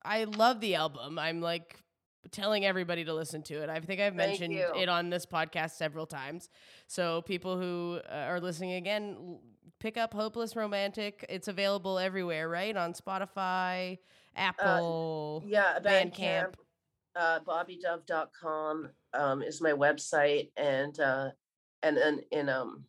I 0.04 0.24
love 0.24 0.60
the 0.60 0.74
album. 0.74 1.20
I'm 1.20 1.40
like 1.40 1.83
telling 2.32 2.66
everybody 2.66 3.04
to 3.06 3.14
listen 3.14 3.42
to 3.44 3.56
it. 3.62 3.70
I 3.70 3.80
think 3.80 4.02
I've 4.02 4.16
mentioned 4.16 4.54
it 4.54 4.90
on 4.90 5.10
this 5.10 5.26
podcast 5.26 5.72
several 5.72 6.06
times. 6.06 6.50
So 6.88 7.22
people 7.22 7.58
who 7.58 8.00
uh, 8.10 8.26
are 8.28 8.40
listening 8.40 8.74
again, 8.74 9.40
pick 9.80 9.98
up 9.98 10.14
Hopeless 10.14 10.56
Romantic. 10.56 11.26
It's 11.30 11.48
available 11.48 12.00
everywhere, 12.00 12.50
right? 12.50 12.76
On 12.76 12.94
Spotify, 12.94 14.00
Apple, 14.36 15.44
uh, 15.46 15.48
yeah, 15.48 15.80
Bandcamp. 15.80 16.56
Uh, 17.16 17.40
bobbydove.com 17.42 18.90
um, 19.14 19.44
is 19.44 19.62
my 19.62 19.72
website 19.72 20.50
and 20.58 21.00
uh, 21.00 21.30
and 21.84 21.96
then 21.96 22.22
in 22.32 22.50
um 22.50 22.86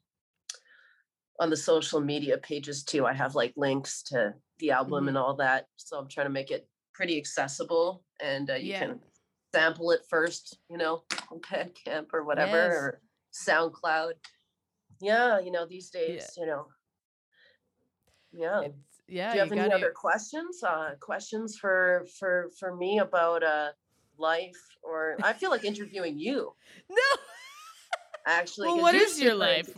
on 1.41 1.51
the 1.51 1.57
social 1.57 2.01
media 2.01 2.39
pages 2.39 2.85
too 2.85 3.05
i 3.05 3.13
have 3.13 3.35
like 3.35 3.53
links 3.57 4.03
to 4.03 4.33
the 4.61 4.71
album 4.71 5.01
mm-hmm. 5.01 5.09
and 5.09 5.19
all 5.19 5.35
that 5.35 5.67
so 5.77 5.99
i'm 5.99 6.09
trying 6.09 6.27
to 6.27 6.33
make 6.33 6.51
it 6.51 6.67
pretty 6.95 7.19
accessible 7.19 8.05
and 8.23 8.51
uh, 8.51 8.55
you 8.55 8.71
yeah. 8.71 8.79
can 8.79 9.01
sample 9.55 9.91
it 9.93 10.01
first, 10.09 10.59
you 10.69 10.77
know, 10.77 11.03
on 11.31 11.41
Bandcamp 11.41 12.07
or 12.13 12.25
whatever, 12.25 12.57
yes. 12.57 12.75
or 12.75 13.01
SoundCloud. 13.33 14.13
Yeah, 15.01 15.41
you 15.41 15.51
know, 15.51 15.67
these 15.67 15.91
days, 15.91 16.31
yeah. 16.37 16.43
you 16.43 16.51
know. 16.51 16.67
Yeah. 18.33 18.61
It's, 18.63 18.75
yeah. 19.09 19.31
Do 19.31 19.35
you 19.35 19.41
have 19.41 19.53
you 19.53 19.61
any 19.61 19.73
other 19.73 19.93
questions? 19.95 20.63
Uh, 20.63 20.93
questions 21.01 21.59
for 21.59 22.07
for 22.19 22.51
for 22.59 22.75
me 22.75 22.99
about 22.99 23.43
uh 23.43 23.71
life 24.19 24.57
or 24.83 25.17
I 25.23 25.33
feel 25.33 25.51
like 25.51 25.65
interviewing 25.65 26.19
you. 26.19 26.53
No. 26.89 27.21
Actually, 28.27 28.69
well, 28.69 28.81
what 28.81 28.95
is 28.95 29.21
your 29.21 29.35
life? 29.49 29.69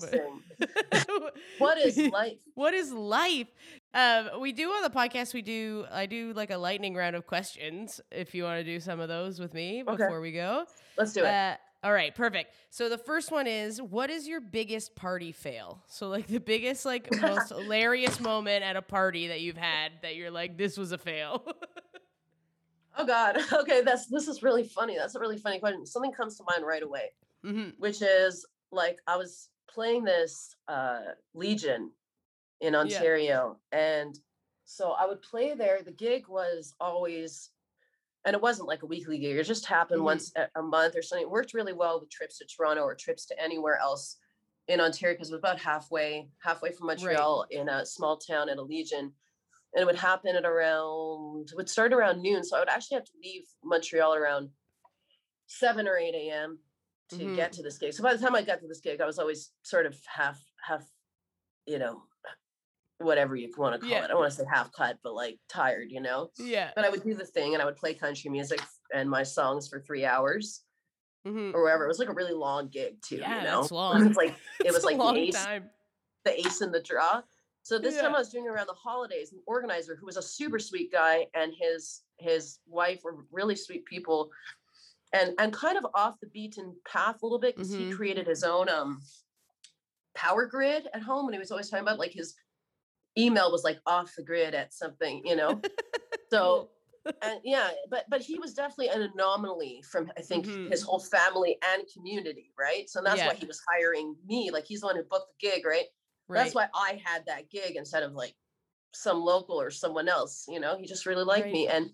what 1.59 1.79
is 1.79 1.97
life? 1.99 2.39
What 2.55 2.75
is 2.75 2.93
life? 2.93 3.49
Um, 3.97 4.41
we 4.41 4.53
do 4.53 4.69
on 4.69 4.83
the 4.83 4.91
podcast. 4.91 5.33
We 5.33 5.41
do. 5.41 5.87
I 5.91 6.05
do 6.05 6.35
like 6.35 6.51
a 6.51 6.59
lightning 6.59 6.95
round 6.95 7.17
of 7.17 7.27
questions. 7.27 7.99
If 8.13 8.35
you 8.35 8.45
want 8.45 8.61
to 8.61 8.65
do 8.65 8.79
some 8.79 9.01
of 9.01 9.09
those 9.09 9.41
with 9.41 9.55
me 9.55 9.83
before 9.83 10.21
we 10.21 10.33
go, 10.33 10.67
let's 10.99 11.15
do 11.15 11.21
it. 11.21 11.29
Uh, 11.29 11.57
all 11.83 11.95
right, 11.95 12.15
perfect. 12.15 12.53
So 12.69 12.91
the 12.91 12.99
first 12.99 13.33
one 13.33 13.47
is, 13.47 13.81
what 13.81 14.11
is 14.11 14.29
your 14.29 14.41
biggest 14.41 14.95
party 14.97 15.33
fail? 15.33 15.83
So 15.87 16.09
like 16.09 16.27
the 16.27 16.41
biggest, 16.41 16.85
like 16.85 17.09
most 17.23 17.49
hilarious 17.49 18.21
moment 18.21 18.65
at 18.65 18.77
a 18.77 18.83
party 18.83 19.29
that 19.29 19.41
you've 19.41 19.57
had 19.57 19.93
that 20.03 20.15
you're 20.15 20.31
like, 20.31 20.59
this 20.59 20.77
was 20.77 20.93
a 20.93 20.99
fail. 20.99 21.43
oh 22.99 23.07
God. 23.07 23.39
Okay, 23.53 23.81
that's 23.81 24.09
this 24.09 24.29
is 24.29 24.43
really 24.43 24.65
funny. 24.65 24.99
That's 24.99 25.15
a 25.15 25.21
really 25.21 25.39
funny 25.39 25.59
question. 25.59 25.87
Something 25.87 26.13
comes 26.13 26.37
to 26.37 26.45
mind 26.45 26.67
right 26.67 26.83
away, 26.83 27.13
mm-hmm. 27.43 27.71
which 27.79 28.03
is 28.03 28.45
like 28.71 28.99
I 29.07 29.17
was 29.17 29.49
playing 29.69 30.05
this 30.05 30.55
uh, 30.69 31.01
Legion 31.33 31.93
in 32.61 32.75
Ontario. 32.75 33.59
Yeah. 33.73 33.79
And 33.79 34.19
so 34.65 34.93
I 34.93 35.07
would 35.07 35.23
play 35.23 35.55
there. 35.55 35.81
The 35.83 35.93
gig 35.93 36.29
was 36.29 36.75
always, 36.81 37.51
and 38.25 38.35
it 38.35 38.43
wasn't 38.43 38.69
like 38.69 38.83
a 38.83 38.87
weekly 38.87 39.19
gig, 39.19 39.37
it 39.37 39.45
just 39.45 39.67
happened 39.67 39.99
mm-hmm. 39.99 40.07
once 40.07 40.33
a 40.57 40.63
month 40.63 40.97
or 40.97 41.03
something. 41.03 41.25
It 41.25 41.31
worked 41.31 41.55
really 41.55 41.73
well 41.73 42.01
with 42.01 42.11
trips 42.11 42.39
to 42.39 42.47
Toronto 42.47 42.83
or 42.83 42.95
trips 42.95 43.27
to 43.27 43.43
anywhere 43.43 43.79
else 43.79 44.17
in 44.69 44.81
Ontario 44.81 45.15
because 45.15 45.31
it 45.31 45.33
was 45.33 45.39
about 45.39 45.61
halfway, 45.61 46.29
halfway 46.43 46.73
from 46.73 46.89
Montreal 46.89 47.47
right. 47.49 47.61
in 47.61 47.69
a 47.69 47.87
small 47.87 48.17
town 48.17 48.49
at 48.49 48.59
a 48.59 48.63
Legion. 48.63 49.13
And 49.75 49.83
it 49.83 49.87
would 49.87 49.97
happen 49.97 50.35
at 50.35 50.45
around, 50.45 51.51
it 51.53 51.57
would 51.57 51.69
start 51.69 51.93
around 51.93 52.23
noon. 52.23 52.43
So 52.43 52.57
I 52.57 52.61
would 52.61 52.69
actually 52.69 52.97
have 52.97 53.05
to 53.05 53.13
leave 53.23 53.43
Montreal 53.63 54.15
around 54.15 54.49
7 55.47 55.87
or 55.87 55.97
8 55.97 56.15
a.m. 56.15 56.59
to 57.11 57.17
mm-hmm. 57.17 57.37
get 57.37 57.53
to 57.53 57.63
this 57.63 57.79
gig. 57.79 57.93
So 57.93 58.03
by 58.03 58.15
the 58.15 58.19
time 58.19 58.35
I 58.35 58.43
got 58.43 58.61
to 58.61 58.67
this 58.67 58.81
gig, 58.81 59.01
I 59.01 59.07
was 59.07 59.19
always 59.19 59.53
sort 59.63 59.87
of 59.87 59.97
half, 60.07 60.41
half, 60.67 60.83
you 61.67 61.79
know, 61.79 62.03
whatever 62.99 63.37
you 63.37 63.53
want 63.57 63.75
to 63.75 63.81
call 63.81 63.91
yeah. 63.91 63.99
it. 63.99 64.05
I 64.05 64.07
don't 64.09 64.19
want 64.19 64.31
to 64.31 64.37
say 64.37 64.45
half 64.51 64.73
cut, 64.73 64.99
but 65.03 65.15
like 65.15 65.39
tired, 65.49 65.91
you 65.91 66.01
know? 66.01 66.31
Yeah. 66.39 66.71
But 66.75 66.85
I 66.85 66.91
would 66.91 67.03
do 67.03 67.15
the 67.15 67.27
thing 67.27 67.55
and 67.55 67.63
I 67.63 67.67
would 67.67 67.77
play 67.77 67.95
country 67.95 68.31
music 68.31 68.61
and 68.95 69.09
my 69.09 69.23
songs 69.23 69.69
for 69.69 69.81
three 69.81 70.05
hours 70.05 70.63
mm-hmm. 71.27 71.55
or 71.55 71.65
whatever. 71.65 71.85
It 71.85 71.89
was 71.89 71.99
like 71.99 72.09
a 72.09 72.15
really 72.15 72.33
long 72.33 72.69
gig 72.69 73.01
too, 73.03 73.17
yeah, 73.17 73.39
you 73.39 73.45
know? 73.45 73.61
That's 73.61 73.73
long. 73.73 74.07
it's 74.07 74.17
like 74.17 74.35
it 74.65 74.73
was 74.73 74.85
like 74.85 74.97
the 74.97 75.15
ace, 75.15 75.45
time. 75.45 75.65
the 76.25 76.39
ace 76.39 76.63
in 76.63 76.73
the 76.73 76.83
draw. 76.83 77.23
So 77.63 77.79
this 77.79 77.97
yeah. 77.97 78.03
time 78.03 78.15
I 78.15 78.19
was 78.19 78.31
doing 78.31 78.47
around 78.47 78.69
the 78.69 78.75
holidays, 78.75 79.33
an 79.33 79.41
organizer 79.47 79.97
who 79.97 80.07
was 80.07 80.17
a 80.17 80.23
super 80.23 80.59
sweet 80.59 80.93
guy 80.93 81.27
and 81.35 81.53
his 81.59 82.03
his 82.19 82.61
wife 82.69 83.01
were 83.05 83.25
really 83.31 83.57
sweet 83.57 83.85
people 83.85 84.31
and 85.13 85.35
and 85.39 85.53
kind 85.53 85.77
of 85.77 85.87
off 85.95 86.15
the 86.21 86.29
beaten 86.29 86.75
path 86.91 87.17
a 87.23 87.27
little 87.27 87.39
bit 87.39 87.57
because 87.57 87.73
mm-hmm. 87.73 87.91
he 87.91 87.93
created 87.93 88.27
his 88.27 88.43
own 88.43 88.69
um 88.69 89.01
power 90.15 90.47
grid 90.47 90.89
at 90.95 91.03
home 91.03 91.27
and 91.27 91.35
he 91.35 91.39
was 91.39 91.51
always 91.51 91.69
talking 91.69 91.83
about 91.83 91.99
like 91.99 92.13
his 92.13 92.35
email 93.19 93.51
was 93.51 93.65
like 93.65 93.79
off 93.87 94.15
the 94.17 94.23
grid 94.23 94.55
at 94.55 94.75
something, 94.75 95.23
you 95.25 95.37
know. 95.37 95.61
so 96.31 96.71
and 97.23 97.41
yeah, 97.45 97.71
but 97.91 98.05
but 98.09 98.21
he 98.21 98.39
was 98.39 98.55
definitely 98.55 98.89
an 98.89 99.11
anomaly 99.15 99.83
from 99.91 100.11
I 100.17 100.23
think 100.23 100.47
mm-hmm. 100.47 100.71
his 100.71 100.83
whole 100.83 100.99
family 100.99 101.57
and 101.75 101.85
community, 101.93 102.53
right? 102.59 102.89
So 102.89 103.01
that's 103.05 103.19
yeah. 103.19 103.29
why 103.29 103.35
he 103.35 103.47
was 103.47 103.61
hiring 103.71 104.15
me. 104.27 104.51
Like 104.53 104.65
he's 104.67 104.81
the 104.81 104.87
one 104.87 104.97
who 104.97 105.03
booked 105.05 105.33
the 105.41 105.49
gig, 105.49 105.65
right? 105.65 105.85
right? 106.29 106.43
That's 106.43 106.55
why 106.55 106.69
I 106.75 107.01
had 107.05 107.25
that 107.27 107.51
gig 107.51 107.77
instead 107.77 108.03
of 108.03 108.13
like 108.13 108.35
some 108.93 109.21
local 109.21 109.61
or 109.61 109.71
someone 109.71 110.09
else. 110.09 110.45
You 110.49 110.61
know, 110.61 110.77
he 110.79 110.87
just 110.87 111.07
really 111.07 111.25
liked 111.25 111.45
right. 111.45 111.53
me, 111.53 111.69
and 111.69 111.91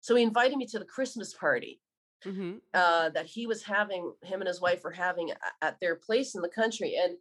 so 0.00 0.14
he 0.14 0.22
invited 0.22 0.56
me 0.56 0.66
to 0.66 0.78
the 0.78 0.84
Christmas 0.84 1.34
party 1.34 1.80
mm-hmm. 2.24 2.56
uh, 2.74 3.10
that 3.10 3.26
he 3.26 3.46
was 3.46 3.62
having. 3.62 4.12
Him 4.22 4.40
and 4.40 4.48
his 4.48 4.60
wife 4.60 4.84
were 4.84 4.92
having 4.92 5.30
at 5.62 5.78
their 5.80 5.96
place 5.96 6.34
in 6.34 6.42
the 6.42 6.48
country, 6.48 6.96
and 7.02 7.14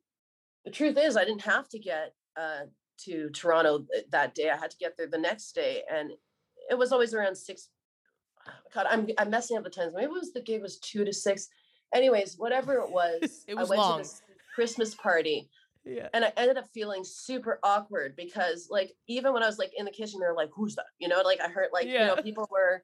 the 0.65 0.71
truth 0.71 0.97
is, 0.97 1.15
I 1.15 1.25
didn't 1.25 1.41
have 1.41 1.69
to 1.69 1.79
get 1.79 2.13
uh, 2.37 2.65
to 3.05 3.29
Toronto 3.31 3.85
eh, 3.95 4.01
that 4.11 4.35
day. 4.35 4.49
I 4.49 4.57
had 4.57 4.71
to 4.71 4.77
get 4.77 4.97
there 4.97 5.07
the 5.07 5.17
next 5.17 5.53
day, 5.53 5.83
and 5.91 6.11
it 6.69 6.77
was 6.77 6.91
always 6.91 7.13
around 7.13 7.35
six. 7.35 7.69
Ah, 8.47 8.53
God, 8.73 8.87
I'm 8.89 9.07
I'm 9.17 9.29
messing 9.29 9.57
up 9.57 9.63
the 9.63 9.69
times. 9.69 9.93
Maybe 9.95 10.05
it 10.05 10.11
was 10.11 10.33
the 10.33 10.41
gig 10.41 10.61
was 10.61 10.79
two 10.79 11.05
to 11.05 11.13
six. 11.13 11.49
Anyways, 11.93 12.35
whatever 12.37 12.75
it 12.75 12.89
was, 12.91 13.45
it 13.47 13.55
was 13.55 13.69
I 13.69 13.75
went 13.75 13.81
long. 13.81 13.97
to 13.97 14.03
this 14.03 14.21
Christmas 14.55 14.95
party. 14.95 15.49
Yeah. 15.85 16.07
And 16.13 16.23
I 16.23 16.31
ended 16.37 16.57
up 16.57 16.69
feeling 16.73 17.03
super 17.03 17.59
awkward 17.61 18.15
because 18.15 18.67
like 18.71 18.93
even 19.07 19.33
when 19.33 19.43
I 19.43 19.47
was 19.47 19.59
like 19.59 19.71
in 19.77 19.83
the 19.85 19.91
kitchen, 19.91 20.19
they're 20.19 20.33
like, 20.33 20.49
who's 20.55 20.75
that? 20.75 20.85
You 20.99 21.09
know, 21.09 21.21
like 21.23 21.41
I 21.41 21.49
heard 21.49 21.69
like, 21.73 21.87
yeah. 21.87 22.09
you 22.09 22.15
know, 22.15 22.21
people 22.21 22.47
were 22.49 22.83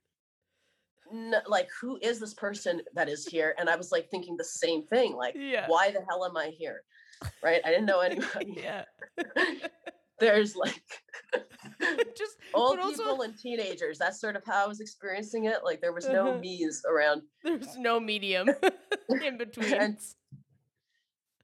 n- 1.12 1.36
like, 1.48 1.70
who 1.80 1.98
is 2.02 2.20
this 2.20 2.34
person 2.34 2.82
that 2.96 3.08
is 3.08 3.26
here? 3.26 3.56
And 3.58 3.70
I 3.70 3.78
was 3.78 3.92
like 3.92 4.10
thinking 4.10 4.36
the 4.36 4.44
same 4.44 4.84
thing. 4.88 5.16
Like, 5.16 5.36
yeah. 5.38 5.66
why 5.68 5.92
the 5.92 6.02
hell 6.10 6.26
am 6.26 6.36
I 6.36 6.48
here? 6.48 6.82
Right. 7.42 7.62
I 7.64 7.70
didn't 7.70 7.86
know 7.86 8.00
anybody. 8.02 8.58
yeah. 8.58 8.84
there's 10.20 10.56
like 10.56 10.82
just 12.18 12.38
old 12.54 12.80
also, 12.80 13.04
people 13.04 13.22
and 13.22 13.38
teenagers. 13.38 13.98
That's 13.98 14.20
sort 14.20 14.36
of 14.36 14.44
how 14.46 14.66
I 14.66 14.68
was 14.68 14.80
experiencing 14.80 15.46
it. 15.46 15.60
Like 15.64 15.82
there 15.82 15.94
was 15.94 16.08
no 16.08 16.30
uh-huh. 16.30 16.40
me's 16.40 16.84
around. 16.90 17.24
There's 17.44 17.78
no 17.78 18.00
medium 18.00 18.50
in 19.24 19.38
between. 19.38 19.74
And, 19.74 19.98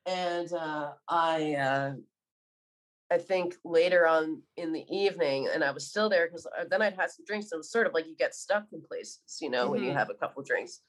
and 0.05 0.53
uh, 0.53 0.91
I, 1.07 1.55
uh, 1.55 1.93
I 3.11 3.17
think 3.17 3.55
later 3.63 4.07
on 4.07 4.41
in 4.57 4.73
the 4.73 4.85
evening, 4.89 5.49
and 5.53 5.63
I 5.63 5.71
was 5.71 5.87
still 5.87 6.09
there 6.09 6.27
because 6.27 6.47
uh, 6.47 6.65
then 6.69 6.81
I'd 6.81 6.95
had 6.95 7.11
some 7.11 7.25
drinks. 7.25 7.51
it 7.51 7.57
was 7.57 7.71
sort 7.71 7.87
of 7.87 7.93
like 7.93 8.07
you 8.07 8.15
get 8.15 8.35
stuck 8.35 8.65
in 8.73 8.81
places, 8.81 9.19
you 9.41 9.49
know, 9.49 9.63
mm-hmm. 9.63 9.71
when 9.71 9.81
you 9.81 9.89
mm-hmm. 9.89 9.97
have 9.99 10.09
a 10.09 10.15
couple 10.15 10.43
drinks. 10.43 10.81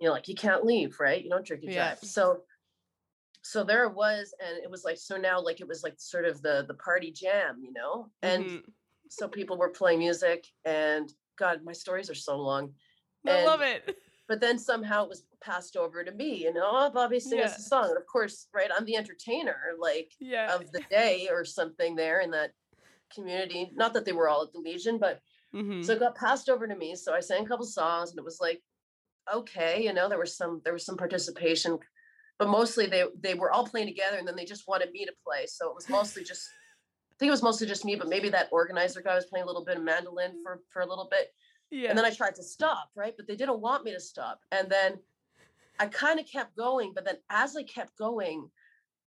You 0.00 0.08
know, 0.08 0.14
like 0.14 0.26
you 0.26 0.34
can't 0.34 0.64
leave, 0.64 0.98
right? 0.98 1.22
You 1.22 1.30
don't 1.30 1.46
drink, 1.46 1.62
drive. 1.62 1.74
Yeah. 1.74 1.94
So 2.02 2.40
so 3.42 3.64
there 3.64 3.84
it 3.84 3.94
was 3.94 4.32
and 4.40 4.62
it 4.62 4.70
was 4.70 4.84
like 4.84 4.96
so 4.96 5.16
now 5.16 5.40
like 5.40 5.60
it 5.60 5.68
was 5.68 5.82
like 5.82 5.94
sort 5.98 6.24
of 6.24 6.40
the 6.42 6.64
the 6.68 6.74
party 6.74 7.10
jam 7.10 7.58
you 7.62 7.72
know 7.72 8.08
and 8.22 8.44
mm-hmm. 8.44 8.56
so 9.08 9.28
people 9.28 9.58
were 9.58 9.68
playing 9.68 9.98
music 9.98 10.46
and 10.64 11.12
god 11.38 11.60
my 11.64 11.72
stories 11.72 12.08
are 12.08 12.14
so 12.14 12.36
long 12.36 12.72
i 13.26 13.32
and, 13.32 13.46
love 13.46 13.60
it 13.60 13.96
but 14.28 14.40
then 14.40 14.58
somehow 14.58 15.02
it 15.02 15.08
was 15.08 15.24
passed 15.42 15.76
over 15.76 16.04
to 16.04 16.12
me 16.12 16.36
you 16.36 16.54
know 16.54 16.70
oh 16.72 16.90
bobby 16.90 17.18
sing 17.18 17.38
yeah. 17.38 17.46
us 17.46 17.58
a 17.58 17.62
song 17.62 17.88
and 17.88 17.96
of 17.96 18.06
course 18.06 18.46
right 18.54 18.70
i'm 18.76 18.84
the 18.84 18.96
entertainer 18.96 19.58
like 19.78 20.12
yeah. 20.20 20.54
of 20.54 20.70
the 20.70 20.82
day 20.88 21.28
or 21.30 21.44
something 21.44 21.96
there 21.96 22.20
in 22.20 22.30
that 22.30 22.52
community 23.12 23.70
not 23.74 23.92
that 23.92 24.04
they 24.04 24.12
were 24.12 24.28
all 24.28 24.42
at 24.42 24.52
the 24.52 24.58
legion 24.58 24.98
but 24.98 25.20
mm-hmm. 25.54 25.82
so 25.82 25.92
it 25.92 26.00
got 26.00 26.14
passed 26.14 26.48
over 26.48 26.66
to 26.68 26.76
me 26.76 26.94
so 26.94 27.12
i 27.12 27.20
sang 27.20 27.44
a 27.44 27.48
couple 27.48 27.66
songs 27.66 28.10
and 28.10 28.18
it 28.18 28.24
was 28.24 28.38
like 28.40 28.62
okay 29.32 29.82
you 29.82 29.92
know 29.92 30.08
there 30.08 30.18
was 30.18 30.36
some 30.36 30.60
there 30.64 30.72
was 30.72 30.86
some 30.86 30.96
participation 30.96 31.78
but 32.38 32.48
mostly 32.48 32.86
they 32.86 33.04
they 33.20 33.34
were 33.34 33.50
all 33.50 33.66
playing 33.66 33.86
together 33.86 34.16
and 34.16 34.26
then 34.26 34.36
they 34.36 34.44
just 34.44 34.66
wanted 34.66 34.90
me 34.92 35.04
to 35.04 35.12
play 35.24 35.46
so 35.46 35.68
it 35.68 35.74
was 35.74 35.88
mostly 35.88 36.24
just 36.32 36.48
i 37.12 37.14
think 37.18 37.28
it 37.28 37.32
was 37.32 37.42
mostly 37.42 37.66
just 37.66 37.84
me 37.84 37.94
but 37.94 38.08
maybe 38.08 38.28
that 38.28 38.48
organizer 38.52 39.00
guy 39.00 39.14
was 39.14 39.26
playing 39.26 39.44
a 39.44 39.46
little 39.46 39.64
bit 39.64 39.76
of 39.76 39.82
mandolin 39.82 40.32
for 40.42 40.60
for 40.68 40.82
a 40.82 40.86
little 40.86 41.08
bit 41.10 41.28
yeah. 41.70 41.88
and 41.88 41.96
then 41.96 42.04
i 42.04 42.10
tried 42.10 42.34
to 42.34 42.42
stop 42.42 42.90
right 42.96 43.14
but 43.16 43.26
they 43.26 43.36
didn't 43.36 43.60
want 43.60 43.84
me 43.84 43.92
to 43.92 44.00
stop 44.00 44.40
and 44.50 44.68
then 44.70 44.98
i 45.78 45.86
kind 45.86 46.18
of 46.18 46.26
kept 46.26 46.56
going 46.56 46.92
but 46.94 47.04
then 47.04 47.16
as 47.30 47.56
i 47.56 47.62
kept 47.62 47.96
going 47.96 48.48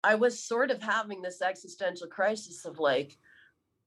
i 0.04 0.16
was 0.16 0.44
sort 0.44 0.72
of 0.72 0.82
having 0.82 1.22
this 1.22 1.42
existential 1.42 2.08
crisis 2.08 2.66
of 2.66 2.80
like 2.80 3.18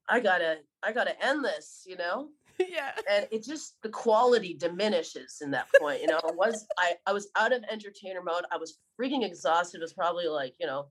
i 0.09 0.21
gotta 0.21 0.57
i 0.83 0.93
gotta 0.93 1.25
end 1.25 1.45
this 1.45 1.83
you 1.87 1.97
know 1.97 2.29
yeah. 2.69 2.93
And 3.11 3.27
it 3.31 3.45
just 3.45 3.77
the 3.83 3.89
quality 3.89 4.55
diminishes 4.55 5.39
in 5.43 5.51
that 5.53 5.69
point. 5.81 6.01
You 6.01 6.09
know, 6.09 6.21
I 6.23 6.33
was 6.33 6.67
I, 6.79 6.95
I 7.07 7.13
was 7.13 7.29
out 7.37 7.53
of 7.53 7.63
entertainer 7.71 8.23
mode. 8.23 8.45
I 8.53 8.57
was 8.57 8.79
freaking 9.01 9.25
exhausted. 9.25 9.79
It 9.79 9.83
was 9.83 9.93
probably 9.93 10.27
like, 10.27 10.55
you 10.59 10.67
know, 10.67 10.87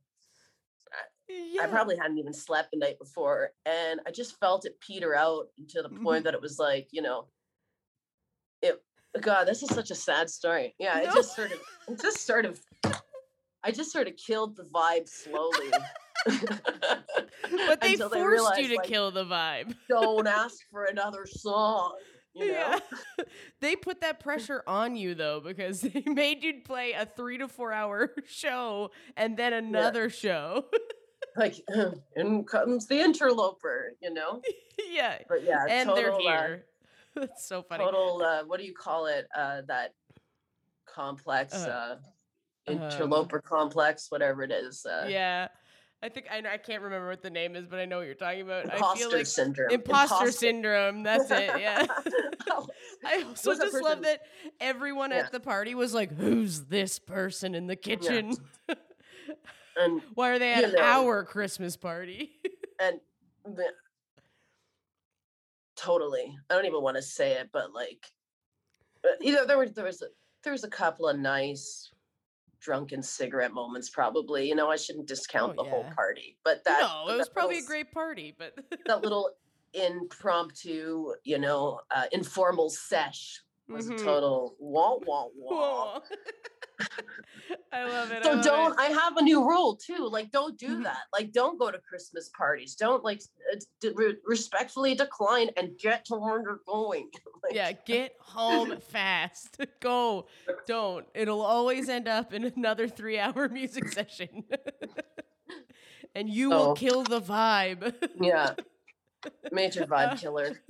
yeah. 1.27 1.63
I 1.63 1.67
probably 1.67 1.97
hadn't 1.97 2.19
even 2.19 2.33
slept 2.33 2.71
the 2.71 2.77
night 2.77 2.99
before. 2.99 3.51
And 3.65 3.99
I 4.05 4.11
just 4.11 4.39
felt 4.39 4.65
it 4.65 4.79
peter 4.79 5.15
out 5.15 5.47
to 5.69 5.81
the 5.81 5.89
point 5.89 6.01
mm-hmm. 6.01 6.23
that 6.23 6.33
it 6.33 6.41
was 6.41 6.59
like, 6.59 6.87
you 6.91 7.01
know, 7.01 7.27
it 8.61 8.81
God, 9.21 9.45
this 9.45 9.63
is 9.63 9.69
such 9.69 9.91
a 9.91 9.95
sad 9.95 10.29
story. 10.29 10.75
Yeah, 10.77 10.95
no. 10.95 11.01
it 11.03 11.15
just 11.15 11.35
sort 11.35 11.51
of 11.51 11.59
it 11.87 12.01
just 12.01 12.25
sort 12.25 12.45
of 12.45 12.59
I 13.63 13.71
just 13.71 13.91
sort 13.91 14.07
of 14.07 14.15
killed 14.17 14.55
the 14.55 14.63
vibe 14.63 15.07
slowly. 15.09 15.71
but 17.67 17.81
they 17.81 17.95
forced 17.95 18.55
they 18.55 18.61
you 18.63 18.67
to 18.69 18.75
like, 18.75 18.87
kill 18.87 19.11
the 19.11 19.25
vibe. 19.25 19.75
don't 19.87 20.27
ask 20.43 20.57
for 20.71 20.85
another 20.85 21.25
song. 21.25 21.95
You 22.33 22.47
know? 22.47 22.53
Yeah. 22.53 22.79
they 23.61 23.75
put 23.75 24.01
that 24.01 24.19
pressure 24.19 24.63
on 24.67 24.95
you 24.95 25.15
though 25.15 25.39
because 25.39 25.81
they 25.81 26.03
made 26.05 26.43
you 26.43 26.61
play 26.65 26.93
a 26.93 27.05
three 27.05 27.37
to 27.37 27.47
four 27.47 27.71
hour 27.71 28.13
show 28.27 28.91
and 29.15 29.37
then 29.37 29.53
another 29.53 30.03
yeah. 30.03 30.07
show. 30.09 30.65
like, 31.37 31.55
and 32.15 32.47
comes 32.47 32.87
the 32.87 32.99
interloper, 32.99 33.93
you 34.01 34.13
know? 34.13 34.41
Yeah. 34.89 35.19
But 35.29 35.43
yeah, 35.43 35.65
and 35.69 35.87
total, 35.87 35.95
they're 35.95 36.13
uh, 36.13 36.19
here. 36.19 36.65
Uh, 37.15 37.19
That's 37.21 37.47
so 37.47 37.61
funny. 37.61 37.83
Total, 37.83 38.21
uh, 38.21 38.43
what 38.45 38.59
do 38.59 38.65
you 38.65 38.73
call 38.73 39.05
it? 39.05 39.27
Uh, 39.35 39.61
that 39.67 39.93
complex, 40.85 41.53
uh, 41.53 41.97
uh 42.67 42.71
interloper 42.71 43.37
um, 43.37 43.41
complex, 43.45 44.07
whatever 44.09 44.43
it 44.43 44.51
is. 44.51 44.85
Uh, 44.85 45.07
yeah. 45.07 45.47
I 46.03 46.09
think 46.09 46.27
I, 46.31 46.37
I 46.53 46.57
can't 46.57 46.83
remember 46.83 47.09
what 47.09 47.21
the 47.21 47.29
name 47.29 47.55
is, 47.55 47.65
but 47.65 47.79
I 47.79 47.85
know 47.85 47.97
what 47.97 48.05
you're 48.05 48.15
talking 48.15 48.41
about. 48.41 48.65
Imposter 48.65 48.85
I 48.85 48.95
feel 48.95 49.11
like 49.11 49.25
syndrome. 49.25 49.71
Imposter, 49.71 50.15
imposter. 50.15 50.31
syndrome. 50.31 51.03
That's 51.03 51.31
it. 51.31 51.51
Yeah. 51.59 51.87
Oh, 52.51 52.67
I 53.03 53.23
also 53.23 53.55
just 53.55 53.81
love 53.81 54.03
that 54.03 54.21
everyone 54.59 55.11
yeah. 55.11 55.17
at 55.17 55.31
the 55.31 55.39
party 55.39 55.73
was 55.73 55.93
like, 55.93 56.15
"Who's 56.15 56.61
this 56.65 56.99
person 56.99 57.55
in 57.55 57.67
the 57.67 57.75
kitchen? 57.75 58.35
Yeah. 58.69 58.75
And 59.77 60.01
why 60.13 60.29
are 60.29 60.39
they 60.39 60.53
at 60.53 60.71
know, 60.71 60.79
our 60.79 61.25
Christmas 61.25 61.75
party?" 61.75 62.31
and 62.79 62.97
the, 63.43 63.65
totally, 65.75 66.37
I 66.49 66.53
don't 66.53 66.65
even 66.65 66.81
want 66.81 66.95
to 66.95 67.01
say 67.01 67.33
it, 67.33 67.49
but 67.51 67.73
like, 67.73 68.05
uh, 69.03 69.09
you 69.19 69.33
know, 69.33 69.45
there 69.45 69.57
was 69.57 69.73
there 69.73 69.83
was 69.83 70.01
a, 70.01 70.05
there 70.43 70.53
was 70.53 70.63
a 70.63 70.69
couple 70.69 71.09
of 71.09 71.19
nice 71.19 71.91
drunken 72.65 73.01
cigarette 73.03 73.53
moments 73.53 73.91
probably 73.91 74.49
you 74.49 74.55
know 74.55 74.71
i 74.71 74.75
shouldn't 74.75 75.07
discount 75.07 75.53
oh, 75.55 75.61
the 75.61 75.69
yeah. 75.69 75.75
whole 75.75 75.85
party 75.95 76.35
but 76.43 76.63
that 76.63 76.81
no 76.81 77.13
it 77.13 77.17
was 77.17 77.29
probably 77.29 77.57
little, 77.57 77.67
a 77.67 77.69
great 77.69 77.91
party 77.91 78.35
but 78.39 78.55
that 78.87 79.01
little 79.03 79.29
impromptu 79.75 81.13
you 81.23 81.37
know 81.37 81.79
uh, 81.95 82.05
informal 82.11 82.67
sesh 82.67 83.43
was 83.69 83.85
mm-hmm. 83.85 83.95
a 83.95 83.99
total 83.99 84.55
wah 84.57 84.95
wah 85.05 85.27
wah 85.35 85.99
I 87.71 87.83
love 87.85 88.11
it. 88.11 88.23
So 88.23 88.31
I 88.31 88.33
love 88.35 88.45
don't. 88.45 88.71
It. 88.73 88.79
I 88.79 88.85
have 88.85 89.17
a 89.17 89.21
new 89.21 89.47
rule 89.47 89.75
too. 89.75 90.07
Like, 90.09 90.31
don't 90.31 90.57
do 90.57 90.69
mm-hmm. 90.69 90.83
that. 90.83 91.03
Like, 91.13 91.31
don't 91.31 91.59
go 91.59 91.71
to 91.71 91.79
Christmas 91.79 92.29
parties. 92.37 92.75
Don't 92.75 93.03
like 93.03 93.21
d- 93.81 93.93
respectfully 94.25 94.95
decline 94.95 95.49
and 95.57 95.77
get 95.77 96.05
to 96.05 96.15
where 96.15 96.41
you're 96.41 96.61
going. 96.67 97.09
like, 97.43 97.53
yeah, 97.53 97.71
get 97.85 98.15
home 98.19 98.79
fast. 98.79 99.59
Go. 99.79 100.27
Don't. 100.67 101.05
It'll 101.13 101.41
always 101.41 101.89
end 101.89 102.07
up 102.07 102.33
in 102.33 102.45
another 102.45 102.87
three-hour 102.87 103.49
music 103.53 103.89
session, 103.89 104.43
and 106.15 106.29
you 106.29 106.49
will 106.49 106.73
kill 106.73 107.03
the 107.03 107.21
vibe. 107.21 107.93
yeah, 108.19 108.53
major 109.51 109.85
vibe 109.85 110.19
killer. 110.19 110.61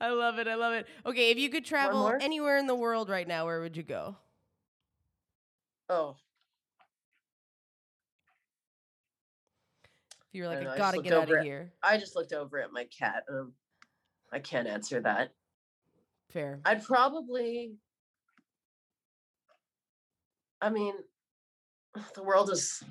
I 0.00 0.10
love 0.10 0.38
it. 0.38 0.46
I 0.46 0.54
love 0.54 0.74
it. 0.74 0.86
Okay, 1.04 1.30
if 1.30 1.38
you 1.38 1.48
could 1.50 1.64
travel 1.64 2.12
anywhere 2.20 2.56
in 2.56 2.66
the 2.66 2.74
world 2.74 3.08
right 3.08 3.26
now, 3.26 3.46
where 3.46 3.60
would 3.60 3.76
you 3.76 3.82
go? 3.82 4.16
Oh. 5.88 6.16
If 10.28 10.34
you're 10.34 10.48
like, 10.48 10.66
I, 10.66 10.74
I 10.74 10.78
gotta 10.78 11.02
get 11.02 11.14
out 11.14 11.30
of 11.30 11.42
here. 11.42 11.72
I 11.82 11.96
just 11.96 12.14
looked 12.14 12.32
over 12.32 12.60
at 12.60 12.72
my 12.72 12.84
cat. 12.96 13.24
Um, 13.30 13.52
I 14.32 14.38
can't 14.38 14.68
answer 14.68 15.00
that. 15.00 15.30
Fair. 16.30 16.60
I'd 16.64 16.84
probably. 16.84 17.72
I 20.60 20.68
mean, 20.70 20.94
the 22.14 22.22
world 22.22 22.50
is 22.50 22.82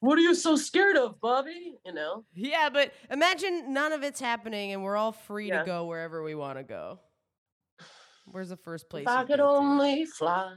what 0.00 0.18
are 0.18 0.22
you 0.22 0.34
so 0.34 0.56
scared 0.56 0.96
of, 0.96 1.20
Bobby? 1.20 1.78
You 1.84 1.92
know? 1.92 2.24
Yeah, 2.34 2.70
but 2.72 2.92
imagine 3.10 3.72
none 3.72 3.92
of 3.92 4.02
it's 4.02 4.18
happening 4.18 4.72
and 4.72 4.82
we're 4.82 4.96
all 4.96 5.12
free 5.12 5.48
yeah. 5.48 5.60
to 5.60 5.66
go 5.66 5.84
wherever 5.84 6.22
we 6.22 6.34
want 6.34 6.58
to 6.58 6.64
go. 6.64 6.98
Where's 8.24 8.48
the 8.48 8.56
first 8.56 8.88
place? 8.88 9.02
If 9.02 9.08
I 9.08 9.24
could 9.24 9.40
only 9.40 10.06
to? 10.06 10.10
fly. 10.10 10.54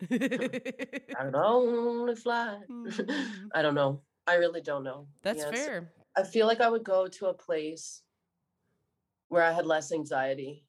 I 0.10 1.24
could 1.24 1.34
only 1.34 2.14
fly. 2.14 2.58
I 3.54 3.62
don't 3.62 3.74
know. 3.74 4.02
I 4.26 4.34
really 4.34 4.60
don't 4.60 4.84
know. 4.84 5.06
That's 5.22 5.38
yes. 5.38 5.50
fair. 5.50 5.92
I 6.16 6.22
feel 6.22 6.46
like 6.46 6.60
I 6.60 6.68
would 6.68 6.84
go 6.84 7.06
to 7.06 7.26
a 7.26 7.34
place 7.34 8.02
where 9.28 9.42
I 9.42 9.52
had 9.52 9.66
less 9.66 9.92
anxiety 9.92 10.64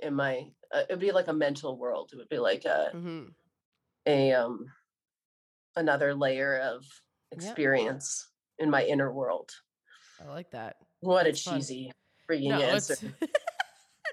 in 0.00 0.14
my. 0.14 0.46
Uh, 0.72 0.82
it'd 0.88 1.00
be 1.00 1.12
like 1.12 1.28
a 1.28 1.32
mental 1.32 1.78
world. 1.78 2.10
It 2.12 2.16
would 2.16 2.28
be 2.28 2.38
like 2.38 2.64
a 2.64 2.90
mm-hmm. 2.94 3.24
a 4.06 4.32
um 4.32 4.66
another 5.76 6.14
layer 6.14 6.58
of 6.58 6.84
experience 7.32 8.28
yep. 8.58 8.66
in 8.66 8.70
my 8.70 8.84
inner 8.84 9.12
world. 9.12 9.50
I 10.20 10.28
like 10.30 10.50
that. 10.50 10.76
What 11.00 11.24
That's 11.24 11.46
a 11.46 11.50
cheesy 11.50 11.92
freaking 12.28 12.50
no, 12.50 12.60
answer. 12.60 12.96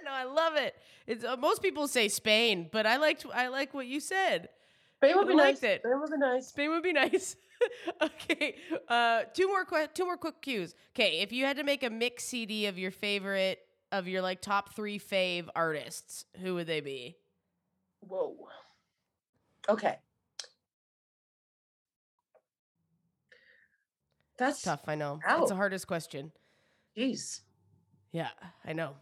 no, 0.03 0.11
I 0.11 0.23
love 0.23 0.55
it. 0.55 0.75
It's 1.07 1.23
uh, 1.23 1.37
most 1.37 1.61
people 1.61 1.87
say 1.87 2.07
Spain, 2.07 2.69
but 2.71 2.85
I 2.85 2.97
liked 2.97 3.25
I 3.33 3.47
like 3.47 3.73
what 3.73 3.87
you 3.87 3.99
said. 3.99 4.49
Spain 4.97 5.17
would 5.17 5.27
be 5.27 5.35
nice. 5.35 5.61
It. 5.61 5.81
Spain 5.81 5.99
would 5.99 6.11
be 6.11 6.17
nice. 6.17 6.47
Spain 6.47 6.69
would 6.71 6.83
be 6.83 6.93
nice. 6.93 7.35
okay, 8.01 8.55
uh, 8.87 9.23
two 9.33 9.47
more 9.47 9.65
qu- 9.65 9.87
two 9.93 10.05
more 10.05 10.17
quick 10.17 10.41
cues. 10.41 10.73
Okay, 10.93 11.19
if 11.19 11.31
you 11.31 11.45
had 11.45 11.57
to 11.57 11.63
make 11.63 11.83
a 11.83 11.89
mix 11.89 12.25
CD 12.25 12.65
of 12.65 12.77
your 12.77 12.91
favorite 12.91 13.59
of 13.91 14.07
your 14.07 14.21
like 14.21 14.41
top 14.41 14.73
three 14.73 14.99
fave 14.99 15.47
artists, 15.55 16.25
who 16.41 16.55
would 16.55 16.67
they 16.67 16.81
be? 16.81 17.17
Whoa. 18.01 18.35
Okay. 19.69 19.95
That's 24.37 24.61
tough. 24.61 24.81
I 24.87 24.95
know. 24.95 25.19
Ow. 25.27 25.41
It's 25.41 25.49
the 25.49 25.55
hardest 25.55 25.87
question. 25.87 26.31
Jeez. 26.97 27.41
Yeah, 28.11 28.29
I 28.65 28.73
know. 28.73 28.95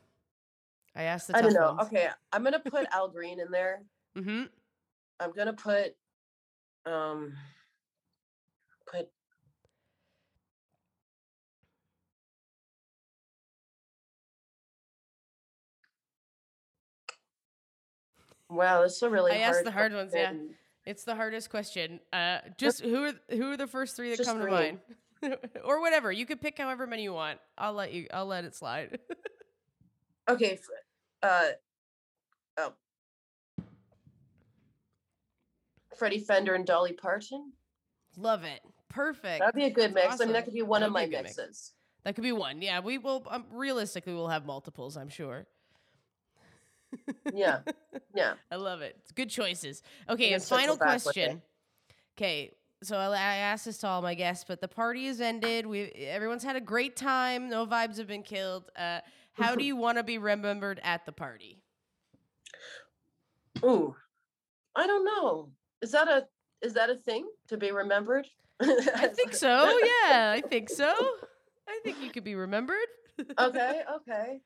I 0.96 1.04
asked 1.04 1.28
the. 1.28 1.38
I 1.38 1.42
don't 1.42 1.54
know. 1.54 1.74
Ones. 1.74 1.88
Okay, 1.88 2.08
I'm 2.32 2.44
gonna 2.44 2.60
put 2.60 2.86
Al 2.94 3.10
Green 3.10 3.40
in 3.40 3.52
there. 3.52 3.82
Mm-hmm. 4.18 4.44
I'm 5.20 5.32
gonna 5.32 5.54
put, 5.54 5.96
um, 6.86 7.34
put. 8.92 9.10
Wow, 18.50 18.84
this 18.84 18.98
is 18.98 19.04
a 19.04 19.10
really. 19.10 19.32
I 19.32 19.38
asked 19.38 19.64
the 19.64 19.72
hard 19.72 19.94
ones. 19.94 20.14
Yeah, 20.16 20.34
it's 20.86 21.04
the 21.04 21.16
hardest 21.16 21.50
question. 21.50 22.00
Uh, 22.12 22.40
just 22.58 22.82
who 22.82 23.04
are 23.04 23.14
who 23.30 23.52
are 23.52 23.58
the 23.58 23.68
first 23.68 23.96
three 23.96 24.10
that 24.10 24.18
just 24.18 24.30
come 24.30 24.40
three. 24.40 24.52
to 24.52 24.56
mind? 24.56 24.80
or 25.64 25.82
whatever. 25.82 26.12
You 26.12 26.26
could 26.26 26.42
pick 26.42 26.58
however 26.58 26.86
many 26.86 27.04
you 27.04 27.14
want. 27.14 27.40
I'll 27.58 27.74
let 27.74 27.94
you. 27.94 28.08
I'll 28.14 28.26
let 28.26 28.44
it 28.44 28.56
slide. 28.56 29.00
okay. 30.30 30.60
Uh. 31.24 31.44
Oh. 32.58 32.74
Freddie 35.98 36.20
Fender 36.20 36.54
and 36.54 36.66
Dolly 36.66 36.94
Parton. 36.94 37.54
Love 38.18 38.44
it. 38.44 38.60
Perfect. 38.90 39.40
That'd 39.40 39.56
be 39.56 39.66
a 39.66 39.72
good 39.72 39.94
mix. 39.94 40.16
Awesome. 40.16 40.22
I 40.22 40.26
mean, 40.26 40.34
that 40.34 40.46
could 40.46 40.54
be 40.54 40.62
one 40.62 40.82
That'd 40.82 40.90
of 40.90 40.94
my 40.94 41.06
mixes. 41.08 41.38
Mix. 41.38 41.72
That 42.04 42.16
could 42.16 42.24
be 42.24 42.32
one. 42.32 42.62
Yeah, 42.62 42.82
we 42.82 42.98
will. 42.98 43.26
Um, 43.30 43.46
realistically, 43.52 44.14
we'll 44.14 44.28
have 44.28 44.46
multiples. 44.46 44.98
I'm 44.98 45.10
sure. 45.10 45.48
yeah. 47.34 47.60
Yeah. 48.14 48.34
I 48.52 48.58
love 48.58 48.82
it. 48.82 48.98
It's 49.02 49.12
good 49.12 49.30
choices. 49.30 49.82
Okay, 50.10 50.34
and 50.34 50.44
final 50.44 50.78
question. 50.78 51.42
Okay, 52.18 52.52
so 52.84 52.98
I, 52.98 53.08
I 53.08 53.36
asked 53.38 53.66
this 53.66 53.78
to 53.80 53.88
all 53.88 54.02
my 54.02 54.14
guests, 54.14 54.46
but 54.48 54.62
the 54.62 54.68
party 54.68 55.08
has 55.08 55.22
ended. 55.22 55.66
We 55.66 55.86
everyone's 55.86 56.44
had 56.44 56.56
a 56.56 56.62
great 56.62 56.96
time. 56.96 57.50
No 57.50 57.66
vibes 57.66 57.98
have 57.98 58.08
been 58.08 58.24
killed. 58.24 58.66
Uh, 58.78 59.00
how 59.34 59.56
do 59.56 59.64
you 59.64 59.76
want 59.76 59.98
to 59.98 60.04
be 60.04 60.18
remembered 60.18 60.80
at 60.84 61.06
the 61.06 61.12
party? 61.12 61.62
Ooh, 63.64 63.96
I 64.76 64.88
don't 64.88 65.06
know. 65.06 65.52
Is 65.82 65.92
that 65.92 66.08
a 66.08 66.26
is 66.62 66.74
that 66.74 66.90
a 66.90 66.96
thing 66.96 67.28
to 67.50 67.58
be 67.58 67.72
remembered? 67.72 68.28
I 68.62 69.10
think 69.14 69.34
so. 69.36 69.78
Yeah, 69.80 70.32
I 70.36 70.42
think 70.48 70.70
so. 70.70 70.94
I 71.68 71.80
think 71.84 72.02
you 72.02 72.10
could 72.10 72.24
be 72.24 72.36
remembered. 72.36 72.88
okay. 73.40 73.82
Okay. 73.96 74.40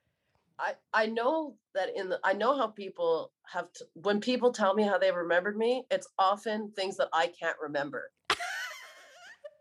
I 0.60 0.74
I 0.92 1.06
know 1.06 1.56
that 1.76 1.90
in 1.96 2.10
the 2.10 2.20
I 2.24 2.34
know 2.34 2.58
how 2.58 2.68
people 2.68 3.32
have 3.46 3.72
to, 3.74 3.86
when 3.94 4.20
people 4.20 4.52
tell 4.52 4.74
me 4.74 4.84
how 4.84 4.98
they 4.98 5.12
remembered 5.12 5.56
me, 5.56 5.86
it's 5.92 6.08
often 6.18 6.72
things 6.72 6.98
that 6.98 7.10
I 7.14 7.28
can't 7.40 7.58
remember. 7.62 8.12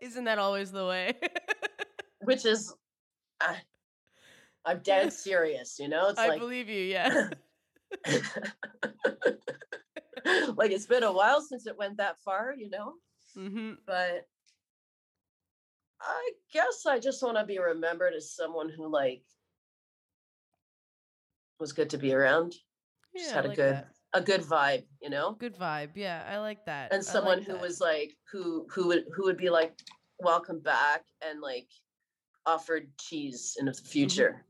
Isn't 0.00 0.24
that 0.24 0.38
always 0.38 0.72
the 0.72 0.86
way? 0.86 1.14
Which 2.22 2.44
is, 2.46 2.74
uh, 3.40 3.54
I'm 4.66 4.78
dead 4.84 5.12
serious. 5.12 5.78
You 5.78 5.88
know, 5.88 6.08
it's 6.08 6.18
I 6.18 6.28
like, 6.28 6.40
believe 6.40 6.68
you. 6.68 6.82
Yeah. 6.82 7.28
like 10.56 10.72
it's 10.72 10.86
been 10.86 11.04
a 11.04 11.12
while 11.12 11.40
since 11.40 11.66
it 11.66 11.78
went 11.78 11.96
that 11.98 12.18
far. 12.24 12.54
You 12.56 12.68
know, 12.70 12.94
mm-hmm. 13.36 13.72
but 13.86 14.26
I 16.00 16.30
guess 16.52 16.84
I 16.86 16.98
just 16.98 17.22
want 17.22 17.36
to 17.36 17.44
be 17.44 17.58
remembered 17.58 18.14
as 18.14 18.34
someone 18.34 18.68
who 18.68 18.88
like 18.88 19.22
was 21.58 21.72
good 21.72 21.90
to 21.90 21.98
be 21.98 22.12
around. 22.12 22.54
Yeah, 23.14 23.22
just 23.22 23.34
had 23.34 23.44
like 23.44 23.52
a 23.54 23.56
good 23.56 23.74
that. 23.74 23.88
a 24.14 24.20
good 24.20 24.42
vibe, 24.42 24.84
you 25.00 25.10
know? 25.10 25.32
Good 25.38 25.56
vibe. 25.56 25.90
Yeah, 25.94 26.22
I 26.28 26.38
like 26.38 26.64
that. 26.66 26.92
And 26.92 27.04
someone 27.04 27.38
like 27.38 27.46
who 27.46 27.54
that. 27.54 27.62
was 27.62 27.80
like 27.80 28.14
who 28.30 28.66
who 28.70 28.88
would 28.88 29.04
who 29.14 29.24
would 29.24 29.38
be 29.38 29.50
like 29.50 29.78
welcome 30.18 30.60
back 30.60 31.02
and 31.26 31.40
like 31.40 31.68
offered 32.44 32.88
cheese 32.98 33.56
in 33.58 33.66
the 33.66 33.72
mm-hmm. 33.72 33.86
future. 33.86 34.44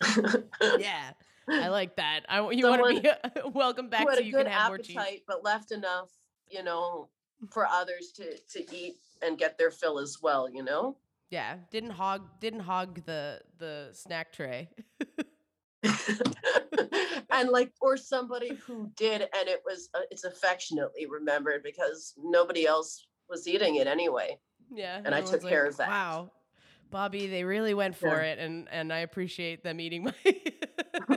yeah. 0.78 1.10
I 1.50 1.68
like 1.68 1.96
that. 1.96 2.20
I 2.28 2.50
you 2.50 2.68
want 2.68 2.96
to 2.96 3.00
be 3.00 3.08
uh, 3.08 3.48
welcome 3.54 3.88
back 3.88 4.06
so 4.12 4.20
you 4.20 4.32
can 4.32 4.46
have 4.46 4.72
appetite, 4.72 4.94
more 4.94 5.04
cheese. 5.06 5.20
but 5.26 5.42
left 5.44 5.72
enough, 5.72 6.10
you 6.50 6.62
know, 6.62 7.08
for 7.50 7.66
others 7.66 8.12
to 8.16 8.36
to 8.36 8.76
eat 8.76 8.96
and 9.22 9.38
get 9.38 9.56
their 9.58 9.70
fill 9.70 9.98
as 9.98 10.18
well, 10.22 10.48
you 10.50 10.62
know? 10.62 10.96
Yeah, 11.30 11.56
didn't 11.70 11.90
hog 11.90 12.28
didn't 12.40 12.60
hog 12.60 13.04
the 13.06 13.40
the 13.58 13.90
snack 13.92 14.32
tray. 14.32 14.68
and 17.30 17.48
like 17.50 17.72
or 17.80 17.96
somebody 17.96 18.54
who 18.54 18.90
did 18.96 19.22
and 19.22 19.48
it 19.48 19.62
was 19.64 19.90
uh, 19.94 20.00
it's 20.10 20.24
affectionately 20.24 21.06
remembered 21.06 21.62
because 21.62 22.14
nobody 22.18 22.66
else 22.66 23.06
was 23.28 23.46
eating 23.46 23.76
it 23.76 23.86
anyway 23.86 24.36
yeah 24.72 25.00
and 25.04 25.14
i 25.14 25.20
took 25.20 25.42
like, 25.44 25.52
care 25.52 25.66
of 25.66 25.76
that 25.76 25.88
wow 25.88 26.30
bobby 26.90 27.26
they 27.26 27.44
really 27.44 27.74
went 27.74 27.96
for 27.96 28.22
yeah. 28.22 28.32
it 28.32 28.38
and 28.38 28.68
and 28.70 28.92
i 28.92 28.98
appreciate 28.98 29.62
them 29.62 29.80
eating 29.80 30.04
my 30.04 31.16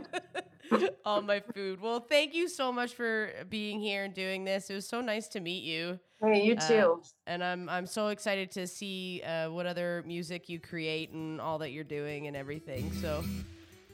all 1.05 1.21
my 1.21 1.39
food 1.53 1.81
well 1.81 1.99
thank 1.99 2.33
you 2.33 2.47
so 2.47 2.71
much 2.71 2.93
for 2.93 3.31
being 3.49 3.79
here 3.79 4.03
and 4.03 4.13
doing 4.13 4.43
this 4.43 4.69
it 4.69 4.73
was 4.75 4.87
so 4.87 5.01
nice 5.01 5.27
to 5.27 5.39
meet 5.39 5.63
you 5.63 5.99
hey 6.23 6.43
you 6.43 6.55
uh, 6.55 6.67
too 6.67 7.01
uh, 7.01 7.07
and 7.27 7.43
i'm 7.43 7.67
i'm 7.69 7.85
so 7.85 8.07
excited 8.07 8.49
to 8.51 8.65
see 8.65 9.21
uh, 9.23 9.49
what 9.49 9.65
other 9.65 10.03
music 10.05 10.47
you 10.47 10.59
create 10.59 11.11
and 11.11 11.41
all 11.41 11.57
that 11.57 11.71
you're 11.71 11.83
doing 11.83 12.27
and 12.27 12.37
everything 12.37 12.91
so 13.01 13.23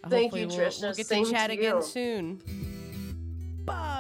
Thank 0.09 0.35
you, 0.35 0.47
we'll, 0.47 0.57
Trisha. 0.57 0.81
We'll 0.83 0.93
get 0.93 1.07
Same 1.07 1.25
to 1.25 1.31
chat 1.31 1.49
to 1.49 1.53
again 1.53 1.81
soon. 1.81 2.41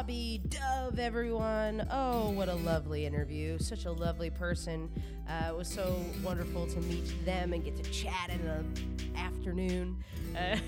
Bobby 0.07 0.41
Dove, 0.47 0.99
everyone. 0.99 1.85
Oh, 1.91 2.29
what 2.29 2.47
a 2.47 2.53
lovely 2.53 3.05
interview. 3.05 3.59
Such 3.59 3.83
a 3.83 3.91
lovely 3.91 4.29
person. 4.29 4.89
Uh, 5.27 5.49
it 5.49 5.57
was 5.57 5.67
so 5.67 5.99
wonderful 6.23 6.65
to 6.65 6.79
meet 6.79 7.25
them 7.25 7.51
and 7.51 7.61
get 7.61 7.75
to 7.75 7.91
chat 7.91 8.29
in 8.29 8.41
the 8.45 9.19
afternoon. 9.19 10.01
Uh, 10.33 10.59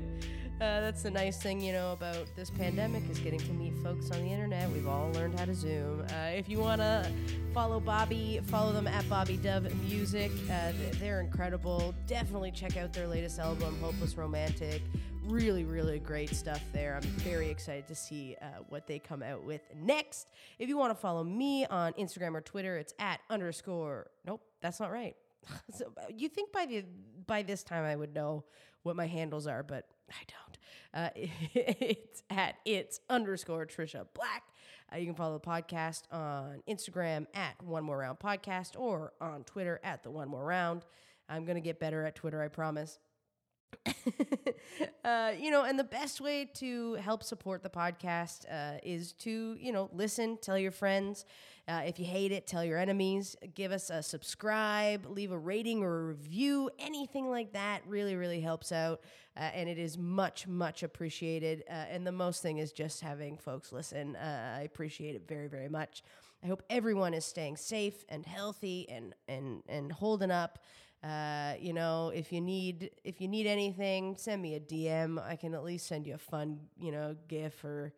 Uh, 0.60 0.80
that's 0.80 1.02
the 1.02 1.10
nice 1.10 1.42
thing, 1.42 1.60
you 1.60 1.72
know, 1.72 1.92
about 1.92 2.28
this 2.36 2.48
pandemic 2.48 3.02
is 3.10 3.18
getting 3.18 3.40
to 3.40 3.52
meet 3.52 3.76
folks 3.82 4.12
on 4.12 4.20
the 4.22 4.28
internet. 4.28 4.70
We've 4.70 4.86
all 4.86 5.10
learned 5.10 5.36
how 5.38 5.46
to 5.46 5.54
Zoom. 5.54 6.02
Uh, 6.02 6.28
if 6.28 6.48
you 6.48 6.60
want 6.60 6.80
to 6.80 7.10
follow 7.52 7.80
Bobby, 7.80 8.40
follow 8.44 8.72
them 8.72 8.86
at 8.86 9.06
Bobby 9.08 9.36
Dove 9.36 9.74
Music. 9.82 10.30
Uh, 10.48 10.70
they're 11.00 11.20
incredible. 11.20 11.92
Definitely 12.06 12.52
check 12.52 12.76
out 12.76 12.92
their 12.92 13.08
latest 13.08 13.40
album, 13.40 13.76
Hopeless 13.80 14.16
Romantic. 14.16 14.80
Really, 15.26 15.64
really 15.64 15.98
great 16.00 16.34
stuff 16.34 16.62
there. 16.72 16.96
I'm 16.96 17.02
very 17.02 17.48
excited 17.48 17.88
to 17.88 17.94
see 17.94 18.36
uh, 18.42 18.62
what 18.68 18.86
they 18.86 18.98
come 18.98 19.22
out 19.22 19.42
with 19.42 19.62
next. 19.74 20.28
If 20.58 20.68
you 20.68 20.76
want 20.76 20.90
to 20.90 20.94
follow 20.94 21.24
me 21.24 21.64
on 21.66 21.94
Instagram 21.94 22.34
or 22.34 22.42
Twitter, 22.42 22.76
it's 22.76 22.92
at 22.98 23.20
underscore. 23.30 24.10
Nope, 24.26 24.42
that's 24.60 24.80
not 24.80 24.92
right. 24.92 25.16
so 25.74 25.86
you 26.14 26.28
think 26.28 26.52
by 26.52 26.66
the 26.66 26.84
by 27.26 27.42
this 27.42 27.62
time 27.62 27.84
I 27.84 27.96
would 27.96 28.14
know 28.14 28.44
what 28.82 28.96
my 28.96 29.06
handles 29.06 29.46
are, 29.46 29.62
but 29.62 29.86
I 30.10 30.22
don't. 30.28 30.58
Uh, 31.04 31.08
it's 31.54 32.22
at 32.28 32.56
it's 32.66 33.00
underscore 33.08 33.64
Trisha 33.64 34.06
Black. 34.14 34.42
Uh, 34.92 34.98
you 34.98 35.06
can 35.06 35.14
follow 35.14 35.38
the 35.38 35.46
podcast 35.46 36.02
on 36.12 36.62
Instagram 36.68 37.26
at 37.34 37.60
One 37.62 37.82
More 37.84 37.98
Round 37.98 38.18
Podcast 38.18 38.72
or 38.76 39.14
on 39.22 39.44
Twitter 39.44 39.80
at 39.82 40.02
the 40.02 40.10
One 40.10 40.28
More 40.28 40.44
Round. 40.44 40.84
I'm 41.30 41.46
gonna 41.46 41.60
get 41.60 41.80
better 41.80 42.04
at 42.04 42.14
Twitter, 42.14 42.42
I 42.42 42.48
promise. 42.48 42.98
uh, 45.04 45.32
you 45.38 45.50
know, 45.50 45.64
and 45.64 45.78
the 45.78 45.84
best 45.84 46.20
way 46.20 46.44
to 46.54 46.94
help 46.94 47.22
support 47.22 47.62
the 47.62 47.70
podcast 47.70 48.44
uh, 48.50 48.78
is 48.82 49.12
to, 49.12 49.56
you 49.58 49.72
know, 49.72 49.90
listen, 49.92 50.38
tell 50.40 50.58
your 50.58 50.70
friends. 50.70 51.24
Uh, 51.66 51.82
if 51.86 51.98
you 51.98 52.04
hate 52.04 52.30
it, 52.30 52.46
tell 52.46 52.64
your 52.64 52.78
enemies. 52.78 53.36
Give 53.54 53.72
us 53.72 53.88
a 53.88 54.02
subscribe, 54.02 55.06
leave 55.08 55.32
a 55.32 55.38
rating 55.38 55.82
or 55.82 56.00
a 56.00 56.04
review. 56.04 56.70
Anything 56.78 57.30
like 57.30 57.52
that 57.54 57.82
really, 57.86 58.16
really 58.16 58.40
helps 58.40 58.70
out. 58.70 59.00
Uh, 59.36 59.40
and 59.54 59.68
it 59.68 59.78
is 59.78 59.96
much, 59.96 60.46
much 60.46 60.82
appreciated. 60.82 61.64
Uh, 61.68 61.72
and 61.90 62.06
the 62.06 62.12
most 62.12 62.42
thing 62.42 62.58
is 62.58 62.70
just 62.72 63.00
having 63.00 63.38
folks 63.38 63.72
listen. 63.72 64.14
I 64.16 64.62
appreciate 64.62 65.14
it 65.16 65.26
very, 65.26 65.48
very 65.48 65.68
much. 65.68 66.02
I 66.44 66.46
hope 66.46 66.62
everyone 66.68 67.14
is 67.14 67.24
staying 67.24 67.56
safe 67.56 68.04
and 68.10 68.26
healthy 68.26 68.86
and, 68.90 69.14
and, 69.26 69.62
and 69.66 69.90
holding 69.90 70.30
up. 70.30 70.58
Uh, 71.04 71.52
you 71.60 71.74
know, 71.74 72.10
if 72.14 72.32
you 72.32 72.40
need 72.40 72.90
if 73.04 73.20
you 73.20 73.28
need 73.28 73.46
anything, 73.46 74.16
send 74.16 74.40
me 74.40 74.54
a 74.54 74.60
DM. 74.60 75.22
I 75.22 75.36
can 75.36 75.54
at 75.54 75.62
least 75.62 75.86
send 75.86 76.06
you 76.06 76.14
a 76.14 76.18
fun, 76.18 76.60
you 76.80 76.92
know, 76.92 77.14
GIF 77.28 77.62
or 77.62 77.92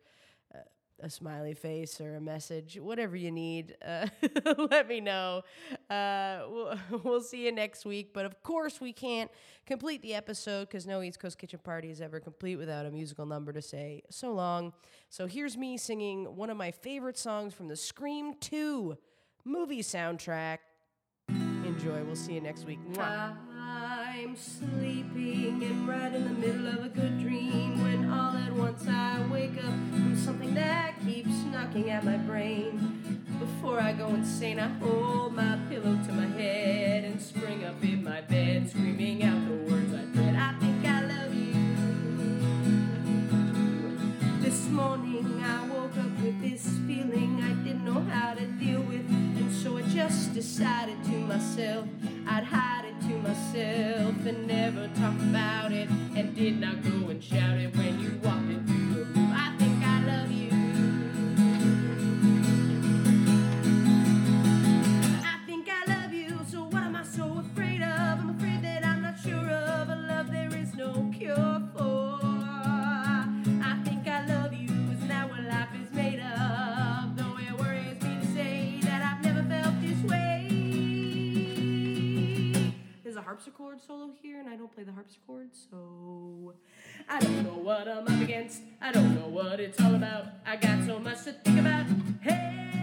uh, 0.53 0.59
a 1.01 1.09
smiley 1.09 1.53
face 1.53 2.01
or 2.01 2.15
a 2.15 2.21
message, 2.21 2.77
whatever 2.81 3.15
you 3.15 3.31
need. 3.31 3.77
Uh, 3.85 4.07
let 4.69 4.89
me 4.89 4.99
know. 4.99 5.43
Uh, 5.89 6.41
we'll, 6.49 6.79
we'll 7.03 7.21
see 7.21 7.45
you 7.45 7.51
next 7.53 7.85
week. 7.85 8.13
But 8.13 8.25
of 8.25 8.43
course, 8.43 8.81
we 8.81 8.91
can't 8.91 9.31
complete 9.65 10.01
the 10.01 10.13
episode 10.13 10.67
because 10.67 10.85
no 10.85 11.01
East 11.01 11.21
Coast 11.21 11.37
Kitchen 11.37 11.59
Party 11.63 11.89
is 11.89 12.01
ever 12.01 12.19
complete 12.19 12.57
without 12.57 12.85
a 12.85 12.91
musical 12.91 13.25
number 13.25 13.53
to 13.53 13.61
say 13.61 14.01
so 14.09 14.33
long. 14.33 14.73
So 15.09 15.27
here's 15.27 15.55
me 15.55 15.77
singing 15.77 16.35
one 16.35 16.49
of 16.49 16.57
my 16.57 16.71
favorite 16.71 17.17
songs 17.17 17.53
from 17.53 17.69
the 17.69 17.77
Scream 17.77 18.33
2 18.41 18.97
movie 19.45 19.81
soundtrack 19.81 20.57
enjoy. 21.77 22.03
We'll 22.03 22.15
see 22.15 22.33
you 22.33 22.41
next 22.41 22.65
week. 22.65 22.79
I'm 22.99 24.35
sleeping 24.35 25.61
and 25.63 25.87
right 25.87 26.13
in 26.13 26.23
the 26.23 26.31
middle 26.31 26.67
of 26.67 26.85
a 26.85 26.89
good 26.89 27.19
dream 27.19 27.83
when 27.83 28.09
all 28.09 28.35
at 28.35 28.51
once 28.51 28.87
I 28.87 29.23
wake 29.31 29.57
up 29.57 29.65
from 29.91 30.17
something 30.17 30.55
that 30.55 30.95
keeps 31.05 31.29
knocking 31.51 31.91
at 31.91 32.03
my 32.03 32.17
brain. 32.17 33.23
Before 33.39 33.79
I 33.79 33.93
go 33.93 34.07
insane, 34.07 34.59
I 34.59 34.69
hold 34.79 35.35
my 35.35 35.59
pillow 35.69 35.99
to 36.07 36.13
my 36.13 36.25
head 36.25 37.03
and 37.03 37.21
spring 37.21 37.63
up 37.63 37.83
in 37.83 38.03
my 38.03 38.21
bed, 38.21 38.67
screaming 38.69 39.23
out 39.23 39.47
the 39.47 39.55
words 39.71 39.93
I 39.93 40.05
dread. 40.05 40.35
I 40.35 40.53
think 40.59 40.83
I 40.83 41.01
love 41.05 41.33
you. 41.35 41.53
This 44.41 44.67
morning 44.69 45.43
I 45.43 45.67
woke 45.67 45.95
up 45.97 46.19
with 46.23 46.41
this 46.41 46.63
feeling 46.87 47.39
I 47.43 47.53
didn't 47.63 47.85
know 47.85 48.01
how 48.01 48.33
to 48.33 48.45
deal 48.45 48.81
with, 48.81 49.07
so 49.63 49.77
I 49.77 49.81
just 49.83 50.33
decided 50.33 51.03
to 51.05 51.11
myself. 51.11 51.87
I'd 52.27 52.43
hide 52.43 52.85
it 52.85 53.01
to 53.07 53.13
myself 53.19 54.25
and 54.25 54.47
never 54.47 54.87
talk 54.89 55.15
about 55.15 55.71
it, 55.71 55.89
and 56.15 56.35
did 56.35 56.59
not 56.59 56.83
go 56.83 57.09
and 57.09 57.23
shout 57.23 57.57
it 57.57 57.75
when 57.75 57.99
you 57.99 58.19
walked 58.23 58.51
into 58.51 58.76
play 84.77 84.83
the 84.83 84.91
harpsichord, 84.91 85.49
so 85.71 86.53
I 87.09 87.19
don't 87.19 87.43
know 87.43 87.57
what 87.63 87.87
I'm 87.87 88.07
up 88.07 88.21
against. 88.21 88.61
I 88.79 88.91
don't 88.91 89.15
know 89.15 89.27
what 89.27 89.59
it's 89.59 89.81
all 89.81 89.95
about. 89.95 90.25
I 90.45 90.55
got 90.55 90.85
so 90.85 90.99
much 90.99 91.23
to 91.23 91.33
think 91.33 91.61
about. 91.61 91.87
Hey, 92.21 92.76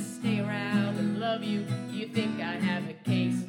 Stay 0.00 0.40
around 0.40 0.96
and 0.98 1.20
love 1.20 1.42
you. 1.42 1.66
You 1.90 2.06
think 2.08 2.40
I 2.40 2.54
have 2.54 2.88
a 2.88 2.94
case? 2.94 3.39